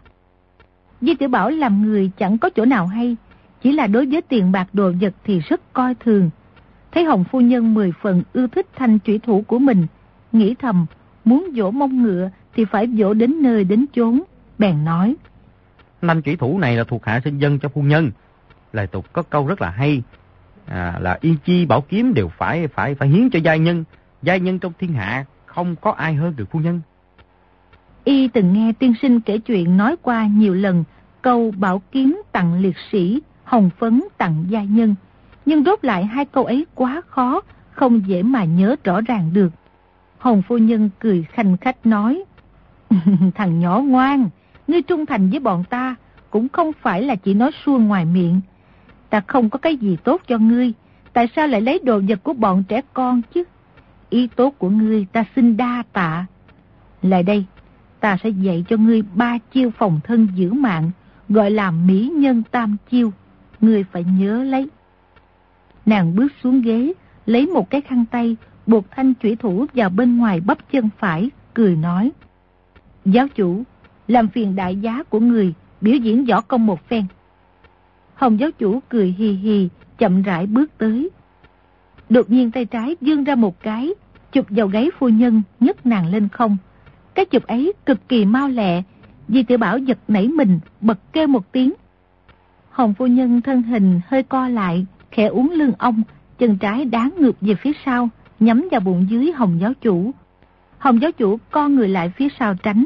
Di 1.01 1.15
tiểu 1.15 1.29
Bảo 1.29 1.49
làm 1.49 1.81
người 1.81 2.11
chẳng 2.17 2.37
có 2.37 2.49
chỗ 2.49 2.65
nào 2.65 2.87
hay, 2.87 3.15
chỉ 3.61 3.71
là 3.71 3.87
đối 3.87 4.05
với 4.05 4.21
tiền 4.21 4.51
bạc 4.51 4.67
đồ 4.73 4.91
vật 5.01 5.13
thì 5.23 5.39
rất 5.39 5.73
coi 5.73 5.95
thường. 5.95 6.29
Thấy 6.91 7.03
Hồng 7.03 7.23
Phu 7.23 7.41
Nhân 7.41 7.73
mười 7.73 7.91
phần 8.01 8.23
ưa 8.33 8.47
thích 8.47 8.67
thanh 8.75 8.99
trụy 8.99 9.19
thủ 9.19 9.43
của 9.47 9.59
mình, 9.59 9.87
nghĩ 10.31 10.55
thầm, 10.59 10.85
muốn 11.25 11.47
dỗ 11.55 11.71
mông 11.71 12.03
ngựa 12.03 12.29
thì 12.55 12.65
phải 12.65 12.87
dỗ 12.97 13.13
đến 13.13 13.41
nơi 13.41 13.63
đến 13.63 13.85
chốn, 13.93 14.21
bèn 14.57 14.85
nói. 14.85 15.15
Thanh 16.01 16.21
trụy 16.21 16.35
thủ 16.35 16.59
này 16.59 16.77
là 16.77 16.83
thuộc 16.83 17.05
hạ 17.05 17.21
sinh 17.23 17.37
dân 17.37 17.59
cho 17.59 17.69
phu 17.69 17.81
nhân. 17.81 18.11
Lời 18.73 18.87
tục 18.87 19.13
có 19.13 19.21
câu 19.21 19.47
rất 19.47 19.61
là 19.61 19.69
hay, 19.69 20.03
à, 20.65 20.99
là 21.01 21.17
yên 21.21 21.35
chi 21.45 21.65
bảo 21.65 21.81
kiếm 21.81 22.13
đều 22.13 22.27
phải 22.27 22.67
phải 22.67 22.95
phải 22.95 23.07
hiến 23.07 23.29
cho 23.29 23.39
giai 23.43 23.59
nhân. 23.59 23.83
Giai 24.21 24.39
nhân 24.39 24.59
trong 24.59 24.73
thiên 24.79 24.93
hạ 24.93 25.25
không 25.55 25.75
có 25.75 25.91
ai 25.91 26.13
hơn 26.13 26.33
được 26.35 26.45
phu 26.51 26.59
nhân. 26.59 26.81
Y 28.03 28.27
từng 28.27 28.53
nghe 28.53 28.73
tiên 28.79 28.93
sinh 29.01 29.21
kể 29.21 29.37
chuyện 29.37 29.77
nói 29.77 29.95
qua 30.01 30.27
nhiều 30.27 30.53
lần 30.53 30.83
câu 31.21 31.53
bảo 31.57 31.81
kiếm 31.91 32.21
tặng 32.31 32.61
liệt 32.61 32.75
sĩ, 32.91 33.21
hồng 33.43 33.69
phấn 33.79 34.03
tặng 34.17 34.45
gia 34.49 34.63
nhân. 34.63 34.95
Nhưng 35.45 35.63
rốt 35.63 35.85
lại 35.85 36.05
hai 36.05 36.25
câu 36.25 36.45
ấy 36.45 36.65
quá 36.75 37.01
khó, 37.07 37.41
không 37.71 38.07
dễ 38.07 38.23
mà 38.23 38.43
nhớ 38.43 38.75
rõ 38.83 39.01
ràng 39.01 39.33
được. 39.33 39.49
Hồng 40.17 40.41
phu 40.47 40.57
nhân 40.57 40.89
cười 40.99 41.25
khanh 41.33 41.57
khách 41.57 41.85
nói, 41.85 42.23
Thằng 43.35 43.59
nhỏ 43.59 43.79
ngoan, 43.79 44.29
ngươi 44.67 44.81
trung 44.81 45.05
thành 45.05 45.29
với 45.29 45.39
bọn 45.39 45.63
ta, 45.69 45.95
cũng 46.29 46.49
không 46.49 46.71
phải 46.81 47.01
là 47.01 47.15
chỉ 47.15 47.33
nói 47.33 47.51
suông 47.65 47.87
ngoài 47.87 48.05
miệng. 48.05 48.41
Ta 49.09 49.21
không 49.27 49.49
có 49.49 49.59
cái 49.59 49.77
gì 49.77 49.97
tốt 50.03 50.21
cho 50.27 50.37
ngươi, 50.37 50.73
tại 51.13 51.27
sao 51.35 51.47
lại 51.47 51.61
lấy 51.61 51.79
đồ 51.83 52.01
vật 52.07 52.23
của 52.23 52.33
bọn 52.33 52.63
trẻ 52.67 52.81
con 52.93 53.21
chứ? 53.33 53.43
Ý 54.13 54.27
tốt 54.35 54.55
của 54.57 54.69
ngươi 54.69 55.05
ta 55.11 55.25
xin 55.35 55.57
đa 55.57 55.83
tạ. 55.93 56.25
Lại 57.01 57.23
đây, 57.23 57.45
ta 57.99 58.17
sẽ 58.23 58.29
dạy 58.29 58.65
cho 58.69 58.77
ngươi 58.77 59.01
ba 59.01 59.37
chiêu 59.53 59.71
phòng 59.77 59.99
thân 60.03 60.27
giữ 60.35 60.53
mạng, 60.53 60.91
gọi 61.29 61.51
là 61.51 61.71
mỹ 61.71 62.11
nhân 62.15 62.43
tam 62.51 62.77
chiêu. 62.89 63.13
Ngươi 63.61 63.83
phải 63.83 64.03
nhớ 64.03 64.43
lấy. 64.43 64.69
Nàng 65.85 66.15
bước 66.15 66.31
xuống 66.43 66.61
ghế, 66.61 66.93
lấy 67.25 67.47
một 67.47 67.69
cái 67.69 67.81
khăn 67.81 68.05
tay, 68.11 68.35
buộc 68.67 68.85
thanh 68.91 69.13
chủy 69.13 69.35
thủ 69.35 69.65
vào 69.73 69.89
bên 69.89 70.17
ngoài 70.17 70.39
bắp 70.39 70.71
chân 70.71 70.89
phải, 70.97 71.29
cười 71.53 71.75
nói. 71.75 72.11
Giáo 73.05 73.27
chủ, 73.27 73.63
làm 74.07 74.27
phiền 74.27 74.55
đại 74.55 74.75
giá 74.75 75.03
của 75.03 75.19
người, 75.19 75.53
biểu 75.81 75.95
diễn 75.95 76.25
võ 76.25 76.41
công 76.41 76.65
một 76.65 76.89
phen. 76.89 77.05
Hồng 78.15 78.39
giáo 78.39 78.51
chủ 78.51 78.79
cười 78.89 79.15
hì 79.17 79.31
hì, 79.31 79.69
chậm 79.97 80.21
rãi 80.21 80.47
bước 80.47 80.71
tới. 80.77 81.09
Đột 82.09 82.31
nhiên 82.31 82.51
tay 82.51 82.65
trái 82.65 82.95
dương 83.01 83.23
ra 83.23 83.35
một 83.35 83.63
cái, 83.63 83.93
chụp 84.33 84.45
vào 84.49 84.67
gáy 84.67 84.89
phu 84.99 85.09
nhân, 85.09 85.41
nhấc 85.59 85.85
nàng 85.85 86.11
lên 86.11 86.29
không. 86.29 86.57
Cái 87.13 87.25
chụp 87.25 87.43
ấy 87.43 87.73
cực 87.85 88.09
kỳ 88.09 88.25
mau 88.25 88.49
lẹ, 88.49 88.81
Di 89.27 89.43
tiểu 89.43 89.57
Bảo 89.57 89.77
giật 89.77 89.97
nảy 90.07 90.27
mình, 90.27 90.59
bật 90.81 90.99
kêu 91.13 91.27
một 91.27 91.51
tiếng. 91.51 91.73
Hồng 92.69 92.93
phu 92.93 93.07
nhân 93.07 93.41
thân 93.41 93.61
hình 93.61 94.01
hơi 94.07 94.23
co 94.23 94.47
lại, 94.47 94.85
khẽ 95.11 95.25
uống 95.25 95.51
lưng 95.51 95.71
ong, 95.77 96.01
chân 96.37 96.57
trái 96.57 96.85
đá 96.85 97.09
ngược 97.17 97.41
về 97.41 97.55
phía 97.55 97.71
sau, 97.85 98.09
nhắm 98.39 98.67
vào 98.71 98.81
bụng 98.81 99.05
dưới 99.09 99.31
Hồng 99.31 99.57
giáo 99.61 99.73
chủ. 99.81 100.11
Hồng 100.77 101.01
giáo 101.01 101.11
chủ 101.11 101.37
co 101.51 101.67
người 101.67 101.87
lại 101.87 102.09
phía 102.09 102.27
sau 102.39 102.55
tránh. 102.55 102.85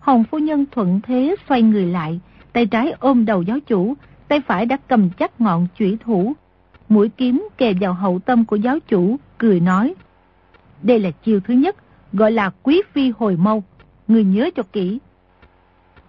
Hồng 0.00 0.24
phu 0.30 0.38
nhân 0.38 0.64
thuận 0.72 1.00
thế 1.00 1.36
xoay 1.48 1.62
người 1.62 1.86
lại, 1.86 2.20
tay 2.52 2.66
trái 2.66 2.92
ôm 2.98 3.24
đầu 3.24 3.42
giáo 3.42 3.60
chủ, 3.60 3.94
tay 4.28 4.40
phải 4.40 4.66
đã 4.66 4.76
cầm 4.88 5.10
chắc 5.10 5.40
ngọn 5.40 5.66
chủy 5.78 5.98
thủ. 6.04 6.32
Mũi 6.88 7.08
kiếm 7.08 7.48
kề 7.58 7.74
vào 7.80 7.92
hậu 7.92 8.18
tâm 8.18 8.44
của 8.44 8.56
giáo 8.56 8.78
chủ, 8.88 9.16
cười 9.38 9.60
nói. 9.60 9.94
Đây 10.82 10.98
là 10.98 11.10
chiêu 11.10 11.40
thứ 11.40 11.54
nhất, 11.54 11.76
gọi 12.12 12.32
là 12.32 12.50
quý 12.62 12.82
phi 12.92 13.10
hồi 13.10 13.36
mâu. 13.36 13.62
Người 14.08 14.24
nhớ 14.24 14.50
cho 14.56 14.62
kỹ. 14.62 14.98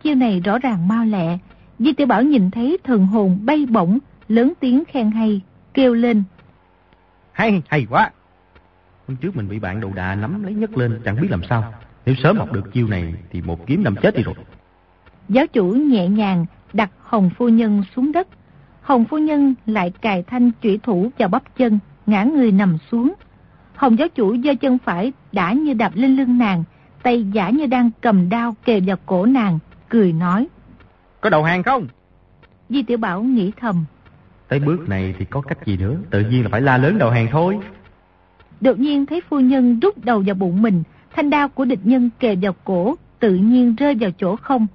Chiêu 0.04 0.16
này 0.16 0.40
rõ 0.40 0.60
ràng 0.60 0.88
mau 0.88 1.06
lẹ. 1.06 1.38
Di 1.80 1.94
tiểu 1.94 2.08
Bảo 2.08 2.24
nhìn 2.24 2.52
thấy 2.52 2.78
thần 2.84 3.06
hồn 3.06 3.40
bay 3.44 3.66
bổng, 3.70 4.00
lớn 4.28 4.54
tiếng 4.60 4.84
khen 4.86 5.12
hay, 5.12 5.42
kêu 5.74 5.94
lên. 5.94 6.24
Hay, 7.32 7.62
hay 7.68 7.88
quá. 7.90 8.12
Hôm 9.08 9.18
trước 9.18 9.36
mình 9.36 9.50
bị 9.50 9.60
bạn 9.60 9.82
đầu 9.82 9.92
đà 9.96 10.16
nắm 10.16 10.44
lấy 10.44 10.54
nhấc 10.54 10.78
lên 10.78 11.02
chẳng 11.06 11.22
biết 11.22 11.28
làm 11.32 11.42
sao. 11.50 11.74
Nếu 12.06 12.16
sớm 12.16 12.38
học 12.38 12.54
được 12.54 12.74
chiêu 12.74 12.88
này 12.88 13.14
thì 13.32 13.42
một 13.42 13.68
kiếm 13.68 13.84
nằm 13.84 13.96
chết 14.02 14.16
đi 14.16 14.24
rồi. 14.24 14.36
Giáo 15.30 15.48
chủ 15.48 15.66
nhẹ 15.66 16.08
nhàng 16.08 16.46
đặt 16.74 16.92
Hồng 17.00 17.30
Phu 17.38 17.50
Nhân 17.50 17.84
xuống 17.96 18.12
đất. 18.12 18.28
Hồng 18.82 19.06
Phu 19.06 19.18
Nhân 19.18 19.56
lại 19.66 19.92
cài 20.02 20.24
thanh 20.24 20.52
chủy 20.62 20.80
thủ 20.84 21.12
vào 21.20 21.30
bắp 21.30 21.58
chân, 21.58 21.80
ngã 22.06 22.24
người 22.24 22.52
nằm 22.52 22.78
xuống. 22.92 23.14
Hồng 23.80 24.00
giáo 24.00 24.08
chủ 24.08 24.38
giơ 24.44 24.56
chân 24.56 24.78
phải 24.78 25.14
đã 25.32 25.54
như 25.54 25.74
đạp 25.74 25.92
lên 25.96 26.16
lưng 26.16 26.38
nàng, 26.38 26.64
tay 27.04 27.24
giả 27.24 27.50
như 27.50 27.66
đang 27.66 27.90
cầm 28.02 28.30
đao 28.30 28.56
kề 28.66 28.80
vào 28.80 28.98
cổ 29.06 29.26
nàng, 29.26 29.60
cười 29.90 30.14
nói. 30.14 30.48
Có 31.22 31.30
đầu 31.30 31.44
hàng 31.44 31.64
không? 31.64 31.88
Di 32.70 32.84
tiểu 32.84 32.98
Bảo 32.98 33.24
nghĩ 33.24 33.52
thầm. 33.60 33.86
Tới 34.48 34.60
bước 34.60 34.90
này 34.90 35.16
thì 35.20 35.26
có 35.26 35.42
cách 35.42 35.58
gì 35.66 35.78
nữa, 35.78 35.96
tự 36.10 36.20
nhiên 36.22 36.44
là 36.44 36.50
phải 36.52 36.62
la 36.62 36.78
lớn 36.78 36.98
đầu 36.98 37.10
hàng 37.10 37.28
thôi. 37.32 37.58
Đột 38.62 38.80
nhiên 38.80 39.06
thấy 39.06 39.22
phu 39.30 39.40
nhân 39.40 39.80
rút 39.80 40.06
đầu 40.06 40.24
vào 40.26 40.36
bụng 40.36 40.62
mình, 40.62 40.84
thanh 41.16 41.30
đao 41.30 41.50
của 41.50 41.66
địch 41.66 41.82
nhân 41.84 42.10
kề 42.20 42.36
vào 42.36 42.56
cổ, 42.64 42.96
tự 43.20 43.36
nhiên 43.36 43.76
rơi 43.76 43.96
vào 43.96 44.12
chỗ 44.18 44.36
không. 44.36 44.68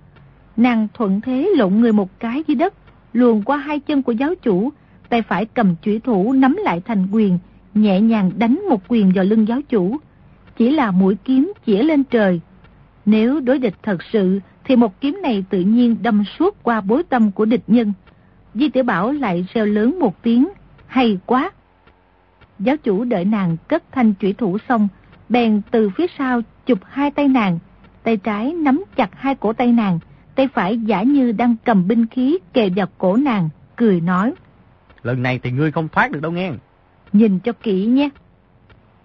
Nàng 0.57 0.89
thuận 0.95 1.21
thế 1.21 1.51
lộn 1.57 1.75
người 1.75 1.93
một 1.93 2.21
cái 2.21 2.45
dưới 2.47 2.55
đất, 2.55 2.75
luồn 3.13 3.43
qua 3.43 3.57
hai 3.57 3.81
chân 3.81 4.03
của 4.03 4.13
giáo 4.13 4.35
chủ, 4.43 4.73
tay 5.09 5.23
phải 5.23 5.45
cầm 5.45 5.75
chủy 5.83 6.01
thủ 6.01 6.33
nắm 6.33 6.57
lại 6.65 6.81
thành 6.85 7.07
quyền, 7.13 7.39
nhẹ 7.75 8.01
nhàng 8.01 8.31
đánh 8.37 8.61
một 8.69 8.83
quyền 8.89 9.13
vào 9.13 9.25
lưng 9.25 9.49
giáo 9.49 9.61
chủ. 9.69 9.97
Chỉ 10.57 10.71
là 10.71 10.91
mũi 10.91 11.17
kiếm 11.25 11.53
chĩa 11.67 11.83
lên 11.83 12.05
trời. 12.05 12.41
Nếu 13.07 13.41
đối 13.41 13.59
địch 13.59 13.75
thật 13.83 14.03
sự, 14.13 14.41
thì 14.65 14.77
một 14.77 15.01
kiếm 15.01 15.19
này 15.23 15.45
tự 15.51 15.61
nhiên 15.61 15.97
đâm 16.03 16.25
suốt 16.39 16.63
qua 16.63 16.81
bối 16.81 17.03
tâm 17.03 17.31
của 17.31 17.45
địch 17.45 17.65
nhân. 17.67 17.93
Di 18.55 18.69
tiểu 18.69 18.85
Bảo 18.85 19.13
lại 19.13 19.47
reo 19.55 19.67
lớn 19.67 19.99
một 20.01 20.23
tiếng, 20.23 20.49
hay 20.87 21.19
quá. 21.27 21.51
Giáo 22.59 22.77
chủ 22.77 23.05
đợi 23.05 23.25
nàng 23.25 23.57
cất 23.69 23.83
thanh 23.93 24.15
chủy 24.15 24.33
thủ 24.33 24.59
xong, 24.69 24.89
bèn 25.29 25.63
từ 25.71 25.91
phía 25.97 26.07
sau 26.19 26.41
chụp 26.67 26.79
hai 26.85 27.11
tay 27.11 27.29
nàng, 27.29 27.59
tay 28.03 28.17
trái 28.17 28.53
nắm 28.53 28.85
chặt 28.97 29.11
hai 29.13 29.35
cổ 29.35 29.53
tay 29.53 29.73
nàng, 29.73 29.99
tay 30.35 30.49
phải 30.49 30.79
giả 30.79 31.03
như 31.03 31.33
đang 31.33 31.57
cầm 31.65 31.89
binh 31.89 32.07
khí 32.07 32.39
kề 32.53 32.71
vào 32.77 32.87
cổ 32.99 33.17
nàng, 33.17 33.49
cười 33.77 34.01
nói. 34.01 34.33
Lần 35.03 35.23
này 35.23 35.39
thì 35.43 35.51
ngươi 35.51 35.73
không 35.73 35.89
thoát 35.89 36.11
được 36.11 36.23
đâu 36.23 36.33
nghe. 36.33 36.51
Nhìn 37.15 37.39
cho 37.39 37.53
kỹ 37.53 37.87
nhé. 37.87 38.09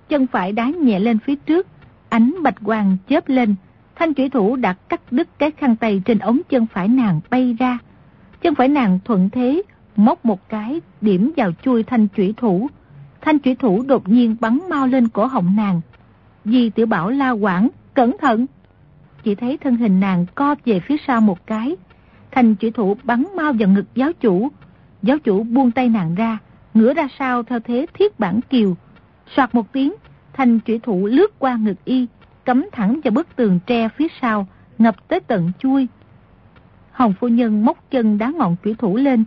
Chân 0.09 0.27
phải 0.27 0.51
đá 0.51 0.69
nhẹ 0.69 0.99
lên 0.99 1.19
phía 1.19 1.35
trước, 1.35 1.67
ánh 2.09 2.35
bạch 2.43 2.55
quang 2.63 2.97
chớp 3.09 3.29
lên, 3.29 3.55
thanh 3.95 4.13
chủy 4.13 4.29
thủ 4.29 4.55
đã 4.55 4.73
cắt 4.73 5.01
đứt 5.11 5.27
cái 5.39 5.51
khăn 5.51 5.75
tay 5.75 6.01
trên 6.05 6.19
ống 6.19 6.39
chân 6.49 6.65
phải 6.73 6.87
nàng 6.87 7.19
bay 7.29 7.55
ra. 7.59 7.77
Chân 8.41 8.55
phải 8.55 8.67
nàng 8.67 8.99
thuận 9.05 9.29
thế, 9.29 9.61
móc 9.95 10.25
một 10.25 10.49
cái, 10.49 10.81
điểm 11.01 11.31
vào 11.37 11.51
chui 11.63 11.83
thanh 11.83 12.07
chủy 12.07 12.33
thủ. 12.37 12.67
Thanh 13.21 13.39
chủy 13.39 13.55
thủ 13.55 13.83
đột 13.87 14.09
nhiên 14.09 14.35
bắn 14.39 14.59
mau 14.69 14.87
lên 14.87 15.07
cổ 15.07 15.25
họng 15.25 15.55
nàng. 15.55 15.81
Di 16.45 16.69
tiểu 16.69 16.85
bảo 16.85 17.09
la 17.09 17.29
quảng, 17.29 17.69
cẩn 17.93 18.17
thận. 18.17 18.45
Chỉ 19.23 19.35
thấy 19.35 19.57
thân 19.57 19.75
hình 19.75 19.99
nàng 19.99 20.25
co 20.35 20.55
về 20.65 20.79
phía 20.79 20.97
sau 21.07 21.21
một 21.21 21.47
cái. 21.47 21.75
Thanh 22.31 22.55
chủy 22.55 22.71
thủ 22.71 22.97
bắn 23.03 23.25
mau 23.35 23.53
vào 23.53 23.69
ngực 23.69 23.85
giáo 23.95 24.11
chủ. 24.13 24.49
Giáo 25.01 25.17
chủ 25.19 25.43
buông 25.43 25.71
tay 25.71 25.89
nàng 25.89 26.15
ra, 26.15 26.37
ngửa 26.73 26.93
ra 26.93 27.07
sau 27.19 27.43
theo 27.43 27.59
thế 27.59 27.85
thiết 27.93 28.19
bản 28.19 28.41
kiều. 28.41 28.75
Soạt 29.35 29.55
một 29.55 29.71
tiếng, 29.71 29.93
thanh 30.33 30.59
chủy 30.59 30.79
thủ 30.79 31.05
lướt 31.05 31.39
qua 31.39 31.55
ngực 31.55 31.85
y, 31.85 32.07
cắm 32.45 32.69
thẳng 32.71 32.99
vào 33.03 33.11
bức 33.11 33.35
tường 33.35 33.59
tre 33.65 33.89
phía 33.89 34.07
sau, 34.21 34.47
ngập 34.77 35.07
tới 35.07 35.19
tận 35.19 35.51
chui. 35.59 35.87
Hồng 36.91 37.13
phu 37.19 37.27
nhân 37.27 37.65
móc 37.65 37.91
chân 37.91 38.17
đá 38.17 38.31
ngọn 38.37 38.55
chủy 38.63 38.75
thủ 38.79 38.97
lên, 38.97 39.25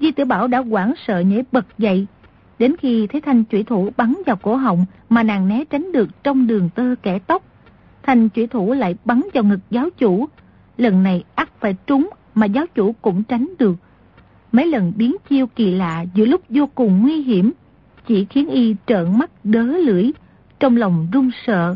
Di 0.00 0.12
tử 0.12 0.24
Bảo 0.24 0.48
đã 0.48 0.58
quảng 0.58 0.94
sợ 1.06 1.20
nhảy 1.20 1.44
bật 1.52 1.66
dậy. 1.78 2.06
Đến 2.58 2.76
khi 2.76 3.06
thấy 3.06 3.20
thanh 3.20 3.44
chủy 3.44 3.62
thủ 3.62 3.90
bắn 3.96 4.14
vào 4.26 4.36
cổ 4.36 4.56
họng 4.56 4.84
mà 5.08 5.22
nàng 5.22 5.48
né 5.48 5.64
tránh 5.64 5.92
được 5.92 6.08
trong 6.22 6.46
đường 6.46 6.68
tơ 6.74 6.94
kẻ 7.02 7.18
tóc. 7.18 7.42
Thanh 8.02 8.28
chủy 8.28 8.46
thủ 8.46 8.72
lại 8.72 8.96
bắn 9.04 9.22
vào 9.34 9.44
ngực 9.44 9.60
giáo 9.70 9.88
chủ. 9.98 10.28
Lần 10.76 11.02
này 11.02 11.24
ắt 11.34 11.60
phải 11.60 11.76
trúng 11.86 12.10
mà 12.34 12.46
giáo 12.46 12.66
chủ 12.74 12.94
cũng 13.02 13.22
tránh 13.22 13.48
được. 13.58 13.74
Mấy 14.54 14.66
lần 14.66 14.92
biến 14.96 15.16
chiêu 15.28 15.46
kỳ 15.46 15.70
lạ 15.70 16.04
giữa 16.14 16.24
lúc 16.24 16.40
vô 16.48 16.68
cùng 16.74 17.02
nguy 17.02 17.22
hiểm, 17.22 17.52
chỉ 18.06 18.26
khiến 18.30 18.48
y 18.48 18.76
trợn 18.86 19.18
mắt 19.18 19.30
đớ 19.44 19.62
lưỡi, 19.62 20.10
trong 20.60 20.76
lòng 20.76 21.08
run 21.12 21.30
sợ, 21.46 21.74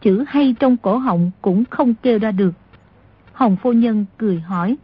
chữ 0.00 0.24
hay 0.28 0.54
trong 0.60 0.76
cổ 0.76 0.96
họng 0.96 1.30
cũng 1.42 1.64
không 1.70 1.94
kêu 2.02 2.18
ra 2.18 2.30
được. 2.30 2.54
Hồng 3.32 3.56
phu 3.56 3.72
nhân 3.72 4.04
cười 4.18 4.40
hỏi, 4.40 4.76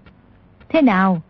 thế 0.69 0.83
nào? 0.83 1.23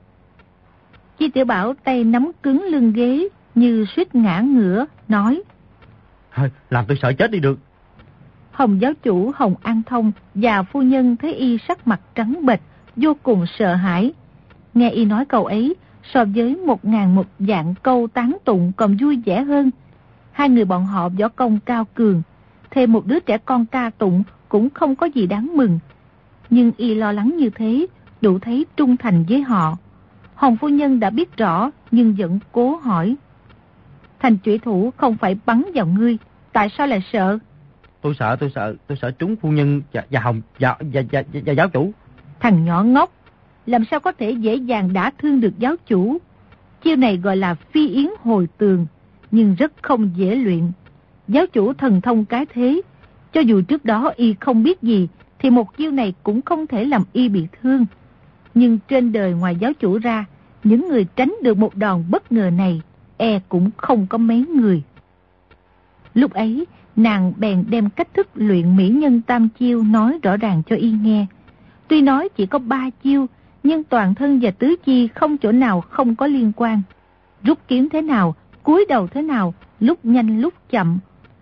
Chi 1.18 1.28
tiểu 1.28 1.44
bảo 1.44 1.74
tay 1.84 2.04
nắm 2.04 2.30
cứng 2.42 2.64
lưng 2.64 2.92
ghế 2.92 3.28
như 3.54 3.84
suýt 3.96 4.14
ngã 4.14 4.40
ngửa, 4.40 4.86
nói. 5.08 5.42
Làm 6.70 6.84
tôi 6.88 6.98
sợ 7.02 7.12
chết 7.12 7.30
đi 7.30 7.38
được. 7.38 7.58
Hồng 8.52 8.80
giáo 8.80 8.92
chủ 9.02 9.32
Hồng 9.34 9.54
An 9.62 9.82
Thông 9.86 10.12
và 10.34 10.62
phu 10.62 10.82
nhân 10.82 11.16
thấy 11.16 11.34
y 11.34 11.58
sắc 11.68 11.88
mặt 11.88 12.00
trắng 12.14 12.46
bệch, 12.46 12.60
vô 12.96 13.16
cùng 13.22 13.44
sợ 13.58 13.74
hãi. 13.74 14.12
Nghe 14.74 14.90
y 14.90 15.04
nói 15.04 15.24
câu 15.24 15.44
ấy, 15.44 15.76
so 16.14 16.24
với 16.34 16.56
một 16.56 16.84
ngàn 16.84 17.14
một 17.14 17.26
dạng 17.38 17.74
câu 17.82 18.08
tán 18.14 18.36
tụng 18.44 18.72
còn 18.76 18.96
vui 19.00 19.18
vẻ 19.26 19.42
hơn. 19.42 19.70
Hai 20.32 20.48
người 20.48 20.64
bọn 20.64 20.86
họ 20.86 21.08
võ 21.08 21.28
công 21.28 21.58
cao 21.64 21.84
cường, 21.94 22.22
thêm 22.70 22.92
một 22.92 23.06
đứa 23.06 23.20
trẻ 23.20 23.38
con 23.38 23.66
ca 23.66 23.90
tụng 23.98 24.22
cũng 24.48 24.70
không 24.70 24.96
có 24.96 25.06
gì 25.06 25.26
đáng 25.26 25.56
mừng. 25.56 25.78
Nhưng 26.50 26.72
y 26.76 26.94
lo 26.94 27.12
lắng 27.12 27.36
như 27.36 27.50
thế, 27.50 27.86
đủ 28.20 28.38
thấy 28.38 28.66
trung 28.76 28.96
thành 28.96 29.24
với 29.28 29.42
họ. 29.42 29.76
Hồng 30.34 30.56
phu 30.56 30.68
nhân 30.68 31.00
đã 31.00 31.10
biết 31.10 31.36
rõ, 31.36 31.70
nhưng 31.90 32.14
vẫn 32.18 32.38
cố 32.52 32.76
hỏi. 32.76 33.16
Thành 34.20 34.38
chủy 34.38 34.58
thủ 34.58 34.90
không 34.96 35.16
phải 35.16 35.36
bắn 35.46 35.62
vào 35.74 35.86
ngươi, 35.86 36.18
tại 36.52 36.68
sao 36.78 36.86
lại 36.86 37.02
sợ? 37.12 37.38
Tôi 38.00 38.14
sợ, 38.18 38.36
tôi 38.40 38.50
sợ, 38.54 38.74
tôi 38.86 38.98
sợ 39.02 39.10
trúng 39.10 39.36
phu 39.36 39.50
nhân 39.50 39.82
và, 39.92 40.04
và 40.10 40.20
Hồng 40.20 40.40
và, 40.58 40.76
và, 40.80 41.02
và, 41.12 41.22
và 41.46 41.52
giáo 41.52 41.68
chủ. 41.68 41.92
Thằng 42.40 42.64
nhỏ 42.64 42.82
ngốc, 42.82 43.10
làm 43.70 43.84
sao 43.90 44.00
có 44.00 44.12
thể 44.12 44.30
dễ 44.30 44.54
dàng 44.54 44.92
đã 44.92 45.10
thương 45.18 45.40
được 45.40 45.58
giáo 45.58 45.74
chủ? 45.86 46.18
Chiêu 46.82 46.96
này 46.96 47.16
gọi 47.16 47.36
là 47.36 47.54
phi 47.54 47.88
yến 47.88 48.06
hồi 48.22 48.48
tường, 48.58 48.86
nhưng 49.30 49.54
rất 49.54 49.72
không 49.82 50.10
dễ 50.16 50.34
luyện. 50.34 50.62
Giáo 51.28 51.46
chủ 51.46 51.72
thần 51.72 52.00
thông 52.00 52.24
cái 52.24 52.46
thế, 52.46 52.80
cho 53.32 53.40
dù 53.40 53.62
trước 53.62 53.84
đó 53.84 54.12
y 54.16 54.34
không 54.40 54.62
biết 54.62 54.82
gì, 54.82 55.08
thì 55.38 55.50
một 55.50 55.76
chiêu 55.76 55.90
này 55.90 56.14
cũng 56.22 56.42
không 56.42 56.66
thể 56.66 56.84
làm 56.84 57.02
y 57.12 57.28
bị 57.28 57.46
thương. 57.62 57.86
Nhưng 58.54 58.78
trên 58.88 59.12
đời 59.12 59.32
ngoài 59.32 59.56
giáo 59.56 59.72
chủ 59.72 59.98
ra, 59.98 60.24
những 60.64 60.88
người 60.88 61.06
tránh 61.16 61.34
được 61.42 61.58
một 61.58 61.76
đòn 61.76 62.04
bất 62.10 62.32
ngờ 62.32 62.50
này, 62.50 62.80
e 63.16 63.40
cũng 63.48 63.70
không 63.76 64.06
có 64.06 64.18
mấy 64.18 64.46
người. 64.46 64.82
Lúc 66.14 66.32
ấy, 66.32 66.64
nàng 66.96 67.32
bèn 67.36 67.64
đem 67.68 67.90
cách 67.90 68.14
thức 68.14 68.28
luyện 68.34 68.76
mỹ 68.76 68.88
nhân 68.88 69.20
tam 69.20 69.48
chiêu 69.58 69.82
nói 69.82 70.18
rõ 70.22 70.36
ràng 70.36 70.62
cho 70.66 70.76
y 70.76 70.90
nghe. 70.90 71.26
Tuy 71.88 72.02
nói 72.02 72.28
chỉ 72.36 72.46
có 72.46 72.58
ba 72.58 72.90
chiêu, 73.02 73.26
nhưng 73.62 73.84
toàn 73.84 74.14
thân 74.14 74.40
và 74.42 74.50
tứ 74.50 74.76
chi 74.84 75.08
không 75.08 75.38
chỗ 75.38 75.52
nào 75.52 75.80
không 75.80 76.16
có 76.16 76.26
liên 76.26 76.52
quan. 76.56 76.82
Rút 77.42 77.58
kiếm 77.68 77.88
thế 77.88 78.02
nào, 78.02 78.34
cúi 78.62 78.86
đầu 78.88 79.06
thế 79.06 79.22
nào, 79.22 79.54
lúc 79.80 79.98
nhanh 80.02 80.40
lúc 80.40 80.54
chậm, 80.70 80.98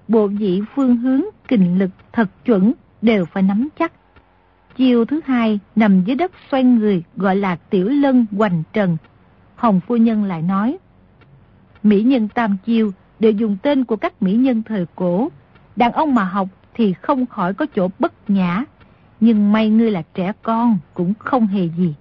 bộ 0.09 0.27
vị 0.27 0.63
phương 0.75 0.97
hướng, 0.97 1.23
kình 1.49 1.79
lực 1.79 1.91
thật 2.13 2.29
chuẩn 2.45 2.73
đều 3.03 3.25
phải 3.25 3.43
nắm 3.43 3.69
chắc. 3.79 3.93
Chiêu 4.77 5.05
thứ 5.05 5.21
hai 5.25 5.59
nằm 5.77 6.05
dưới 6.05 6.17
đất 6.17 6.33
xoay 6.51 6.65
người 6.65 7.03
gọi 7.17 7.37
là 7.37 7.57
tiểu 7.57 7.89
lân 7.89 8.27
hoành 8.33 8.63
trần. 8.73 8.97
Hồng 9.57 9.81
phu 9.87 9.97
nhân 9.97 10.25
lại 10.25 10.43
nói, 10.43 10.79
Mỹ 11.83 12.03
nhân 12.03 12.29
tam 12.29 12.57
chiêu 12.67 12.91
đều 13.19 13.33
dùng 13.33 13.57
tên 13.63 13.85
của 13.85 13.97
các 13.97 14.23
mỹ 14.23 14.33
nhân 14.33 14.63
thời 14.63 14.87
cổ. 14.95 15.29
Đàn 15.77 15.93
ông 15.93 16.15
mà 16.15 16.25
học 16.25 16.49
thì 16.75 16.93
không 16.93 17.27
khỏi 17.27 17.55
có 17.55 17.67
chỗ 17.75 17.89
bất 17.99 18.31
nhã. 18.31 18.65
Nhưng 19.21 19.53
may 19.53 19.71
ngươi 19.71 19.91
là 19.91 20.03
trẻ 20.15 20.33
con 20.43 20.79
cũng 20.95 21.15
không 21.19 21.47
hề 21.47 21.69
gì. 21.69 21.95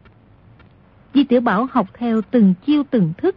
Di 1.13 1.23
tiểu 1.23 1.41
Bảo 1.41 1.67
học 1.71 1.87
theo 1.93 2.21
từng 2.31 2.53
chiêu 2.65 2.83
từng 2.91 3.13
thức. 3.17 3.35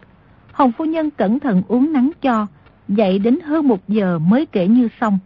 Hồng 0.51 0.71
phu 0.71 0.85
nhân 0.85 1.09
cẩn 1.11 1.39
thận 1.39 1.63
uống 1.67 1.93
nắng 1.93 2.11
cho, 2.21 2.47
dậy 2.87 3.19
đến 3.19 3.39
hơn 3.39 3.67
một 3.67 3.87
giờ 3.87 4.19
mới 4.19 4.45
kể 4.45 4.67
như 4.67 4.87
xong. 5.01 5.19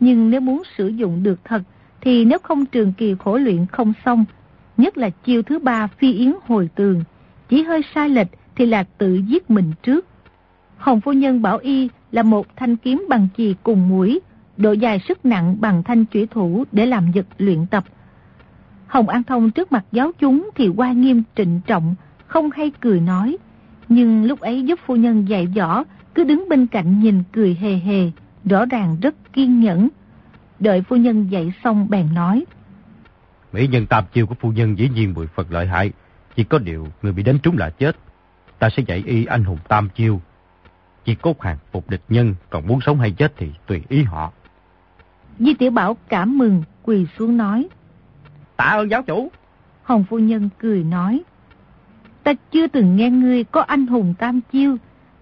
Nhưng 0.00 0.30
nếu 0.30 0.40
muốn 0.40 0.62
sử 0.78 0.88
dụng 0.88 1.22
được 1.22 1.40
thật, 1.44 1.62
thì 2.00 2.24
nếu 2.24 2.38
không 2.38 2.66
trường 2.66 2.92
kỳ 2.92 3.14
khổ 3.18 3.36
luyện 3.36 3.66
không 3.66 3.92
xong, 4.04 4.24
nhất 4.76 4.98
là 4.98 5.10
chiêu 5.10 5.42
thứ 5.42 5.58
ba 5.58 5.86
phi 5.86 6.12
yến 6.12 6.32
hồi 6.46 6.68
tường, 6.74 7.04
chỉ 7.48 7.62
hơi 7.62 7.82
sai 7.94 8.08
lệch 8.08 8.28
thì 8.56 8.66
là 8.66 8.84
tự 8.98 9.14
giết 9.14 9.50
mình 9.50 9.72
trước. 9.82 10.06
Hồng 10.76 11.00
phu 11.00 11.12
nhân 11.12 11.42
bảo 11.42 11.58
y 11.58 11.88
là 12.12 12.22
một 12.22 12.46
thanh 12.56 12.76
kiếm 12.76 13.06
bằng 13.08 13.28
chì 13.36 13.54
cùng 13.62 13.88
mũi, 13.88 14.20
độ 14.56 14.72
dài 14.72 15.00
sức 15.08 15.26
nặng 15.26 15.56
bằng 15.60 15.82
thanh 15.82 16.04
chủy 16.04 16.26
thủ 16.26 16.64
để 16.72 16.86
làm 16.86 17.12
vật 17.14 17.26
luyện 17.38 17.66
tập. 17.66 17.84
Hồng 18.94 19.08
An 19.08 19.22
Thông 19.22 19.50
trước 19.50 19.72
mặt 19.72 19.84
giáo 19.92 20.10
chúng 20.18 20.50
thì 20.54 20.68
qua 20.68 20.92
nghiêm 20.92 21.22
trịnh 21.36 21.60
trọng, 21.66 21.94
không 22.26 22.50
hay 22.50 22.72
cười 22.80 23.00
nói. 23.00 23.36
Nhưng 23.88 24.24
lúc 24.24 24.40
ấy 24.40 24.62
giúp 24.62 24.78
phu 24.86 24.96
nhân 24.96 25.28
dạy 25.28 25.46
võ, 25.46 25.84
cứ 26.14 26.24
đứng 26.24 26.48
bên 26.48 26.66
cạnh 26.66 27.00
nhìn 27.00 27.22
cười 27.32 27.54
hề 27.54 27.74
hề, 27.74 28.10
rõ 28.44 28.64
ràng 28.66 28.96
rất 29.02 29.14
kiên 29.32 29.60
nhẫn. 29.60 29.88
Đợi 30.60 30.82
phu 30.82 30.96
nhân 30.96 31.30
dạy 31.30 31.52
xong 31.64 31.90
bèn 31.90 32.14
nói. 32.14 32.44
Mỹ 33.52 33.66
nhân 33.66 33.86
tam 33.86 34.04
chiêu 34.12 34.26
của 34.26 34.34
phu 34.40 34.52
nhân 34.52 34.78
dĩ 34.78 34.88
nhiên 34.94 35.14
mười 35.14 35.26
phần 35.26 35.46
lợi 35.50 35.66
hại, 35.66 35.92
chỉ 36.36 36.44
có 36.44 36.58
điều 36.58 36.88
người 37.02 37.12
bị 37.12 37.22
đánh 37.22 37.38
trúng 37.38 37.58
là 37.58 37.70
chết. 37.70 37.96
Ta 38.58 38.68
sẽ 38.70 38.82
dạy 38.86 39.02
y 39.06 39.24
anh 39.24 39.44
hùng 39.44 39.58
tam 39.68 39.88
chiêu, 39.94 40.20
chỉ 41.04 41.14
cốt 41.14 41.42
hàng 41.42 41.58
phục 41.72 41.90
địch 41.90 42.04
nhân, 42.08 42.34
còn 42.50 42.66
muốn 42.66 42.80
sống 42.80 43.00
hay 43.00 43.10
chết 43.10 43.32
thì 43.36 43.50
tùy 43.66 43.82
ý 43.88 44.02
họ. 44.02 44.32
Di 45.38 45.54
Tiểu 45.54 45.70
Bảo 45.70 45.96
cảm 46.08 46.38
mừng, 46.38 46.62
quỳ 46.82 47.06
xuống 47.18 47.36
nói. 47.36 47.68
Tạ 48.56 48.64
ơn 48.64 48.90
giáo 48.90 49.02
chủ. 49.02 49.30
Hồng 49.82 50.04
Phu 50.10 50.18
Nhân 50.18 50.48
cười 50.58 50.84
nói. 50.84 51.22
Ta 52.22 52.32
chưa 52.50 52.66
từng 52.66 52.96
nghe 52.96 53.10
ngươi 53.10 53.44
có 53.44 53.60
anh 53.60 53.86
hùng 53.86 54.14
tam 54.18 54.40
chiêu, 54.52 54.76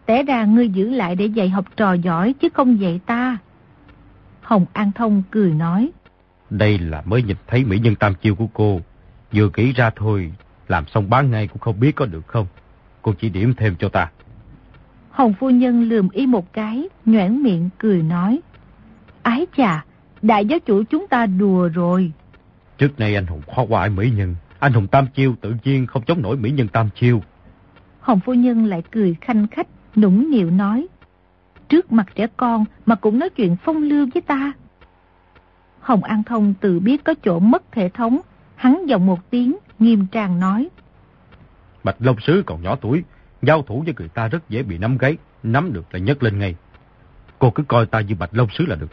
té 0.07 0.23
ra 0.23 0.45
ngươi 0.45 0.69
giữ 0.69 0.91
lại 0.91 1.17
để 1.17 1.27
dạy 1.27 1.49
học 1.49 1.65
trò 1.77 1.93
giỏi 1.93 2.33
chứ 2.33 2.49
không 2.55 2.81
dạy 2.81 3.01
ta. 3.07 3.39
Hồng 4.41 4.67
An 4.73 4.93
Thông 4.93 5.23
cười 5.31 5.51
nói. 5.51 5.91
Đây 6.51 6.79
là 6.79 7.03
mới 7.07 7.23
nhìn 7.23 7.37
thấy 7.47 7.65
mỹ 7.65 7.79
nhân 7.79 7.95
tam 7.95 8.15
chiêu 8.15 8.35
của 8.35 8.47
cô. 8.53 8.81
Vừa 9.33 9.49
kỹ 9.49 9.73
ra 9.73 9.91
thôi, 9.97 10.33
làm 10.69 10.85
xong 10.87 11.11
bán 11.11 11.31
ngay 11.31 11.47
cũng 11.47 11.59
không 11.59 11.81
biết 11.81 11.97
có 11.97 12.07
được 12.07 12.27
không. 12.27 12.47
Cô 13.03 13.13
chỉ 13.21 13.29
điểm 13.29 13.55
thêm 13.57 13.77
cho 13.79 13.89
ta. 13.89 14.11
Hồng 15.11 15.35
phu 15.41 15.51
nhân 15.51 15.83
lườm 15.89 16.09
y 16.09 16.27
một 16.27 16.53
cái, 16.53 16.89
nhoảng 17.05 17.43
miệng 17.43 17.71
cười 17.79 18.03
nói. 18.03 18.41
Ái 19.23 19.47
chà, 19.57 19.85
đại 20.23 20.47
giáo 20.47 20.59
chủ 20.59 20.83
chúng 20.91 21.09
ta 21.09 21.27
đùa 21.27 21.69
rồi. 21.75 22.13
Trước 22.83 23.01
nay 23.01 23.15
anh 23.15 23.27
hùng 23.27 23.43
khó 23.57 23.65
qua 23.69 23.89
mỹ 23.89 24.13
nhân, 24.17 24.35
anh 24.59 24.73
hùng 24.73 24.87
tam 24.87 25.07
chiêu 25.15 25.35
tự 25.41 25.55
nhiên 25.65 25.87
không 25.87 26.03
chống 26.07 26.23
nổi 26.23 26.37
mỹ 26.37 26.51
nhân 26.51 26.69
tam 26.69 26.89
chiêu. 26.95 27.23
Hồng 28.01 28.21
phu 28.21 28.35
nhân 28.35 28.65
lại 28.65 28.83
cười 28.91 29.17
khanh 29.21 29.47
khách, 29.49 29.67
nũng 29.97 30.31
nịu 30.31 30.51
nói. 30.51 30.87
Trước 31.69 31.93
mặt 31.93 32.07
trẻ 32.15 32.27
con 32.37 32.65
mà 32.87 32.95
cũng 32.95 33.19
nói 33.19 33.31
chuyện 33.31 33.57
phong 33.65 33.83
lưu 33.83 34.07
với 34.15 34.23
ta. 34.23 34.53
Hồng 35.81 36.05
An 36.05 36.23
Thông 36.23 36.55
tự 36.61 36.81
biết 36.81 37.05
có 37.05 37.15
chỗ 37.25 37.39
mất 37.39 37.75
hệ 37.75 37.89
thống, 37.89 38.21
hắn 38.55 38.87
giọng 38.87 39.07
một 39.07 39.31
tiếng, 39.31 39.57
nghiêm 39.79 40.07
trang 40.07 40.41
nói. 40.41 40.69
Bạch 41.85 41.97
Long 41.99 42.21
Sứ 42.21 42.43
còn 42.47 42.63
nhỏ 42.63 42.77
tuổi, 42.81 43.03
Giao 43.43 43.63
thủ 43.63 43.83
với 43.85 43.95
người 43.99 44.09
ta 44.09 44.29
rất 44.29 44.49
dễ 44.49 44.63
bị 44.63 44.79
nắm 44.79 44.99
gáy, 44.99 45.17
nắm 45.43 45.73
được 45.73 45.85
là 45.91 45.99
nhấc 45.99 46.23
lên 46.23 46.39
ngay. 46.39 46.57
Cô 47.39 47.51
cứ 47.51 47.63
coi 47.63 47.87
ta 47.87 48.01
như 48.01 48.15
bạch 48.15 48.31
lông 48.33 48.49
sứ 48.51 48.67
là 48.67 48.77
được. 48.77 48.91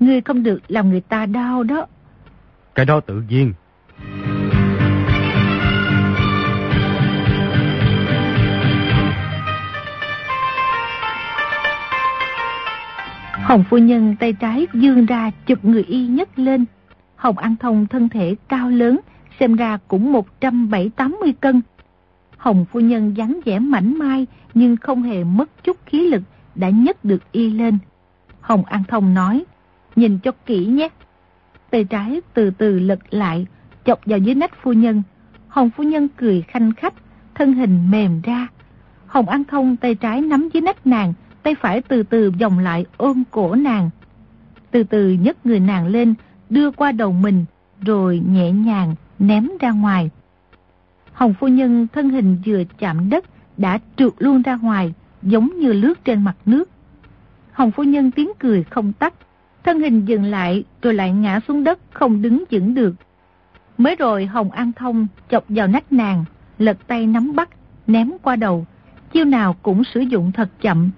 Ngươi 0.00 0.20
không 0.20 0.42
được 0.42 0.60
làm 0.68 0.90
người 0.90 1.00
ta 1.00 1.26
đau 1.26 1.62
đó. 1.62 1.86
Cái 2.74 2.86
đó 2.86 3.00
tự 3.00 3.22
nhiên. 3.28 3.52
Hồng 13.32 13.64
phu 13.70 13.78
nhân 13.78 14.16
tay 14.20 14.32
trái 14.32 14.66
dương 14.74 15.06
ra 15.06 15.30
chụp 15.46 15.64
người 15.64 15.82
y 15.82 16.06
nhấc 16.06 16.38
lên. 16.38 16.64
Hồng 17.16 17.38
An 17.38 17.56
Thông 17.60 17.86
thân 17.86 18.08
thể 18.08 18.36
cao 18.48 18.70
lớn, 18.70 19.00
xem 19.40 19.56
ra 19.56 19.78
cũng 19.88 20.12
170-80 20.40 21.32
cân, 21.40 21.62
Hồng 22.42 22.64
phu 22.72 22.80
nhân 22.80 23.16
dáng 23.16 23.40
vẻ 23.44 23.58
mảnh 23.58 23.98
mai 23.98 24.26
nhưng 24.54 24.76
không 24.76 25.02
hề 25.02 25.24
mất 25.24 25.64
chút 25.64 25.76
khí 25.86 26.10
lực 26.10 26.22
đã 26.54 26.70
nhấc 26.70 27.04
được 27.04 27.32
y 27.32 27.50
lên. 27.50 27.78
Hồng 28.40 28.64
An 28.64 28.82
Thông 28.88 29.14
nói, 29.14 29.44
nhìn 29.96 30.18
cho 30.18 30.32
kỹ 30.46 30.66
nhé. 30.66 30.88
Tay 31.72 31.84
trái 31.84 32.20
từ 32.34 32.50
từ 32.50 32.78
lật 32.78 32.98
lại, 33.10 33.46
chọc 33.84 34.00
vào 34.06 34.18
dưới 34.18 34.34
nách 34.34 34.62
phu 34.62 34.72
nhân. 34.72 35.02
Hồng 35.48 35.70
phu 35.70 35.82
nhân 35.82 36.08
cười 36.16 36.42
khanh 36.42 36.72
khách, 36.72 36.94
thân 37.34 37.52
hình 37.52 37.90
mềm 37.90 38.20
ra. 38.20 38.48
Hồng 39.06 39.28
An 39.28 39.44
Thông 39.44 39.76
tay 39.76 39.94
trái 39.94 40.20
nắm 40.20 40.48
dưới 40.52 40.60
nách 40.60 40.86
nàng, 40.86 41.12
tay 41.42 41.54
phải 41.54 41.82
từ 41.82 42.02
từ 42.02 42.30
vòng 42.40 42.58
lại 42.58 42.86
ôm 42.96 43.22
cổ 43.30 43.54
nàng. 43.54 43.90
Từ 44.70 44.82
từ 44.82 45.10
nhấc 45.12 45.46
người 45.46 45.60
nàng 45.60 45.86
lên, 45.86 46.14
đưa 46.50 46.70
qua 46.70 46.92
đầu 46.92 47.12
mình, 47.12 47.44
rồi 47.80 48.22
nhẹ 48.28 48.50
nhàng 48.50 48.94
ném 49.18 49.48
ra 49.60 49.70
ngoài. 49.70 50.10
Hồng 51.12 51.34
phu 51.40 51.48
nhân 51.48 51.86
thân 51.92 52.10
hình 52.10 52.36
vừa 52.46 52.62
chạm 52.78 53.10
đất 53.10 53.24
đã 53.56 53.78
trượt 53.96 54.12
luôn 54.18 54.42
ra 54.42 54.56
ngoài, 54.56 54.94
giống 55.22 55.60
như 55.60 55.72
lướt 55.72 56.04
trên 56.04 56.24
mặt 56.24 56.36
nước. 56.46 56.70
Hồng 57.52 57.70
phu 57.70 57.82
nhân 57.82 58.10
tiếng 58.10 58.32
cười 58.38 58.62
không 58.62 58.92
tắt, 58.92 59.14
thân 59.64 59.80
hình 59.80 60.04
dừng 60.04 60.24
lại 60.24 60.64
rồi 60.82 60.94
lại 60.94 61.12
ngã 61.12 61.40
xuống 61.48 61.64
đất 61.64 61.78
không 61.92 62.22
đứng 62.22 62.44
vững 62.50 62.74
được. 62.74 62.94
Mới 63.78 63.96
rồi 63.96 64.26
Hồng 64.26 64.50
An 64.50 64.72
Thông 64.72 65.06
chọc 65.30 65.44
vào 65.48 65.66
nách 65.66 65.92
nàng, 65.92 66.24
lật 66.58 66.86
tay 66.86 67.06
nắm 67.06 67.36
bắt, 67.36 67.48
ném 67.86 68.10
qua 68.22 68.36
đầu, 68.36 68.66
chiêu 69.12 69.24
nào 69.24 69.56
cũng 69.62 69.84
sử 69.84 70.00
dụng 70.00 70.32
thật 70.32 70.48
chậm. 70.60 70.90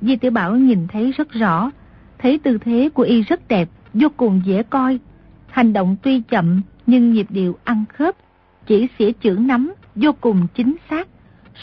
Di 0.00 0.16
tiểu 0.16 0.30
Bảo 0.30 0.56
nhìn 0.56 0.86
thấy 0.88 1.12
rất 1.12 1.30
rõ, 1.30 1.70
thấy 2.18 2.38
tư 2.38 2.58
thế 2.58 2.88
của 2.94 3.02
y 3.02 3.22
rất 3.22 3.48
đẹp, 3.48 3.68
vô 3.94 4.08
cùng 4.16 4.42
dễ 4.44 4.62
coi. 4.62 4.98
Hành 5.48 5.72
động 5.72 5.96
tuy 6.02 6.20
chậm 6.20 6.62
nhưng 6.86 7.12
nhịp 7.12 7.26
điệu 7.30 7.58
ăn 7.64 7.84
khớp, 7.94 8.16
chỉ 8.66 8.88
xỉa 8.98 9.10
chưởng 9.22 9.46
nắm 9.46 9.72
vô 9.94 10.12
cùng 10.20 10.46
chính 10.54 10.76
xác. 10.90 11.08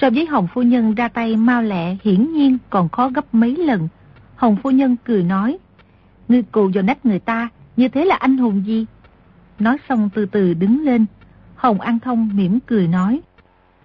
So 0.02 0.10
với 0.10 0.26
Hồng 0.26 0.48
Phu 0.54 0.62
Nhân 0.62 0.96
ra 0.96 1.08
tay 1.08 1.36
mau 1.36 1.62
lẹ 1.62 1.98
hiển 2.04 2.34
nhiên 2.34 2.58
còn 2.70 2.90
khó 2.90 3.10
gấp 3.10 3.34
mấy 3.34 3.56
lần. 3.56 3.88
Hồng 4.36 4.58
Phu 4.64 4.72
Nhân 4.72 4.96
cười 5.06 5.24
nói, 5.24 5.58
Ngươi 6.28 6.44
cù 6.44 6.72
vào 6.74 6.84
nách 6.84 7.06
người 7.06 7.20
ta, 7.20 7.50
như 7.78 7.88
thế 7.88 8.06
là 8.06 8.16
anh 8.16 8.38
hùng 8.38 8.66
gì? 8.66 8.86
Nói 9.60 9.78
xong 9.90 10.10
từ 10.16 10.26
từ 10.26 10.54
đứng 10.54 10.86
lên, 10.86 11.06
Hồng 11.56 11.82
An 11.82 12.00
Thông 12.00 12.30
mỉm 12.34 12.60
cười 12.60 12.88
nói. 12.88 13.22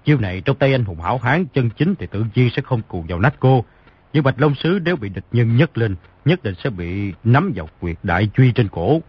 Chiêu 0.05 0.18
này 0.18 0.43
trong 0.45 0.57
tay 0.57 0.72
anh 0.72 0.84
hùng 0.84 1.01
hảo 1.01 1.18
hán 1.18 1.47
chân 1.47 1.70
chính 1.70 1.95
thì 1.95 2.07
tự 2.07 2.24
nhiên 2.34 2.51
sẽ 2.57 2.62
không 2.62 2.82
cù 2.88 3.05
vào 3.09 3.18
nách 3.18 3.34
cô. 3.40 3.64
Nhưng 4.12 4.24
Bạch 4.24 4.40
Long 4.40 4.55
Sứ 4.55 4.78
nếu 4.84 4.97
bị 4.97 5.09
địch 5.09 5.24
nhân 5.32 5.57
nhấc 5.57 5.78
lên, 5.78 5.97
nhất 6.24 6.43
định 6.43 6.55
sẽ 6.64 6.70
bị 6.70 7.12
nắm 7.24 7.53
vào 7.57 7.68
quyệt 7.80 7.97
đại 8.03 8.30
truy 8.36 8.53
trên 8.53 8.68
cổ. 8.68 9.01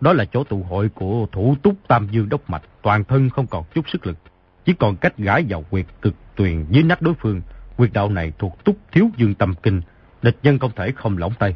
Đó 0.00 0.12
là 0.12 0.24
chỗ 0.24 0.44
tụ 0.44 0.62
hội 0.62 0.88
của 0.88 1.26
thủ 1.32 1.56
túc 1.62 1.74
Tam 1.88 2.08
Dương 2.10 2.28
Đốc 2.28 2.50
Mạch, 2.50 2.62
toàn 2.82 3.04
thân 3.04 3.30
không 3.30 3.46
còn 3.46 3.64
chút 3.74 3.88
sức 3.88 4.06
lực. 4.06 4.18
Chỉ 4.64 4.72
còn 4.72 4.96
cách 4.96 5.18
gãi 5.18 5.44
vào 5.48 5.64
quyệt 5.70 5.86
cực 6.02 6.14
tuyền 6.36 6.64
dưới 6.70 6.82
nách 6.82 7.02
đối 7.02 7.14
phương. 7.14 7.42
Quyệt 7.76 7.92
đạo 7.92 8.08
này 8.08 8.32
thuộc 8.38 8.64
túc 8.64 8.76
thiếu 8.92 9.10
dương 9.16 9.34
tâm 9.34 9.54
kinh, 9.62 9.80
địch 10.22 10.36
nhân 10.42 10.58
không 10.58 10.70
thể 10.76 10.92
không 10.92 11.18
lỏng 11.18 11.32
tay. 11.38 11.54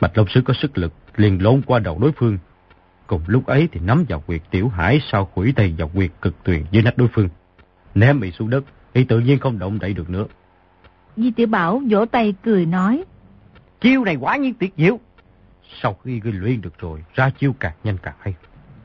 Bạch 0.00 0.18
Long 0.18 0.26
Sứ 0.28 0.42
có 0.44 0.54
sức 0.54 0.78
lực, 0.78 0.92
liền 1.16 1.42
lộn 1.42 1.62
qua 1.66 1.78
đầu 1.78 1.98
đối 1.98 2.12
phương. 2.12 2.38
Cùng 3.06 3.22
lúc 3.26 3.46
ấy 3.46 3.68
thì 3.72 3.80
nắm 3.80 4.04
vào 4.08 4.20
quyệt 4.20 4.42
tiểu 4.50 4.68
hải 4.68 5.00
sau 5.12 5.24
khủy 5.24 5.52
tay 5.56 5.74
vào 5.78 5.88
quyệt 5.94 6.10
cực 6.22 6.44
tuyền 6.44 6.64
dưới 6.70 6.82
nách 6.82 6.98
đối 6.98 7.08
phương. 7.08 7.28
Ném 7.94 8.20
bị 8.20 8.30
xuống 8.30 8.50
đất, 8.50 8.64
thì 8.94 9.04
tự 9.04 9.20
nhiên 9.20 9.38
không 9.38 9.58
động 9.58 9.78
đậy 9.78 9.94
được 9.94 10.10
nữa. 10.10 10.26
Di 11.16 11.30
tiểu 11.30 11.46
Bảo 11.46 11.82
vỗ 11.90 12.04
tay 12.04 12.34
cười 12.42 12.66
nói. 12.66 13.04
Chiêu 13.80 14.04
này 14.04 14.16
quá 14.16 14.36
nhiên 14.36 14.54
tuyệt 14.54 14.74
diệu. 14.76 15.00
Sau 15.82 15.94
khi 16.04 16.20
ngươi 16.24 16.32
luyện 16.32 16.60
được 16.60 16.78
rồi, 16.78 17.04
ra 17.14 17.30
chiêu 17.30 17.54
càng 17.60 17.74
nhanh 17.84 17.98
càng 18.02 18.14
hay. 18.20 18.34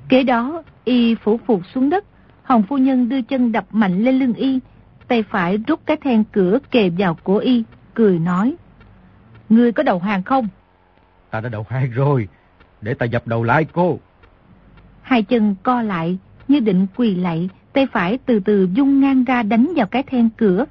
Kế 0.10 0.24
đó, 0.24 0.64
y 0.84 1.16
phủ 1.16 1.40
phục 1.46 1.62
xuống 1.74 1.90
đất, 1.90 2.06
Hồng 2.46 2.64
phu 2.64 2.78
nhân 2.78 3.10
đưa 3.10 3.22
chân 3.22 3.52
đập 3.52 3.66
mạnh 3.72 4.04
lên 4.04 4.20
lưng 4.20 4.34
y, 4.34 4.60
tay 5.08 5.24
phải 5.24 5.58
rút 5.58 5.80
cái 5.86 5.98
then 5.98 6.24
cửa 6.32 6.60
kề 6.72 6.90
vào 6.90 7.18
cổ 7.24 7.38
y, 7.38 7.64
cười 7.94 8.20
nói. 8.20 8.56
Ngươi 9.50 9.72
có 9.72 9.84
đầu 9.84 10.00
hàng 10.00 10.24
không? 10.24 10.48
Ta 11.36 11.42
đã 11.42 11.50
đầu 11.50 11.66
hàng 11.70 11.92
rồi, 11.92 12.28
để 12.82 12.94
ta 12.94 13.06
dập 13.06 13.28
đầu 13.28 13.44
lại 13.44 13.66
cô. 13.74 14.00
Hai 15.02 15.24
chân 15.24 15.56
co 15.64 15.82
lại, 15.82 16.18
như 16.48 16.60
định 16.60 16.88
quỳ 16.96 17.16
lại 17.16 17.50
tay 17.74 17.88
phải 17.92 18.18
từ 18.18 18.40
từ 18.40 18.70
dung 18.74 19.02
ngang 19.02 19.24
ra 19.24 19.44
đánh 19.44 19.74
vào 19.76 19.86
cái 19.86 20.04
then 20.04 20.30
cửa. 20.38 20.66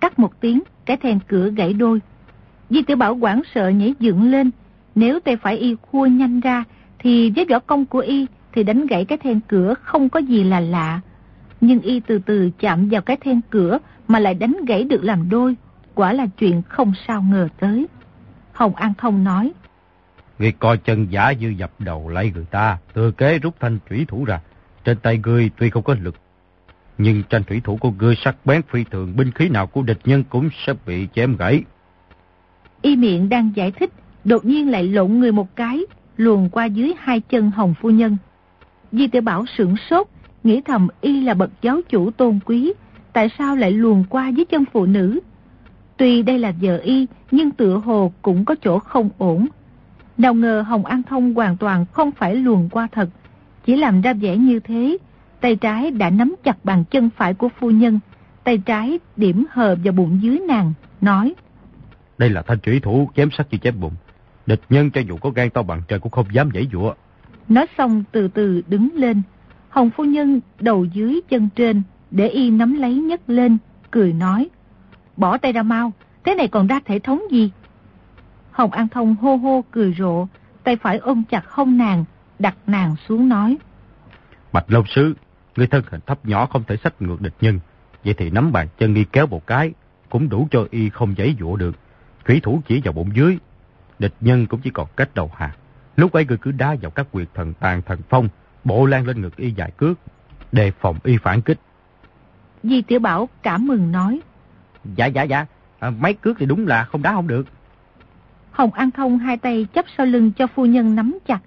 Cắt 0.00 0.18
một 0.18 0.40
tiếng, 0.40 0.62
cái 0.84 0.96
then 0.96 1.18
cửa 1.28 1.50
gãy 1.50 1.72
đôi. 1.72 2.00
Di 2.70 2.82
tiểu 2.82 2.96
Bảo 2.96 3.16
quảng 3.16 3.42
sợ 3.54 3.68
nhảy 3.68 3.94
dựng 4.00 4.30
lên. 4.30 4.50
Nếu 4.94 5.20
tay 5.20 5.36
phải 5.36 5.56
y 5.56 5.76
khua 5.82 6.06
nhanh 6.06 6.40
ra, 6.40 6.64
thì 6.98 7.30
với 7.30 7.44
võ 7.44 7.58
công 7.58 7.86
của 7.86 7.98
y 7.98 8.26
thì 8.52 8.62
đánh 8.62 8.86
gãy 8.86 9.04
cái 9.04 9.18
then 9.18 9.40
cửa 9.48 9.74
không 9.82 10.08
có 10.08 10.20
gì 10.20 10.44
là 10.44 10.60
lạ. 10.60 11.00
Nhưng 11.60 11.80
y 11.80 12.00
từ 12.00 12.18
từ 12.18 12.50
chạm 12.58 12.88
vào 12.88 13.02
cái 13.02 13.16
then 13.16 13.40
cửa 13.50 13.78
mà 14.08 14.18
lại 14.18 14.34
đánh 14.34 14.56
gãy 14.66 14.84
được 14.84 15.04
làm 15.04 15.30
đôi. 15.30 15.56
Quả 15.94 16.12
là 16.12 16.26
chuyện 16.38 16.62
không 16.68 16.92
sao 17.06 17.22
ngờ 17.22 17.48
tới. 17.60 17.86
Hồng 18.52 18.74
An 18.74 18.92
Thông 18.98 19.24
nói. 19.24 19.52
Ngươi 20.38 20.52
coi 20.52 20.78
chân 20.78 21.06
giả 21.10 21.32
như 21.32 21.48
dập 21.48 21.70
đầu 21.78 22.08
lấy 22.08 22.32
người 22.34 22.46
ta, 22.50 22.78
thừa 22.94 23.10
kế 23.10 23.38
rút 23.38 23.54
thanh 23.60 23.78
thủy 23.88 24.04
thủ 24.08 24.24
ra. 24.24 24.40
Trên 24.84 24.98
tay 24.98 25.20
ngươi 25.24 25.50
tuy 25.58 25.70
không 25.70 25.82
có 25.82 25.96
lực, 26.00 26.14
nhưng 26.98 27.22
tranh 27.22 27.44
thủy 27.44 27.60
thủ 27.64 27.76
của 27.76 27.90
ngươi 27.90 28.14
sắc 28.24 28.36
bén 28.46 28.62
phi 28.62 28.84
thường, 28.84 29.16
binh 29.16 29.30
khí 29.30 29.48
nào 29.48 29.66
của 29.66 29.82
địch 29.82 29.98
nhân 30.04 30.24
cũng 30.28 30.48
sẽ 30.66 30.74
bị 30.86 31.08
chém 31.14 31.36
gãy. 31.36 31.62
Y 32.82 32.96
miệng 32.96 33.28
đang 33.28 33.50
giải 33.54 33.70
thích, 33.70 33.90
đột 34.24 34.44
nhiên 34.44 34.70
lại 34.70 34.88
lộn 34.88 35.12
người 35.12 35.32
một 35.32 35.56
cái, 35.56 35.80
luồn 36.16 36.48
qua 36.48 36.64
dưới 36.64 36.94
hai 36.98 37.20
chân 37.20 37.50
hồng 37.50 37.74
phu 37.80 37.90
nhân. 37.90 38.16
Di 38.92 39.08
tiểu 39.08 39.22
Bảo 39.22 39.44
sửng 39.58 39.74
sốt, 39.90 40.06
nghĩ 40.44 40.60
thầm 40.60 40.88
y 41.00 41.20
là 41.20 41.34
bậc 41.34 41.50
giáo 41.62 41.80
chủ 41.88 42.10
tôn 42.10 42.38
quý, 42.44 42.72
tại 43.12 43.28
sao 43.38 43.56
lại 43.56 43.70
luồn 43.70 44.04
qua 44.08 44.28
dưới 44.28 44.44
chân 44.44 44.64
phụ 44.72 44.86
nữ? 44.86 45.20
Tuy 45.96 46.22
đây 46.22 46.38
là 46.38 46.52
vợ 46.60 46.78
y, 46.78 47.06
nhưng 47.30 47.50
tựa 47.50 47.76
hồ 47.76 48.12
cũng 48.22 48.44
có 48.44 48.54
chỗ 48.62 48.78
không 48.78 49.10
ổn. 49.18 49.46
Nào 50.18 50.34
ngờ 50.34 50.64
Hồng 50.68 50.84
An 50.84 51.02
Thông 51.02 51.34
hoàn 51.34 51.56
toàn 51.56 51.84
không 51.92 52.10
phải 52.10 52.34
luồn 52.36 52.68
qua 52.68 52.88
thật, 52.92 53.08
chỉ 53.66 53.76
làm 53.76 54.00
ra 54.00 54.12
vẻ 54.12 54.36
như 54.36 54.60
thế. 54.60 54.98
Tay 55.40 55.56
trái 55.56 55.90
đã 55.90 56.10
nắm 56.10 56.34
chặt 56.44 56.64
bàn 56.64 56.84
chân 56.90 57.10
phải 57.16 57.34
của 57.34 57.48
phu 57.60 57.70
nhân, 57.70 58.00
tay 58.44 58.58
trái 58.58 58.98
điểm 59.16 59.46
hờ 59.50 59.76
vào 59.84 59.92
bụng 59.92 60.18
dưới 60.22 60.38
nàng, 60.38 60.72
nói. 61.00 61.34
Đây 62.18 62.30
là 62.30 62.42
thanh 62.42 62.60
trủy 62.60 62.80
thủ 62.80 63.10
chém 63.16 63.30
sắc 63.30 63.46
như 63.50 63.58
chém 63.58 63.80
bụng. 63.80 63.94
Địch 64.46 64.60
nhân 64.68 64.90
cho 64.90 65.00
dù 65.00 65.16
có 65.16 65.30
gan 65.30 65.50
to 65.50 65.62
bằng 65.62 65.82
trời 65.88 65.98
cũng 65.98 66.12
không 66.12 66.26
dám 66.32 66.50
dãy 66.54 66.68
dụa. 66.72 66.94
Nói 67.48 67.66
xong 67.78 68.04
từ 68.12 68.28
từ 68.28 68.62
đứng 68.68 68.88
lên. 68.94 69.22
Hồng 69.68 69.90
phu 69.90 70.04
nhân 70.04 70.40
đầu 70.60 70.84
dưới 70.84 71.20
chân 71.28 71.48
trên, 71.56 71.82
để 72.10 72.28
y 72.28 72.50
nắm 72.50 72.74
lấy 72.74 72.94
nhấc 72.94 73.20
lên, 73.30 73.58
cười 73.90 74.12
nói. 74.12 74.48
Bỏ 75.16 75.38
tay 75.38 75.52
ra 75.52 75.62
mau, 75.62 75.92
thế 76.24 76.34
này 76.34 76.48
còn 76.48 76.66
ra 76.66 76.80
thể 76.84 76.98
thống 76.98 77.22
gì? 77.30 77.50
Hồng 78.58 78.70
An 78.70 78.88
Thông 78.88 79.14
hô 79.14 79.36
hô 79.36 79.64
cười 79.70 79.94
rộ, 79.98 80.26
tay 80.64 80.76
phải 80.76 80.98
ôm 80.98 81.22
chặt 81.30 81.50
hông 81.50 81.78
nàng, 81.78 82.04
đặt 82.38 82.56
nàng 82.66 82.96
xuống 83.08 83.28
nói. 83.28 83.56
Bạch 84.52 84.64
Lâu 84.68 84.84
Sứ, 84.86 85.14
người 85.56 85.66
thân 85.66 85.82
hình 85.90 86.00
thấp 86.06 86.26
nhỏ 86.26 86.46
không 86.46 86.64
thể 86.64 86.76
sách 86.84 87.02
ngược 87.02 87.20
địch 87.20 87.34
nhân. 87.40 87.60
Vậy 88.04 88.14
thì 88.18 88.30
nắm 88.30 88.52
bàn 88.52 88.68
chân 88.78 88.94
đi 88.94 89.04
kéo 89.12 89.26
một 89.26 89.46
cái, 89.46 89.72
cũng 90.10 90.28
đủ 90.28 90.48
cho 90.50 90.66
y 90.70 90.90
không 90.90 91.14
giấy 91.16 91.36
dụa 91.40 91.56
được. 91.56 91.76
Thủy 92.24 92.40
thủ 92.42 92.62
chỉ 92.68 92.80
vào 92.84 92.92
bụng 92.92 93.10
dưới, 93.14 93.38
địch 93.98 94.14
nhân 94.20 94.46
cũng 94.46 94.60
chỉ 94.60 94.70
còn 94.70 94.86
cách 94.96 95.14
đầu 95.14 95.30
hàng. 95.36 95.54
Lúc 95.96 96.12
ấy 96.12 96.24
người 96.24 96.38
cứ 96.38 96.50
đá 96.50 96.76
vào 96.82 96.90
các 96.90 97.12
quyệt 97.12 97.28
thần 97.34 97.54
tàn 97.54 97.82
thần 97.82 98.00
phong, 98.08 98.28
bộ 98.64 98.86
lan 98.86 99.06
lên 99.06 99.22
ngực 99.22 99.36
y 99.36 99.50
dài 99.50 99.70
cước, 99.70 99.98
đề 100.52 100.70
phòng 100.70 100.98
y 101.04 101.18
phản 101.22 101.42
kích. 101.42 101.58
Di 102.62 102.82
Tiểu 102.82 103.00
Bảo 103.00 103.28
cảm 103.42 103.66
mừng 103.66 103.92
nói. 103.92 104.20
Dạ 104.84 105.06
dạ 105.06 105.22
dạ, 105.22 105.46
à, 105.78 105.90
mấy 105.90 106.14
cước 106.14 106.36
thì 106.38 106.46
đúng 106.46 106.66
là 106.66 106.84
không 106.84 107.02
đá 107.02 107.12
không 107.12 107.26
được. 107.26 107.46
Hồng 108.58 108.72
An 108.72 108.90
Thông 108.90 109.18
hai 109.18 109.36
tay 109.36 109.66
chấp 109.72 109.84
sau 109.96 110.06
lưng 110.06 110.32
cho 110.32 110.46
phu 110.46 110.66
nhân 110.66 110.94
nắm 110.94 111.18
chặt. 111.26 111.40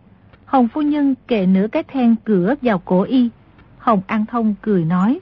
Hồng 0.46 0.68
phu 0.68 0.82
nhân 0.82 1.16
kề 1.28 1.46
nửa 1.46 1.68
cái 1.72 1.84
then 1.84 2.16
cửa 2.24 2.56
vào 2.62 2.80
cổ 2.80 3.02
y. 3.04 3.30
Hồng 3.78 4.02
An 4.08 4.26
Thông 4.26 4.56
cười 4.62 4.86
nói. 4.86 5.20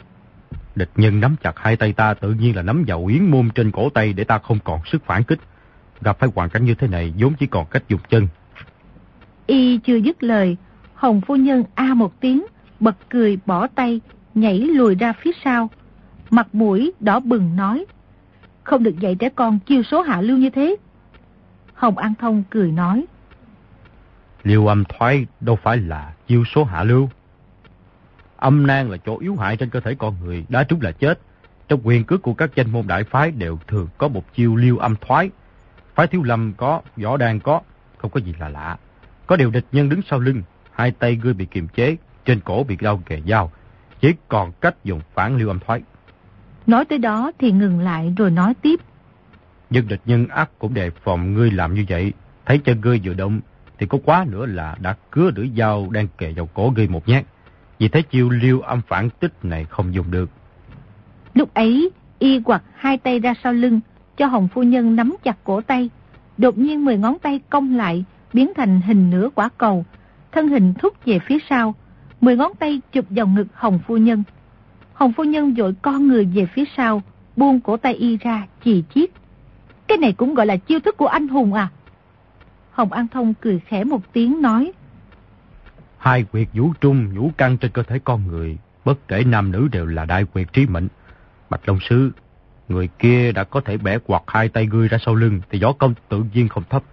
Địch 0.75 0.89
nhân 0.95 1.19
nắm 1.19 1.35
chặt 1.43 1.59
hai 1.59 1.75
tay 1.75 1.93
ta 1.93 2.13
tự 2.13 2.33
nhiên 2.33 2.55
là 2.55 2.61
nắm 2.61 2.83
vào 2.87 3.01
uyến 3.05 3.31
môn 3.31 3.49
trên 3.55 3.71
cổ 3.71 3.89
tay 3.89 4.13
để 4.13 4.23
ta 4.23 4.37
không 4.37 4.59
còn 4.63 4.79
sức 4.85 5.05
phản 5.05 5.23
kích. 5.23 5.39
Gặp 6.01 6.19
phải 6.19 6.29
hoàn 6.35 6.49
cảnh 6.49 6.65
như 6.65 6.75
thế 6.75 6.87
này 6.87 7.13
vốn 7.19 7.33
chỉ 7.39 7.47
còn 7.47 7.65
cách 7.71 7.83
dùng 7.87 8.01
chân. 8.09 8.27
Y 9.47 9.77
chưa 9.77 9.95
dứt 9.95 10.23
lời, 10.23 10.57
Hồng 10.93 11.21
phu 11.21 11.35
nhân 11.35 11.63
a 11.75 11.93
một 11.93 12.19
tiếng, 12.19 12.45
bật 12.79 12.95
cười 13.09 13.37
bỏ 13.45 13.67
tay, 13.67 14.01
nhảy 14.35 14.59
lùi 14.59 14.95
ra 14.95 15.13
phía 15.13 15.31
sau. 15.43 15.69
Mặt 16.29 16.47
mũi 16.53 16.91
đỏ 16.99 17.19
bừng 17.19 17.55
nói. 17.55 17.85
Không 18.63 18.83
được 18.83 18.99
dạy 18.99 19.15
trẻ 19.15 19.29
con 19.29 19.59
chiêu 19.59 19.83
số 19.83 20.01
hạ 20.01 20.21
lưu 20.21 20.37
như 20.37 20.49
thế. 20.49 20.75
Hồng 21.79 21.97
An 21.97 22.13
Thông 22.19 22.43
cười 22.49 22.71
nói. 22.71 23.05
Liêu 24.43 24.67
âm 24.67 24.83
thoái 24.85 25.25
đâu 25.39 25.55
phải 25.55 25.77
là 25.77 26.13
chiêu 26.27 26.43
số 26.55 26.63
hạ 26.63 26.83
lưu. 26.83 27.09
Âm 28.37 28.67
nan 28.67 28.89
là 28.89 28.97
chỗ 28.97 29.17
yếu 29.19 29.35
hại 29.35 29.57
trên 29.57 29.69
cơ 29.69 29.79
thể 29.79 29.95
con 29.95 30.15
người, 30.23 30.45
đã 30.49 30.63
trúng 30.63 30.81
là 30.81 30.91
chết. 30.91 31.19
Trong 31.67 31.79
quyền 31.83 32.03
cước 32.03 32.21
của 32.21 32.33
các 32.33 32.49
danh 32.55 32.71
môn 32.71 32.87
đại 32.87 33.03
phái 33.03 33.31
đều 33.31 33.59
thường 33.67 33.87
có 33.97 34.07
một 34.07 34.33
chiêu 34.35 34.55
liêu 34.55 34.77
âm 34.77 34.95
thoái. 34.95 35.29
Phái 35.95 36.07
thiếu 36.07 36.23
lâm 36.23 36.53
có, 36.57 36.81
võ 36.97 37.17
đàn 37.17 37.39
có, 37.39 37.61
không 37.97 38.11
có 38.11 38.19
gì 38.19 38.33
là 38.39 38.49
lạ. 38.49 38.77
Có 39.27 39.35
điều 39.35 39.51
địch 39.51 39.65
nhân 39.71 39.89
đứng 39.89 40.01
sau 40.09 40.19
lưng, 40.19 40.43
hai 40.71 40.91
tay 40.91 41.15
ngươi 41.23 41.33
bị 41.33 41.45
kiềm 41.45 41.67
chế, 41.67 41.95
trên 42.25 42.39
cổ 42.39 42.63
bị 42.63 42.75
đau 42.75 43.01
kề 43.05 43.21
dao. 43.27 43.51
Chỉ 44.01 44.13
còn 44.27 44.51
cách 44.51 44.75
dùng 44.83 45.01
phản 45.13 45.37
liêu 45.37 45.47
âm 45.47 45.59
thoái. 45.59 45.81
Nói 46.67 46.85
tới 46.85 46.97
đó 46.97 47.31
thì 47.39 47.51
ngừng 47.51 47.79
lại 47.79 48.13
rồi 48.17 48.31
nói 48.31 48.53
tiếp. 48.61 48.79
Nhưng 49.69 49.87
địch 49.87 50.01
nhân 50.05 50.27
ác 50.27 50.49
cũng 50.59 50.73
đề 50.73 50.89
phòng 50.89 51.33
ngươi 51.33 51.51
làm 51.51 51.73
như 51.73 51.85
vậy. 51.89 52.13
Thấy 52.45 52.57
chân 52.57 52.81
ngươi 52.81 53.01
vừa 53.03 53.13
động 53.13 53.39
thì 53.79 53.85
có 53.85 53.97
quá 54.05 54.25
nữa 54.29 54.45
là 54.45 54.75
đã 54.81 54.95
cứa 55.11 55.31
lưỡi 55.35 55.49
dao 55.57 55.87
đang 55.91 56.07
kề 56.17 56.33
vào 56.33 56.49
cổ 56.53 56.73
ngươi 56.75 56.87
một 56.87 57.07
nhát. 57.07 57.25
Vì 57.79 57.87
thế 57.87 58.01
chiêu 58.01 58.29
liêu 58.29 58.61
âm 58.61 58.81
phản 58.87 59.09
tích 59.09 59.33
này 59.43 59.65
không 59.65 59.93
dùng 59.93 60.11
được. 60.11 60.29
Lúc 61.33 61.53
ấy, 61.53 61.89
y 62.19 62.39
quặt 62.39 62.63
hai 62.75 62.97
tay 62.97 63.19
ra 63.19 63.33
sau 63.43 63.53
lưng, 63.53 63.79
cho 64.17 64.25
Hồng 64.25 64.47
Phu 64.47 64.63
Nhân 64.63 64.95
nắm 64.95 65.15
chặt 65.23 65.37
cổ 65.43 65.61
tay. 65.61 65.89
Đột 66.37 66.57
nhiên 66.57 66.85
mười 66.85 66.97
ngón 66.97 67.19
tay 67.19 67.39
cong 67.49 67.75
lại, 67.75 68.05
biến 68.33 68.51
thành 68.55 68.81
hình 68.81 69.09
nửa 69.09 69.29
quả 69.35 69.49
cầu. 69.57 69.85
Thân 70.31 70.47
hình 70.47 70.73
thúc 70.73 71.05
về 71.05 71.19
phía 71.19 71.37
sau, 71.49 71.75
mười 72.21 72.37
ngón 72.37 72.51
tay 72.59 72.81
chụp 72.91 73.05
vào 73.09 73.27
ngực 73.27 73.47
Hồng 73.53 73.79
Phu 73.87 73.97
Nhân. 73.97 74.23
Hồng 74.93 75.13
Phu 75.13 75.23
Nhân 75.23 75.55
dội 75.57 75.73
con 75.81 76.07
người 76.07 76.25
về 76.25 76.45
phía 76.45 76.63
sau, 76.77 77.01
buông 77.35 77.59
cổ 77.59 77.77
tay 77.77 77.93
y 77.93 78.17
ra, 78.17 78.47
chì 78.63 78.83
chiết. 78.95 79.09
Cái 79.89 79.97
này 79.97 80.13
cũng 80.13 80.33
gọi 80.33 80.45
là 80.45 80.57
chiêu 80.57 80.79
thức 80.79 80.97
của 80.97 81.07
anh 81.07 81.27
hùng 81.27 81.53
à? 81.53 81.69
Hồng 82.71 82.91
An 82.91 83.07
Thông 83.07 83.33
cười 83.33 83.59
khẽ 83.59 83.83
một 83.83 84.01
tiếng 84.13 84.41
nói. 84.41 84.71
Hai 85.97 86.23
quyệt 86.23 86.47
vũ 86.53 86.73
trung, 86.81 87.09
vũ 87.15 87.31
căng 87.37 87.57
trên 87.57 87.71
cơ 87.71 87.83
thể 87.83 87.99
con 87.99 88.27
người, 88.27 88.57
bất 88.85 89.07
kể 89.07 89.23
nam 89.23 89.51
nữ 89.51 89.67
đều 89.71 89.85
là 89.85 90.05
đại 90.05 90.25
quyệt 90.25 90.53
trí 90.53 90.65
mệnh. 90.65 90.87
Bạch 91.49 91.61
Long 91.65 91.79
Sư, 91.89 92.11
người 92.67 92.89
kia 92.99 93.31
đã 93.31 93.43
có 93.43 93.61
thể 93.61 93.77
bẻ 93.77 93.97
quạt 93.97 94.23
hai 94.27 94.49
tay 94.49 94.67
ngươi 94.67 94.87
ra 94.87 94.97
sau 95.05 95.15
lưng 95.15 95.41
thì 95.49 95.59
võ 95.59 95.73
công 95.73 95.93
tự 96.09 96.23
nhiên 96.33 96.47
không 96.47 96.63
thấp. 96.69 96.83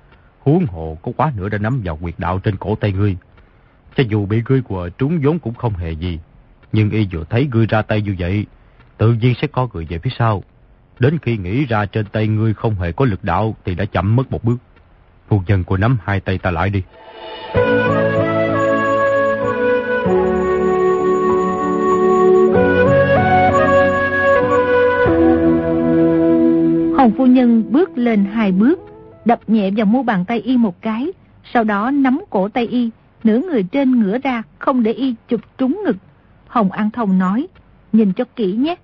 Huống 0.40 0.66
hồ 0.66 0.98
có 1.02 1.12
quá 1.16 1.32
nữa 1.36 1.48
đã 1.48 1.58
nắm 1.58 1.80
vào 1.84 1.96
quyệt 1.96 2.14
đạo 2.18 2.38
trên 2.38 2.56
cổ 2.56 2.74
tay 2.74 2.92
ngươi. 2.92 3.16
Cho 3.96 4.04
dù 4.08 4.26
bị 4.26 4.42
ngươi 4.48 4.62
quờ 4.62 4.90
trúng 4.98 5.20
vốn 5.22 5.38
cũng 5.38 5.54
không 5.54 5.74
hề 5.74 5.90
gì. 5.90 6.20
Nhưng 6.72 6.90
y 6.90 7.08
vừa 7.12 7.24
thấy 7.30 7.48
ngươi 7.52 7.66
ra 7.66 7.82
tay 7.82 8.02
như 8.02 8.16
vậy, 8.18 8.46
tự 8.96 9.12
nhiên 9.12 9.34
sẽ 9.40 9.46
có 9.46 9.68
người 9.72 9.86
về 9.90 9.98
phía 9.98 10.10
sau. 10.18 10.42
Đến 10.98 11.18
khi 11.22 11.36
nghĩ 11.36 11.64
ra 11.64 11.86
trên 11.86 12.06
tay 12.06 12.28
ngươi 12.28 12.54
không 12.54 12.74
hề 12.74 12.92
có 12.92 13.04
lực 13.04 13.24
đạo 13.24 13.56
thì 13.64 13.74
đã 13.74 13.84
chậm 13.84 14.16
mất 14.16 14.30
một 14.30 14.44
bước. 14.44 14.56
Phu 15.28 15.42
nhân 15.46 15.64
của 15.64 15.76
nắm 15.76 15.98
hai 16.04 16.20
tay 16.20 16.38
ta 16.38 16.50
lại 16.50 16.70
đi. 16.70 16.82
Hồng 26.96 27.12
phu 27.16 27.26
nhân 27.26 27.64
bước 27.70 27.98
lên 27.98 28.24
hai 28.24 28.52
bước, 28.52 28.80
đập 29.24 29.40
nhẹ 29.46 29.70
vào 29.76 29.86
mu 29.86 30.02
bàn 30.02 30.24
tay 30.24 30.40
y 30.40 30.56
một 30.56 30.82
cái, 30.82 31.12
sau 31.54 31.64
đó 31.64 31.90
nắm 31.90 32.20
cổ 32.30 32.48
tay 32.48 32.66
y, 32.66 32.90
nửa 33.24 33.38
người 33.38 33.62
trên 33.62 34.00
ngửa 34.00 34.18
ra, 34.18 34.42
không 34.58 34.82
để 34.82 34.92
y 34.92 35.14
chụp 35.28 35.40
trúng 35.58 35.82
ngực. 35.84 35.96
Hồng 36.46 36.72
An 36.72 36.90
Thông 36.90 37.18
nói, 37.18 37.46
nhìn 37.92 38.12
cho 38.12 38.24
kỹ 38.36 38.52
nhé. 38.52 38.74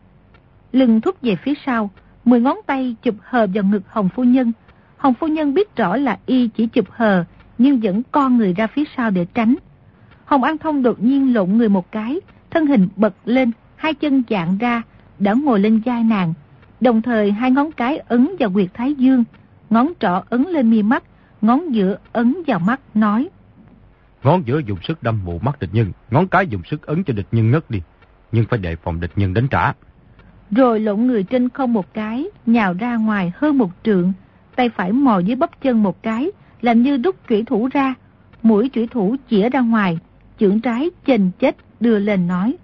Lưng 0.73 1.01
thúc 1.01 1.17
về 1.23 1.37
phía 1.37 1.55
sau, 1.67 1.91
mười 2.25 2.41
ngón 2.41 2.59
tay 2.67 2.97
chụp 3.03 3.15
hờ 3.21 3.47
vào 3.55 3.65
ngực 3.65 3.83
Hồng 3.89 4.09
phu 4.09 4.25
nhân. 4.25 4.53
Hồng 4.97 5.15
phu 5.15 5.27
nhân 5.27 5.55
biết 5.55 5.77
rõ 5.77 5.97
là 5.97 6.19
y 6.27 6.49
chỉ 6.49 6.67
chụp 6.67 6.91
hờ, 6.91 7.25
nhưng 7.59 7.81
vẫn 7.81 8.03
con 8.11 8.39
người 8.39 8.55
ra 8.55 8.67
phía 8.67 8.85
sau 8.97 9.11
để 9.11 9.27
tránh. 9.35 9.55
Hồng 10.25 10.43
An 10.43 10.59
Thông 10.59 10.83
đột 10.83 11.03
nhiên 11.03 11.35
lộn 11.35 11.53
người 11.53 11.69
một 11.69 11.93
cái, 11.93 12.21
thân 12.51 12.67
hình 12.67 12.89
bật 12.97 13.15
lên, 13.25 13.51
hai 13.77 13.95
chân 13.95 14.23
dạng 14.31 14.59
ra, 14.59 14.83
đã 15.19 15.33
ngồi 15.33 15.61
lên 15.61 15.83
vai 15.85 16.05
nàng. 16.05 16.35
Đồng 16.81 17.03
thời 17.03 17.33
hai 17.33 17.51
ngón 17.51 17.73
cái 17.73 17.99
ấn 17.99 18.29
vào 18.39 18.51
quyệt 18.51 18.69
thái 18.75 18.95
dương, 18.95 19.25
ngón 19.71 19.93
trỏ 20.01 20.23
ấn 20.31 20.43
lên 20.43 20.71
mi 20.71 20.83
mắt, 20.83 21.03
ngón 21.41 21.75
giữa 21.75 21.97
ấn 22.13 22.35
vào 22.47 22.59
mắt, 22.59 22.81
nói. 22.95 23.29
Ngón 24.23 24.43
giữa 24.47 24.59
dùng 24.59 24.79
sức 24.83 25.03
đâm 25.03 25.21
mù 25.25 25.39
mắt 25.39 25.61
địch 25.61 25.71
nhân, 25.73 25.93
ngón 26.11 26.29
cái 26.29 26.47
dùng 26.47 26.63
sức 26.65 26.87
ấn 26.87 27.05
cho 27.05 27.15
địch 27.15 27.27
nhân 27.33 27.51
ngất 27.51 27.71
đi. 27.71 27.83
nhưng 28.33 28.45
phải 28.51 28.59
đề 28.59 28.77
phòng 28.77 29.01
địch 29.01 29.13
nhân 29.17 29.35
đánh 29.35 29.49
trả. 29.49 29.73
Rồi 30.57 30.81
lộn 30.81 31.07
người 31.07 31.23
trên 31.23 31.49
không 31.49 31.73
một 31.73 31.95
cái, 31.95 32.27
nhào 32.47 32.75
ra 32.75 32.97
ngoài 32.97 33.33
hơn 33.37 33.59
một 33.59 33.71
trượng, 33.85 34.13
tay 34.57 34.69
phải 34.69 34.93
mò 34.93 35.19
dưới 35.19 35.37
bắp 35.37 35.61
chân 35.63 35.83
một 35.83 36.03
cái, 36.03 36.31
làm 36.61 36.83
như 36.83 36.97
đúc 36.97 37.17
chủy 37.29 37.45
thủ 37.47 37.69
ra, 37.73 37.95
mũi 38.43 38.69
chủy 38.69 38.87
thủ 38.87 39.17
chĩa 39.31 39.49
ra 39.49 39.61
ngoài, 39.61 39.99
chưởng 40.39 40.61
trái 40.61 40.91
chênh 41.07 41.31
chết 41.39 41.57
đưa 41.81 41.99
lên 41.99 42.27
nói. 42.27 42.55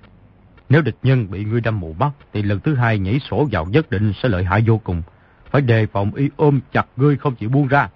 Nếu 0.68 0.82
địch 0.82 0.96
nhân 1.02 1.30
bị 1.30 1.44
ngươi 1.44 1.60
đâm 1.60 1.80
mù 1.80 1.94
mắt, 1.98 2.10
thì 2.32 2.42
lần 2.42 2.60
thứ 2.60 2.74
hai 2.74 2.98
nhảy 2.98 3.20
sổ 3.30 3.48
vào 3.52 3.66
nhất 3.66 3.90
định 3.90 4.12
sẽ 4.22 4.28
lợi 4.28 4.44
hại 4.44 4.64
vô 4.66 4.80
cùng. 4.84 5.02
Phải 5.50 5.62
đề 5.62 5.86
phòng 5.86 6.14
y 6.14 6.28
ôm 6.36 6.60
chặt 6.72 6.86
ngươi 6.96 7.16
không 7.16 7.34
chịu 7.34 7.48
buông 7.48 7.68
ra. 7.68 7.88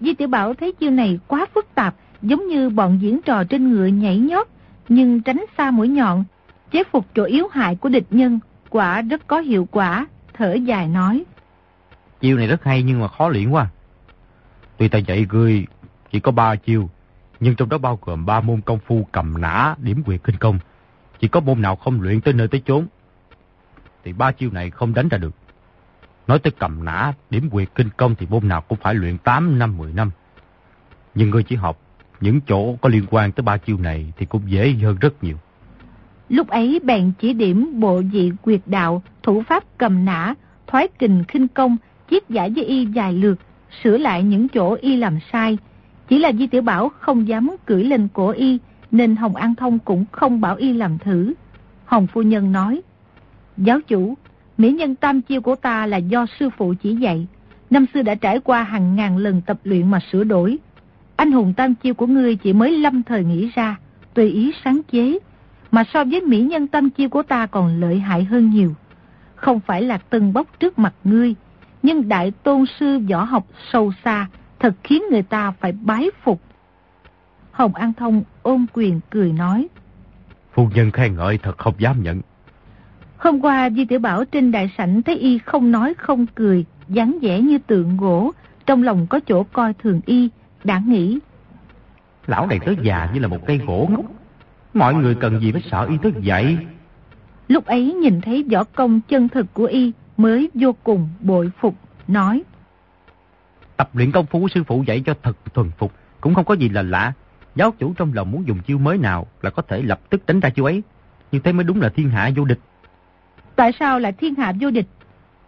Di 0.00 0.14
tiểu 0.14 0.28
Bảo 0.28 0.54
thấy 0.54 0.72
chiêu 0.72 0.90
này 0.90 1.18
quá 1.26 1.46
phức 1.54 1.74
tạp, 1.74 1.94
giống 2.22 2.48
như 2.48 2.70
bọn 2.70 2.98
diễn 3.02 3.22
trò 3.22 3.44
trên 3.44 3.70
ngựa 3.70 3.86
nhảy 3.86 4.18
nhót, 4.18 4.48
nhưng 4.88 5.22
tránh 5.22 5.44
xa 5.58 5.70
mũi 5.70 5.88
nhọn, 5.88 6.24
chế 6.70 6.84
phục 6.92 7.06
chỗ 7.14 7.24
yếu 7.24 7.48
hại 7.52 7.76
của 7.76 7.88
địch 7.88 8.06
nhân, 8.10 8.38
quả 8.74 9.02
rất 9.02 9.26
có 9.26 9.40
hiệu 9.40 9.68
quả, 9.70 10.06
thở 10.32 10.54
dài 10.54 10.88
nói. 10.88 11.24
Chiêu 12.20 12.36
này 12.36 12.46
rất 12.46 12.64
hay 12.64 12.82
nhưng 12.82 13.00
mà 13.00 13.08
khó 13.08 13.28
luyện 13.28 13.50
quá. 13.50 13.68
Tuy 14.76 14.88
ta 14.88 14.98
dạy 14.98 15.26
người 15.30 15.66
chỉ 16.10 16.20
có 16.20 16.32
ba 16.32 16.56
chiêu, 16.56 16.90
nhưng 17.40 17.56
trong 17.56 17.68
đó 17.68 17.78
bao 17.78 17.98
gồm 18.02 18.26
ba 18.26 18.40
môn 18.40 18.60
công 18.60 18.78
phu 18.78 19.06
cầm 19.12 19.40
nã, 19.40 19.74
điểm 19.78 20.02
quyệt 20.02 20.20
kinh 20.24 20.36
công. 20.36 20.58
Chỉ 21.20 21.28
có 21.28 21.40
môn 21.40 21.62
nào 21.62 21.76
không 21.76 22.00
luyện 22.00 22.20
tới 22.20 22.34
nơi 22.34 22.48
tới 22.48 22.62
chốn, 22.66 22.86
thì 24.04 24.12
ba 24.12 24.32
chiêu 24.32 24.50
này 24.50 24.70
không 24.70 24.94
đánh 24.94 25.08
ra 25.08 25.18
được. 25.18 25.34
Nói 26.26 26.38
tới 26.38 26.52
cầm 26.58 26.84
nã, 26.84 27.12
điểm 27.30 27.50
quyệt 27.50 27.68
kinh 27.74 27.88
công 27.96 28.14
thì 28.14 28.26
môn 28.30 28.48
nào 28.48 28.60
cũng 28.60 28.78
phải 28.82 28.94
luyện 28.94 29.18
8 29.18 29.58
năm 29.58 29.76
10 29.76 29.92
năm. 29.92 30.10
Nhưng 31.14 31.30
ngươi 31.30 31.42
chỉ 31.42 31.56
học 31.56 31.78
những 32.20 32.40
chỗ 32.40 32.76
có 32.76 32.88
liên 32.88 33.06
quan 33.10 33.32
tới 33.32 33.42
ba 33.42 33.56
chiêu 33.56 33.78
này 33.78 34.12
thì 34.16 34.26
cũng 34.26 34.50
dễ 34.50 34.72
hơn 34.72 34.96
rất 35.00 35.24
nhiều. 35.24 35.38
Lúc 36.28 36.48
ấy 36.48 36.80
bèn 36.82 37.12
chỉ 37.18 37.32
điểm 37.32 37.80
bộ 37.80 38.02
dị 38.12 38.30
quyệt 38.42 38.60
đạo, 38.66 39.02
thủ 39.22 39.42
pháp 39.48 39.64
cầm 39.78 40.04
nã, 40.04 40.34
thoái 40.66 40.88
kình 40.98 41.24
khinh 41.28 41.48
công, 41.48 41.76
chiết 42.10 42.28
giải 42.28 42.50
với 42.50 42.64
y 42.64 42.86
dài 42.86 43.12
lượt, 43.12 43.38
sửa 43.82 43.98
lại 43.98 44.22
những 44.22 44.48
chỗ 44.48 44.76
y 44.80 44.96
làm 44.96 45.18
sai. 45.32 45.58
Chỉ 46.08 46.18
là 46.18 46.32
Di 46.32 46.46
Tiểu 46.46 46.62
Bảo 46.62 46.88
không 46.88 47.28
dám 47.28 47.50
cưỡi 47.66 47.84
lên 47.84 48.08
cổ 48.12 48.28
y, 48.28 48.58
nên 48.90 49.16
Hồng 49.16 49.36
An 49.36 49.54
Thông 49.54 49.78
cũng 49.78 50.04
không 50.12 50.40
bảo 50.40 50.56
y 50.56 50.72
làm 50.72 50.98
thử. 50.98 51.34
Hồng 51.84 52.06
Phu 52.06 52.22
Nhân 52.22 52.52
nói, 52.52 52.82
Giáo 53.56 53.80
chủ, 53.80 54.14
mỹ 54.58 54.72
nhân 54.72 54.94
tam 54.94 55.20
chiêu 55.20 55.40
của 55.40 55.54
ta 55.54 55.86
là 55.86 55.96
do 55.96 56.26
sư 56.38 56.50
phụ 56.56 56.74
chỉ 56.82 56.94
dạy. 56.94 57.26
Năm 57.70 57.86
xưa 57.94 58.02
đã 58.02 58.14
trải 58.14 58.40
qua 58.40 58.62
hàng 58.62 58.96
ngàn 58.96 59.16
lần 59.16 59.40
tập 59.46 59.58
luyện 59.64 59.90
mà 59.90 60.00
sửa 60.12 60.24
đổi. 60.24 60.58
Anh 61.16 61.32
hùng 61.32 61.54
tam 61.56 61.74
chiêu 61.74 61.94
của 61.94 62.06
ngươi 62.06 62.36
chỉ 62.36 62.52
mới 62.52 62.78
lâm 62.78 63.02
thời 63.02 63.24
nghĩ 63.24 63.50
ra, 63.54 63.76
tùy 64.14 64.30
ý 64.30 64.52
sáng 64.64 64.80
chế, 64.92 65.18
mà 65.74 65.84
so 65.84 66.04
với 66.04 66.20
mỹ 66.20 66.40
nhân 66.40 66.66
tam 66.66 66.90
chiêu 66.90 67.08
của 67.08 67.22
ta 67.22 67.46
còn 67.46 67.80
lợi 67.80 67.98
hại 67.98 68.24
hơn 68.24 68.50
nhiều. 68.50 68.74
Không 69.34 69.60
phải 69.60 69.82
là 69.82 69.98
tân 69.98 70.32
bốc 70.32 70.46
trước 70.60 70.78
mặt 70.78 70.94
ngươi, 71.04 71.34
nhưng 71.82 72.08
đại 72.08 72.30
tôn 72.30 72.64
sư 72.80 72.98
võ 73.10 73.24
học 73.24 73.46
sâu 73.72 73.92
xa, 74.04 74.26
thật 74.58 74.74
khiến 74.84 75.02
người 75.10 75.22
ta 75.22 75.50
phải 75.50 75.72
bái 75.72 76.10
phục. 76.22 76.40
Hồng 77.50 77.74
An 77.74 77.92
Thông 77.92 78.22
ôm 78.42 78.66
quyền 78.72 79.00
cười 79.10 79.32
nói. 79.32 79.68
Phu 80.52 80.68
nhân 80.74 80.90
khen 80.90 81.16
ngợi 81.16 81.38
thật 81.38 81.58
không 81.58 81.74
dám 81.78 82.02
nhận. 82.02 82.20
Hôm 83.16 83.40
qua 83.40 83.70
Di 83.70 83.84
Tiểu 83.84 83.98
Bảo 83.98 84.24
trên 84.24 84.50
đại 84.50 84.70
sảnh 84.78 85.02
thấy 85.02 85.16
y 85.16 85.38
không 85.38 85.70
nói 85.70 85.94
không 85.94 86.26
cười, 86.26 86.64
dáng 86.88 87.18
vẻ 87.22 87.40
như 87.40 87.58
tượng 87.58 87.96
gỗ, 87.96 88.32
trong 88.66 88.82
lòng 88.82 89.06
có 89.06 89.20
chỗ 89.26 89.44
coi 89.52 89.74
thường 89.74 90.00
y, 90.06 90.28
đã 90.64 90.82
nghĩ. 90.86 91.18
Lão 92.26 92.46
này 92.46 92.58
tới 92.64 92.76
già 92.82 93.10
như 93.14 93.20
là 93.20 93.28
một 93.28 93.46
cây 93.46 93.58
gỗ 93.66 93.88
ngốc, 93.90 94.04
mọi 94.74 94.94
người 94.94 95.14
cần 95.14 95.40
gì 95.40 95.52
phải 95.52 95.62
sợ 95.70 95.86
y 95.90 95.96
tới 96.02 96.12
vậy. 96.24 96.58
Lúc 97.48 97.64
ấy 97.64 97.94
nhìn 97.94 98.20
thấy 98.20 98.44
võ 98.52 98.64
công 98.64 99.00
chân 99.08 99.28
thực 99.28 99.54
của 99.54 99.64
y 99.64 99.92
mới 100.16 100.50
vô 100.54 100.74
cùng 100.84 101.08
bội 101.20 101.50
phục, 101.60 101.74
nói. 102.08 102.42
Tập 103.76 103.90
luyện 103.92 104.12
công 104.12 104.26
phu 104.26 104.48
sư 104.48 104.64
phụ 104.64 104.82
dạy 104.86 105.02
cho 105.06 105.14
thật 105.22 105.36
thuần 105.54 105.70
phục, 105.78 105.92
cũng 106.20 106.34
không 106.34 106.44
có 106.44 106.54
gì 106.54 106.68
là 106.68 106.82
lạ. 106.82 107.12
Giáo 107.54 107.70
chủ 107.78 107.94
trong 107.96 108.12
lòng 108.14 108.30
muốn 108.30 108.46
dùng 108.46 108.58
chiêu 108.62 108.78
mới 108.78 108.98
nào 108.98 109.26
là 109.42 109.50
có 109.50 109.62
thể 109.62 109.82
lập 109.82 110.00
tức 110.10 110.26
đánh 110.26 110.40
ra 110.40 110.50
chiêu 110.50 110.64
ấy. 110.64 110.82
Như 111.32 111.38
thế 111.38 111.52
mới 111.52 111.64
đúng 111.64 111.80
là 111.80 111.88
thiên 111.88 112.10
hạ 112.10 112.30
vô 112.36 112.44
địch. 112.44 112.58
Tại 113.56 113.72
sao 113.80 113.98
lại 113.98 114.12
thiên 114.12 114.34
hạ 114.34 114.52
vô 114.60 114.70
địch? 114.70 114.86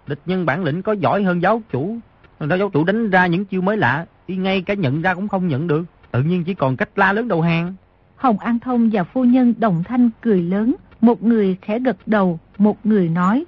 Địch 0.07 0.21
nhân 0.27 0.47
bản 0.47 0.65
lĩnh 0.65 0.83
có 0.83 0.93
giỏi 0.93 1.23
hơn 1.23 1.43
giáo 1.43 1.63
chủ. 1.73 1.99
Giáo 2.41 2.71
chủ 2.71 2.85
đánh 2.85 3.11
ra 3.11 3.27
những 3.27 3.45
chiêu 3.45 3.63
mới 3.63 3.77
lạ, 3.77 4.07
y 4.27 4.37
ngay 4.37 4.63
cả 4.63 4.75
nhận 4.75 5.03
ra 5.03 5.15
cũng 5.15 5.29
không 5.29 5.49
nhận 5.49 5.67
được. 5.67 5.85
Tự 6.11 6.23
nhiên 6.23 6.45
chỉ 6.45 6.55
còn 6.55 6.77
cách 6.77 6.89
la 6.97 7.13
lớn 7.13 7.29
đầu 7.29 7.43
hàng. 7.43 7.75
Hồng 8.17 8.39
An 8.39 8.59
Thông 8.59 8.91
và 8.93 9.05
phu 9.05 9.25
nhân 9.25 9.55
đồng 9.59 9.83
thanh 9.85 10.11
cười 10.21 10.43
lớn. 10.43 10.75
Một 11.01 11.23
người 11.23 11.57
khẽ 11.63 11.79
gật 11.79 11.97
đầu, 12.07 12.41
một 12.59 12.87
người 12.87 13.09
nói. 13.09 13.45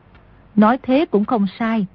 Nói 0.57 0.79
thế 0.83 1.07
cũng 1.11 1.25
không 1.25 1.47
sai. 1.59 1.87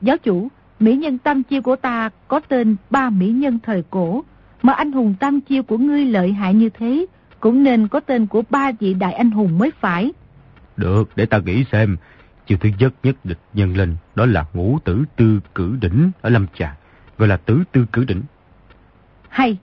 Giáo 0.00 0.18
chủ, 0.18 0.48
mỹ 0.80 0.96
nhân 0.96 1.18
tam 1.18 1.42
chiêu 1.42 1.62
của 1.62 1.76
ta 1.76 2.10
có 2.28 2.40
tên 2.48 2.76
ba 2.90 3.10
mỹ 3.10 3.28
nhân 3.28 3.58
thời 3.62 3.84
cổ. 3.90 4.24
Mà 4.62 4.72
anh 4.72 4.92
hùng 4.92 5.14
tam 5.20 5.40
chiêu 5.40 5.62
của 5.62 5.78
ngươi 5.78 6.04
lợi 6.04 6.32
hại 6.32 6.54
như 6.54 6.68
thế, 6.68 7.06
cũng 7.40 7.62
nên 7.62 7.88
có 7.88 8.00
tên 8.00 8.26
của 8.26 8.42
ba 8.50 8.72
vị 8.80 8.94
đại 8.94 9.12
anh 9.12 9.30
hùng 9.30 9.58
mới 9.58 9.70
phải. 9.80 10.12
Được, 10.76 11.10
để 11.16 11.26
ta 11.26 11.38
nghĩ 11.38 11.64
xem. 11.72 11.96
Chiêu 12.46 12.58
thứ 12.60 12.68
nhất 12.78 12.94
nhất 13.02 13.16
địch 13.24 13.38
nhân 13.52 13.76
lên, 13.76 13.96
đó 14.14 14.26
là 14.26 14.46
ngũ 14.52 14.78
tử 14.84 15.04
tư 15.16 15.40
cử 15.54 15.76
đỉnh 15.80 16.10
ở 16.20 16.30
Lâm 16.30 16.46
Trà, 16.58 16.76
gọi 17.18 17.28
là 17.28 17.36
tử 17.36 17.62
tư 17.72 17.86
cử 17.92 18.04
đỉnh. 18.04 18.22
Hay, 19.28 19.56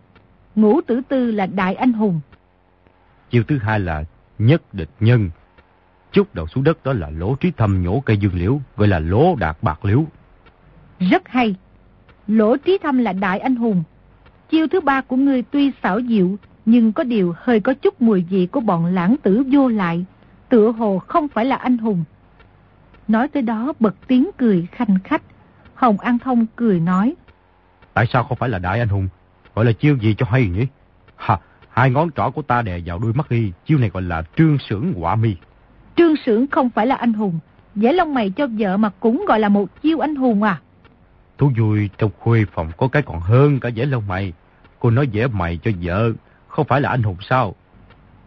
ngũ 0.56 0.82
tử 0.82 1.02
tư 1.10 1.32
là 1.32 1.46
đại 1.46 1.76
anh 1.76 1.94
hùng. 1.94 2.20
Chiêu 3.30 3.44
thứ 3.48 3.58
hai 3.58 3.80
là 3.80 4.04
nhất 4.40 4.74
địch 4.74 4.90
nhân. 5.00 5.30
Chút 6.12 6.36
đầu 6.36 6.48
xuống 6.48 6.64
đất 6.64 6.84
đó 6.84 6.94
là 6.94 7.10
lỗ 7.10 7.36
trí 7.36 7.52
thâm 7.52 7.84
nhổ 7.84 8.00
cây 8.06 8.18
dương 8.18 8.36
liễu, 8.36 8.62
gọi 8.78 8.88
là 8.88 9.00
lỗ 9.00 9.36
đạt 9.36 9.58
bạc 9.62 9.86
liễu. 9.86 10.06
Rất 11.00 11.28
hay. 11.28 11.56
Lỗ 12.28 12.58
trí 12.58 12.78
thâm 12.84 12.98
là 12.98 13.14
đại 13.14 13.40
anh 13.40 13.56
hùng. 13.56 13.84
Chiêu 14.50 14.68
thứ 14.68 14.82
ba 14.82 15.02
của 15.02 15.16
ngươi 15.16 15.42
tuy 15.42 15.72
xảo 15.84 16.02
diệu, 16.02 16.36
nhưng 16.66 16.94
có 16.94 17.04
điều 17.04 17.34
hơi 17.38 17.60
có 17.60 17.74
chút 17.74 18.02
mùi 18.02 18.26
vị 18.30 18.48
của 18.52 18.60
bọn 18.60 18.86
lãng 18.86 19.16
tử 19.24 19.44
vô 19.52 19.68
lại. 19.68 20.06
Tựa 20.50 20.72
hồ 20.72 21.00
không 21.00 21.28
phải 21.28 21.46
là 21.46 21.56
anh 21.56 21.78
hùng. 21.78 22.04
Nói 23.08 23.28
tới 23.28 23.42
đó 23.42 23.74
bật 23.80 23.96
tiếng 24.08 24.30
cười 24.38 24.68
khanh 24.72 24.98
khách. 25.04 25.22
Hồng 25.74 26.00
An 26.00 26.20
Thông 26.20 26.46
cười 26.56 26.80
nói. 26.80 27.16
Tại 27.94 28.06
sao 28.14 28.24
không 28.24 28.38
phải 28.38 28.50
là 28.50 28.60
đại 28.60 28.80
anh 28.80 28.90
hùng? 28.90 29.10
Gọi 29.56 29.66
là 29.66 29.72
chiêu 29.72 29.98
gì 29.98 30.16
cho 30.18 30.26
hay 30.30 30.48
nhỉ? 30.48 30.68
Ha, 31.16 31.38
hai 31.70 31.90
ngón 31.90 32.10
trỏ 32.12 32.30
của 32.30 32.42
ta 32.42 32.62
đè 32.62 32.80
vào 32.86 33.00
đuôi 33.00 33.14
mắt 33.14 33.32
đi. 33.32 33.52
Chiêu 33.66 33.78
này 33.78 33.90
gọi 33.90 34.04
là 34.04 34.24
trương 34.38 34.58
sưởng 34.70 34.94
quả 34.98 35.16
mi. 35.16 35.36
Trương 35.96 36.16
sưởng 36.26 36.48
không 36.48 36.70
phải 36.70 36.88
là 36.88 36.96
anh 36.96 37.14
hùng. 37.14 37.40
Vẽ 37.76 37.94
lông 37.94 38.14
mày 38.14 38.30
cho 38.30 38.48
vợ 38.60 38.78
mà 38.78 38.90
cũng 39.00 39.26
gọi 39.28 39.40
là 39.40 39.50
một 39.50 39.82
chiêu 39.82 40.00
anh 40.00 40.16
hùng 40.16 40.44
à. 40.44 40.62
Thú 41.38 41.52
vui 41.58 41.90
trong 41.98 42.12
khuê 42.20 42.46
phòng 42.54 42.72
có 42.78 42.88
cái 42.88 43.02
còn 43.02 43.20
hơn 43.20 43.60
cả 43.60 43.70
vẽ 43.76 43.86
lông 43.86 44.08
mày. 44.08 44.34
Cô 44.80 44.90
nói 44.90 45.08
vẽ 45.14 45.28
mày 45.28 45.60
cho 45.64 45.72
vợ, 45.82 46.12
không 46.48 46.68
phải 46.68 46.82
là 46.82 46.90
anh 46.90 47.04
hùng 47.04 47.18
sao? 47.30 47.56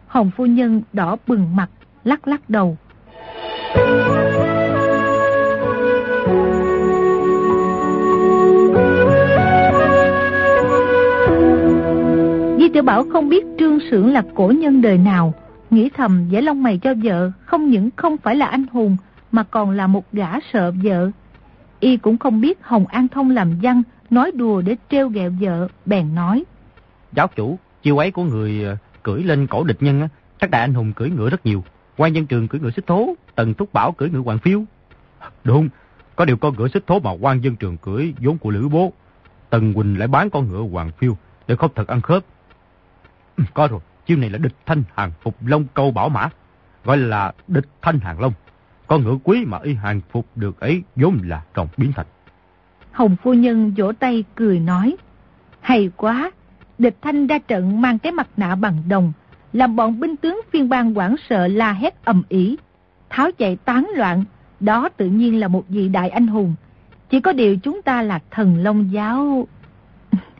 Hồng 0.07 0.31
phu 0.37 0.45
nhân 0.45 0.81
đỏ 0.93 1.17
bừng 1.27 1.55
mặt, 1.55 1.69
lắc 2.03 2.27
lắc 2.27 2.49
đầu. 2.49 2.77
Di 3.75 4.34
tiểu 12.75 12.83
Bảo 12.83 13.05
không 13.11 13.29
biết 13.29 13.45
Trương 13.59 13.79
Sưởng 13.91 14.13
là 14.13 14.23
cổ 14.35 14.47
nhân 14.47 14.81
đời 14.81 14.97
nào, 14.97 15.33
nghĩ 15.69 15.89
thầm 15.89 16.29
vẽ 16.29 16.41
lông 16.41 16.63
mày 16.63 16.77
cho 16.77 16.93
vợ 17.03 17.31
không 17.45 17.69
những 17.69 17.89
không 17.95 18.17
phải 18.17 18.35
là 18.35 18.45
anh 18.45 18.65
hùng 18.71 18.97
mà 19.31 19.43
còn 19.43 19.71
là 19.71 19.87
một 19.87 20.05
gã 20.13 20.39
sợ 20.53 20.71
vợ. 20.83 21.11
Y 21.79 21.97
cũng 21.97 22.17
không 22.17 22.41
biết 22.41 22.57
Hồng 22.61 22.87
An 22.87 23.07
Thông 23.07 23.29
làm 23.29 23.59
văn, 23.61 23.83
nói 24.09 24.31
đùa 24.31 24.61
để 24.61 24.75
treo 24.89 25.09
ghẹo 25.09 25.31
vợ, 25.39 25.67
bèn 25.85 26.15
nói. 26.15 26.43
Giáo 27.11 27.27
chủ, 27.35 27.59
chiêu 27.83 27.97
ấy 27.97 28.11
của 28.11 28.23
người 28.23 28.63
ờ, 28.63 28.77
cưỡi 29.03 29.23
lên 29.23 29.47
cổ 29.47 29.63
địch 29.63 29.83
nhân, 29.83 30.07
các 30.39 30.49
đại 30.49 30.61
anh 30.61 30.73
hùng 30.73 30.93
cưỡi 30.93 31.09
ngựa 31.09 31.29
rất 31.29 31.45
nhiều. 31.45 31.63
quan 31.97 32.13
nhân 32.13 32.25
trường 32.25 32.47
cưỡi 32.47 32.61
ngựa 32.61 32.71
xích 32.71 32.87
thố, 32.87 33.15
tần 33.35 33.53
thúc 33.53 33.73
bảo 33.73 33.91
cưỡi 33.91 34.09
ngựa 34.09 34.21
hoàng 34.21 34.39
phiêu. 34.39 34.63
Đúng, 35.43 35.69
có 36.15 36.25
điều 36.25 36.37
con 36.37 36.55
ngựa 36.57 36.67
xích 36.67 36.87
thố 36.87 36.99
mà 36.99 37.11
quan 37.11 37.43
dân 37.43 37.55
trường 37.55 37.77
cưỡi 37.77 38.13
vốn 38.19 38.37
của 38.37 38.49
Lữ 38.49 38.67
Bố. 38.67 38.93
Tần 39.49 39.73
Quỳnh 39.73 39.99
lại 39.99 40.07
bán 40.07 40.29
con 40.29 40.49
ngựa 40.49 40.61
hoàng 40.61 40.91
phiêu 40.97 41.17
để 41.47 41.55
không 41.55 41.71
thật 41.75 41.87
ăn 41.87 42.01
khớp. 42.01 42.23
Có 43.53 43.67
rồi, 43.67 43.79
chiêu 44.05 44.17
này 44.17 44.29
là 44.29 44.37
địch 44.37 44.55
thanh 44.65 44.83
hàng 44.95 45.11
phục 45.21 45.35
long 45.45 45.65
câu 45.73 45.91
bảo 45.91 46.09
mã. 46.09 46.29
Gọi 46.83 46.97
là 46.97 47.33
địch 47.47 47.67
thanh 47.81 47.99
hàng 47.99 48.19
long. 48.19 48.33
Con 48.87 49.03
ngựa 49.03 49.17
quý 49.23 49.45
mà 49.45 49.59
y 49.63 49.73
hàng 49.73 50.01
phục 50.11 50.25
được 50.35 50.59
ấy 50.59 50.83
vốn 50.95 51.19
là 51.23 51.41
trọng 51.53 51.67
biến 51.77 51.91
thành. 51.95 52.05
Hồng 52.91 53.15
phu 53.23 53.33
nhân 53.33 53.73
vỗ 53.77 53.91
tay 53.91 54.23
cười 54.35 54.59
nói. 54.59 54.95
Hay 55.61 55.89
quá, 55.97 56.31
địch 56.77 56.95
thanh 57.01 57.27
ra 57.27 57.39
trận 57.39 57.81
mang 57.81 57.99
cái 57.99 58.11
mặt 58.11 58.27
nạ 58.37 58.55
bằng 58.55 58.83
đồng, 58.87 59.13
làm 59.53 59.75
bọn 59.75 59.99
binh 59.99 60.15
tướng 60.15 60.41
phiên 60.51 60.69
bang 60.69 60.97
quảng 60.97 61.15
sợ 61.29 61.47
la 61.47 61.73
hét 61.73 62.05
ầm 62.05 62.23
ĩ, 62.29 62.57
tháo 63.09 63.31
chạy 63.31 63.55
tán 63.55 63.91
loạn, 63.95 64.23
đó 64.59 64.89
tự 64.97 65.07
nhiên 65.07 65.39
là 65.39 65.47
một 65.47 65.69
vị 65.69 65.87
đại 65.87 66.09
anh 66.09 66.27
hùng. 66.27 66.55
Chỉ 67.09 67.21
có 67.21 67.33
điều 67.33 67.57
chúng 67.57 67.81
ta 67.81 68.01
là 68.01 68.19
thần 68.31 68.57
long 68.57 68.91
giáo. 68.91 69.47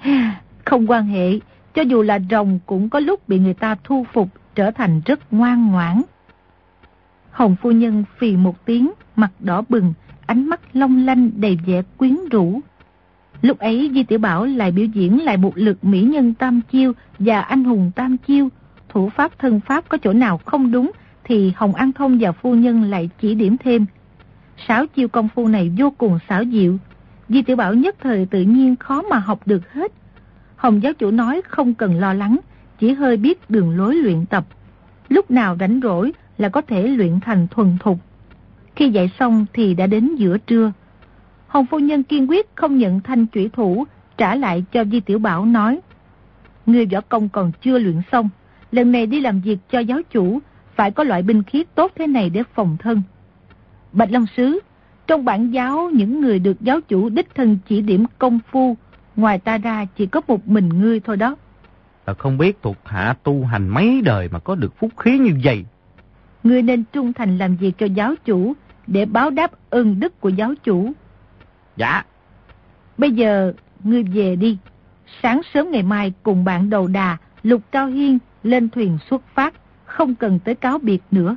Không 0.66 0.91
quan 0.91 1.06
hệ, 1.08 1.39
cho 1.76 1.82
dù 1.82 2.01
là 2.01 2.19
rồng 2.30 2.59
cũng 2.65 2.89
có 2.89 2.99
lúc 2.99 3.30
bị 3.30 3.39
người 3.39 3.53
ta 3.53 3.76
thu 3.84 4.05
phục 4.13 4.30
trở 4.55 4.71
thành 4.71 5.01
rất 5.05 5.34
ngoan 5.34 5.71
ngoãn. 5.71 6.01
Hồng 7.32 7.55
phu 7.61 7.71
nhân 7.71 8.03
phì 8.17 8.38
một 8.38 8.65
tiếng, 8.65 8.91
mặt 9.15 9.32
đỏ 9.39 9.63
bừng, 9.69 9.93
ánh 10.26 10.49
mắt 10.49 10.61
long 10.73 11.05
lanh 11.05 11.32
đầy 11.36 11.59
vẻ 11.65 11.82
quyến 11.97 12.17
rũ. 12.32 12.59
Lúc 13.41 13.59
ấy 13.59 13.91
Di 13.93 14.03
Tiểu 14.03 14.19
Bảo 14.19 14.45
lại 14.45 14.71
biểu 14.71 14.86
diễn 14.86 15.23
lại 15.23 15.38
một 15.38 15.57
lực 15.57 15.84
mỹ 15.84 16.01
nhân 16.01 16.34
tam 16.34 16.61
chiêu 16.71 16.93
và 17.19 17.41
anh 17.41 17.63
hùng 17.63 17.91
tam 17.95 18.17
chiêu. 18.17 18.49
Thủ 18.89 19.09
pháp 19.09 19.39
thân 19.39 19.59
pháp 19.59 19.89
có 19.89 19.97
chỗ 19.97 20.13
nào 20.13 20.38
không 20.45 20.71
đúng 20.71 20.91
thì 21.23 21.53
Hồng 21.55 21.76
An 21.76 21.91
Thông 21.91 22.17
và 22.19 22.32
phu 22.32 22.55
nhân 22.55 22.84
lại 22.84 23.09
chỉ 23.21 23.36
điểm 23.36 23.57
thêm. 23.57 23.86
Sáu 24.67 24.86
chiêu 24.88 25.07
công 25.07 25.30
phu 25.36 25.47
này 25.47 25.71
vô 25.78 25.93
cùng 25.97 26.19
xảo 26.30 26.43
diệu. 26.45 26.78
Di 27.30 27.41
Tiểu 27.41 27.55
Bảo 27.55 27.73
nhất 27.73 27.95
thời 27.99 28.26
tự 28.26 28.41
nhiên 28.41 28.76
khó 28.76 29.01
mà 29.01 29.17
học 29.17 29.39
được 29.45 29.73
hết. 29.73 29.91
Hồng 30.66 30.84
giáo 30.84 30.93
chủ 30.93 31.11
nói 31.11 31.41
không 31.47 31.74
cần 31.74 31.99
lo 31.99 32.13
lắng, 32.13 32.38
chỉ 32.80 32.93
hơi 32.93 33.18
biết 33.18 33.49
đường 33.49 33.78
lối 33.78 33.95
luyện 33.95 34.26
tập. 34.26 34.45
Lúc 35.09 35.32
nào 35.32 35.57
rảnh 35.59 35.80
rỗi 35.84 36.13
là 36.38 36.49
có 36.49 36.61
thể 36.61 36.88
luyện 36.88 37.20
thành 37.20 37.47
thuần 37.47 37.78
thục. 37.80 37.97
Khi 38.76 38.89
dạy 38.89 39.11
xong 39.20 39.45
thì 39.53 39.74
đã 39.74 39.88
đến 39.88 40.16
giữa 40.16 40.38
trưa. 40.38 40.72
Hồng 41.47 41.66
phu 41.66 41.80
nhân 41.80 42.03
kiên 42.03 42.30
quyết 42.30 42.49
không 42.55 42.78
nhận 42.78 43.01
thanh 43.01 43.26
chủy 43.28 43.49
thủ, 43.53 43.86
trả 44.18 44.36
lại 44.36 44.63
cho 44.72 44.84
Di 44.86 44.99
Tiểu 44.99 45.20
Bảo 45.20 45.45
nói. 45.45 45.80
Người 46.66 46.86
võ 46.86 47.01
công 47.01 47.30
còn 47.30 47.51
chưa 47.61 47.78
luyện 47.78 48.01
xong, 48.11 48.30
lần 48.72 48.91
này 48.91 49.05
đi 49.05 49.22
làm 49.22 49.41
việc 49.41 49.57
cho 49.72 49.80
giáo 49.80 49.99
chủ, 50.11 50.39
phải 50.76 50.91
có 50.91 51.03
loại 51.03 51.22
binh 51.22 51.43
khí 51.43 51.63
tốt 51.76 51.91
thế 51.95 52.07
này 52.07 52.30
để 52.30 52.43
phòng 52.53 52.78
thân. 52.80 53.01
Bạch 53.91 54.11
Long 54.11 54.26
Sứ, 54.38 54.59
trong 55.07 55.26
bản 55.26 55.51
giáo 55.51 55.89
những 55.93 56.22
người 56.22 56.39
được 56.39 56.61
giáo 56.61 56.82
chủ 56.82 57.09
đích 57.09 57.36
thân 57.36 57.57
chỉ 57.68 57.82
điểm 57.82 58.05
công 58.18 58.39
phu, 58.51 58.78
ngoài 59.16 59.39
ta 59.39 59.57
ra 59.57 59.86
chỉ 59.95 60.05
có 60.05 60.22
một 60.28 60.47
mình 60.47 60.70
ngươi 60.70 60.99
thôi 60.99 61.18
đó. 61.18 61.36
Ta 62.05 62.13
không 62.13 62.38
biết 62.38 62.57
thuộc 62.61 62.78
hạ 62.86 63.16
tu 63.24 63.45
hành 63.45 63.68
mấy 63.68 64.01
đời 64.01 64.30
mà 64.32 64.39
có 64.39 64.55
được 64.55 64.78
phúc 64.80 64.91
khí 64.97 65.18
như 65.18 65.32
vậy. 65.43 65.66
Ngươi 66.43 66.61
nên 66.61 66.84
trung 66.93 67.13
thành 67.13 67.38
làm 67.38 67.55
việc 67.55 67.78
cho 67.78 67.86
giáo 67.86 68.16
chủ 68.26 68.53
để 68.88 69.05
báo 69.05 69.30
đáp 69.30 69.51
ơn 69.70 69.99
đức 69.99 70.22
của 70.22 70.30
giáo 70.30 70.53
chủ. 70.63 70.91
Dạ. 71.78 72.03
Bây 72.97 73.11
giờ 73.11 73.53
ngươi 73.84 74.03
về 74.03 74.36
đi. 74.36 74.57
Sáng 75.24 75.41
sớm 75.53 75.72
ngày 75.72 75.84
mai 75.84 76.13
cùng 76.24 76.43
bạn 76.43 76.70
đầu 76.70 76.88
đà, 76.88 77.18
Lục 77.43 77.61
Cao 77.72 77.88
Hiên 77.88 78.18
lên 78.43 78.70
thuyền 78.70 78.97
xuất 79.09 79.22
phát, 79.34 79.53
không 79.86 80.16
cần 80.16 80.39
tới 80.39 80.55
cáo 80.55 80.78
biệt 80.78 81.03
nữa. 81.11 81.36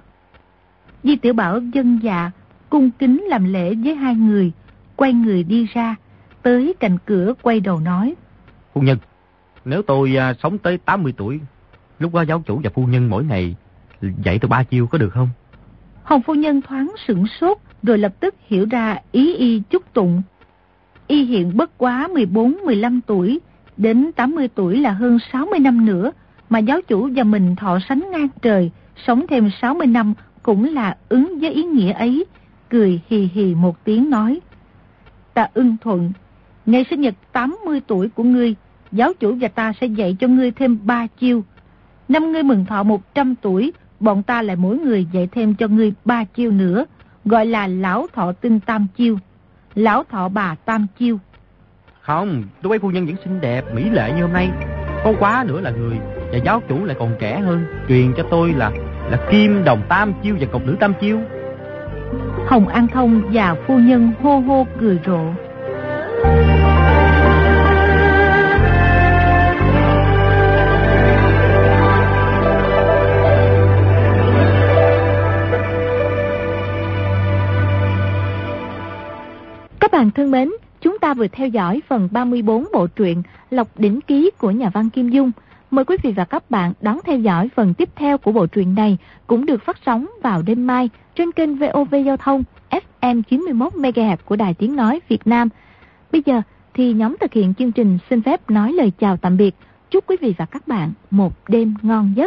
Di 1.02 1.16
Tiểu 1.16 1.32
Bảo 1.32 1.60
dân 1.60 1.98
dạ, 2.02 2.30
cung 2.70 2.90
kính 2.90 3.24
làm 3.28 3.52
lễ 3.52 3.74
với 3.74 3.94
hai 3.94 4.14
người, 4.14 4.52
quay 4.96 5.12
người 5.12 5.44
đi 5.44 5.66
ra, 5.74 5.94
tới 6.42 6.74
cạnh 6.80 6.98
cửa 7.06 7.32
quay 7.42 7.60
đầu 7.60 7.80
nói. 7.80 8.14
Phu 8.74 8.80
nhân, 8.80 8.98
nếu 9.64 9.82
tôi 9.82 10.16
à, 10.16 10.34
sống 10.42 10.58
tới 10.58 10.78
80 10.78 11.14
tuổi, 11.16 11.40
lúc 11.98 12.14
đó 12.14 12.22
giáo 12.22 12.42
chủ 12.46 12.60
và 12.64 12.70
phu 12.74 12.86
nhân 12.86 13.10
mỗi 13.10 13.24
ngày 13.24 13.56
dạy 14.24 14.38
tôi 14.38 14.48
ba 14.48 14.62
chiêu 14.62 14.86
có 14.86 14.98
được 14.98 15.10
không? 15.12 15.28
Hồng 16.02 16.22
phu 16.22 16.34
nhân 16.34 16.60
thoáng 16.62 16.92
sửng 17.06 17.26
sốt, 17.40 17.58
rồi 17.82 17.98
lập 17.98 18.12
tức 18.20 18.34
hiểu 18.46 18.66
ra 18.70 18.96
ý 19.12 19.34
y 19.34 19.62
chúc 19.70 19.94
tụng. 19.94 20.22
Y 21.06 21.24
hiện 21.24 21.56
bất 21.56 21.78
quá 21.78 22.08
14-15 22.14 23.00
tuổi, 23.06 23.40
đến 23.76 24.10
80 24.16 24.48
tuổi 24.48 24.76
là 24.76 24.90
hơn 24.90 25.18
60 25.32 25.58
năm 25.58 25.86
nữa, 25.86 26.12
mà 26.50 26.58
giáo 26.58 26.80
chủ 26.82 27.08
và 27.14 27.22
mình 27.22 27.56
thọ 27.56 27.78
sánh 27.88 28.10
ngang 28.10 28.28
trời, 28.42 28.70
sống 29.06 29.26
thêm 29.28 29.50
60 29.62 29.86
năm 29.86 30.14
cũng 30.42 30.74
là 30.74 30.96
ứng 31.08 31.38
với 31.40 31.50
ý 31.50 31.62
nghĩa 31.62 31.92
ấy, 31.92 32.24
cười 32.70 33.00
hì 33.08 33.28
hì 33.32 33.54
một 33.54 33.84
tiếng 33.84 34.10
nói. 34.10 34.40
Ta 35.34 35.48
ưng 35.54 35.76
thuận, 35.80 36.12
ngày 36.68 36.84
sinh 36.90 37.00
nhật 37.00 37.14
80 37.32 37.80
tuổi 37.86 38.08
của 38.08 38.22
ngươi, 38.22 38.54
giáo 38.92 39.12
chủ 39.20 39.36
và 39.40 39.48
ta 39.48 39.72
sẽ 39.80 39.86
dạy 39.86 40.16
cho 40.20 40.26
ngươi 40.26 40.50
thêm 40.50 40.78
ba 40.84 41.06
chiêu. 41.20 41.44
Năm 42.08 42.32
ngươi 42.32 42.42
mừng 42.42 42.64
thọ 42.64 42.82
100 42.82 43.34
tuổi, 43.42 43.72
bọn 44.00 44.22
ta 44.22 44.42
lại 44.42 44.56
mỗi 44.56 44.78
người 44.78 45.06
dạy 45.12 45.28
thêm 45.32 45.54
cho 45.54 45.68
ngươi 45.68 45.92
ba 46.04 46.24
chiêu 46.24 46.50
nữa, 46.50 46.84
gọi 47.24 47.46
là 47.46 47.66
lão 47.66 48.06
thọ 48.12 48.32
tinh 48.32 48.60
tam 48.60 48.86
chiêu, 48.96 49.18
lão 49.74 50.04
thọ 50.04 50.28
bà 50.28 50.54
tam 50.54 50.86
chiêu. 50.98 51.18
Không, 52.00 52.42
tôi 52.62 52.70
thấy 52.70 52.78
phu 52.78 52.90
nhân 52.90 53.06
vẫn 53.06 53.16
xinh 53.24 53.40
đẹp, 53.40 53.64
mỹ 53.74 53.90
lệ 53.90 54.12
như 54.16 54.22
hôm 54.22 54.32
nay. 54.32 54.50
Có 55.04 55.12
quá 55.18 55.44
nữa 55.48 55.60
là 55.60 55.70
người, 55.70 55.96
và 56.32 56.38
giáo 56.44 56.62
chủ 56.68 56.84
lại 56.84 56.96
còn 56.98 57.16
trẻ 57.20 57.40
hơn, 57.40 57.64
truyền 57.88 58.12
cho 58.16 58.22
tôi 58.30 58.52
là 58.52 58.70
là 59.10 59.28
kim 59.30 59.64
đồng 59.64 59.82
tam 59.88 60.12
chiêu 60.22 60.36
và 60.40 60.46
cọc 60.46 60.66
nữ 60.66 60.76
tam 60.80 60.92
chiêu. 61.00 61.20
Hồng 62.46 62.68
An 62.68 62.88
Thông 62.88 63.22
và 63.32 63.56
phu 63.66 63.78
nhân 63.78 64.12
hô 64.22 64.38
hô 64.38 64.66
cười 64.80 64.98
rộ. 65.06 65.47
Các 79.88 79.98
bạn 79.98 80.10
thân 80.10 80.30
mến, 80.30 80.50
chúng 80.80 80.98
ta 80.98 81.14
vừa 81.14 81.26
theo 81.28 81.48
dõi 81.48 81.82
phần 81.88 82.08
34 82.12 82.64
bộ 82.72 82.86
truyện 82.86 83.22
Lộc 83.50 83.68
Đỉnh 83.78 84.00
Ký 84.00 84.30
của 84.38 84.50
nhà 84.50 84.70
văn 84.70 84.90
Kim 84.90 85.08
Dung. 85.10 85.30
Mời 85.70 85.84
quý 85.84 85.96
vị 86.02 86.12
và 86.12 86.24
các 86.24 86.50
bạn 86.50 86.72
đón 86.80 86.98
theo 87.04 87.18
dõi 87.18 87.48
phần 87.56 87.74
tiếp 87.74 87.88
theo 87.96 88.18
của 88.18 88.32
bộ 88.32 88.46
truyện 88.46 88.74
này 88.74 88.98
cũng 89.26 89.46
được 89.46 89.62
phát 89.62 89.76
sóng 89.86 90.06
vào 90.22 90.42
đêm 90.42 90.66
mai 90.66 90.90
trên 91.14 91.32
kênh 91.32 91.56
VOV 91.56 91.94
Giao 92.06 92.16
thông 92.16 92.44
FM 92.70 93.22
91MHz 93.30 94.16
của 94.24 94.36
Đài 94.36 94.54
Tiếng 94.54 94.76
Nói 94.76 95.00
Việt 95.08 95.26
Nam. 95.26 95.48
Bây 96.12 96.22
giờ 96.26 96.42
thì 96.74 96.92
nhóm 96.92 97.16
thực 97.20 97.32
hiện 97.32 97.54
chương 97.54 97.72
trình 97.72 97.98
xin 98.10 98.22
phép 98.22 98.50
nói 98.50 98.72
lời 98.72 98.92
chào 98.98 99.16
tạm 99.16 99.36
biệt. 99.36 99.54
Chúc 99.90 100.04
quý 100.06 100.16
vị 100.20 100.34
và 100.38 100.44
các 100.44 100.68
bạn 100.68 100.92
một 101.10 101.32
đêm 101.48 101.74
ngon 101.82 102.12
giấc. 102.16 102.26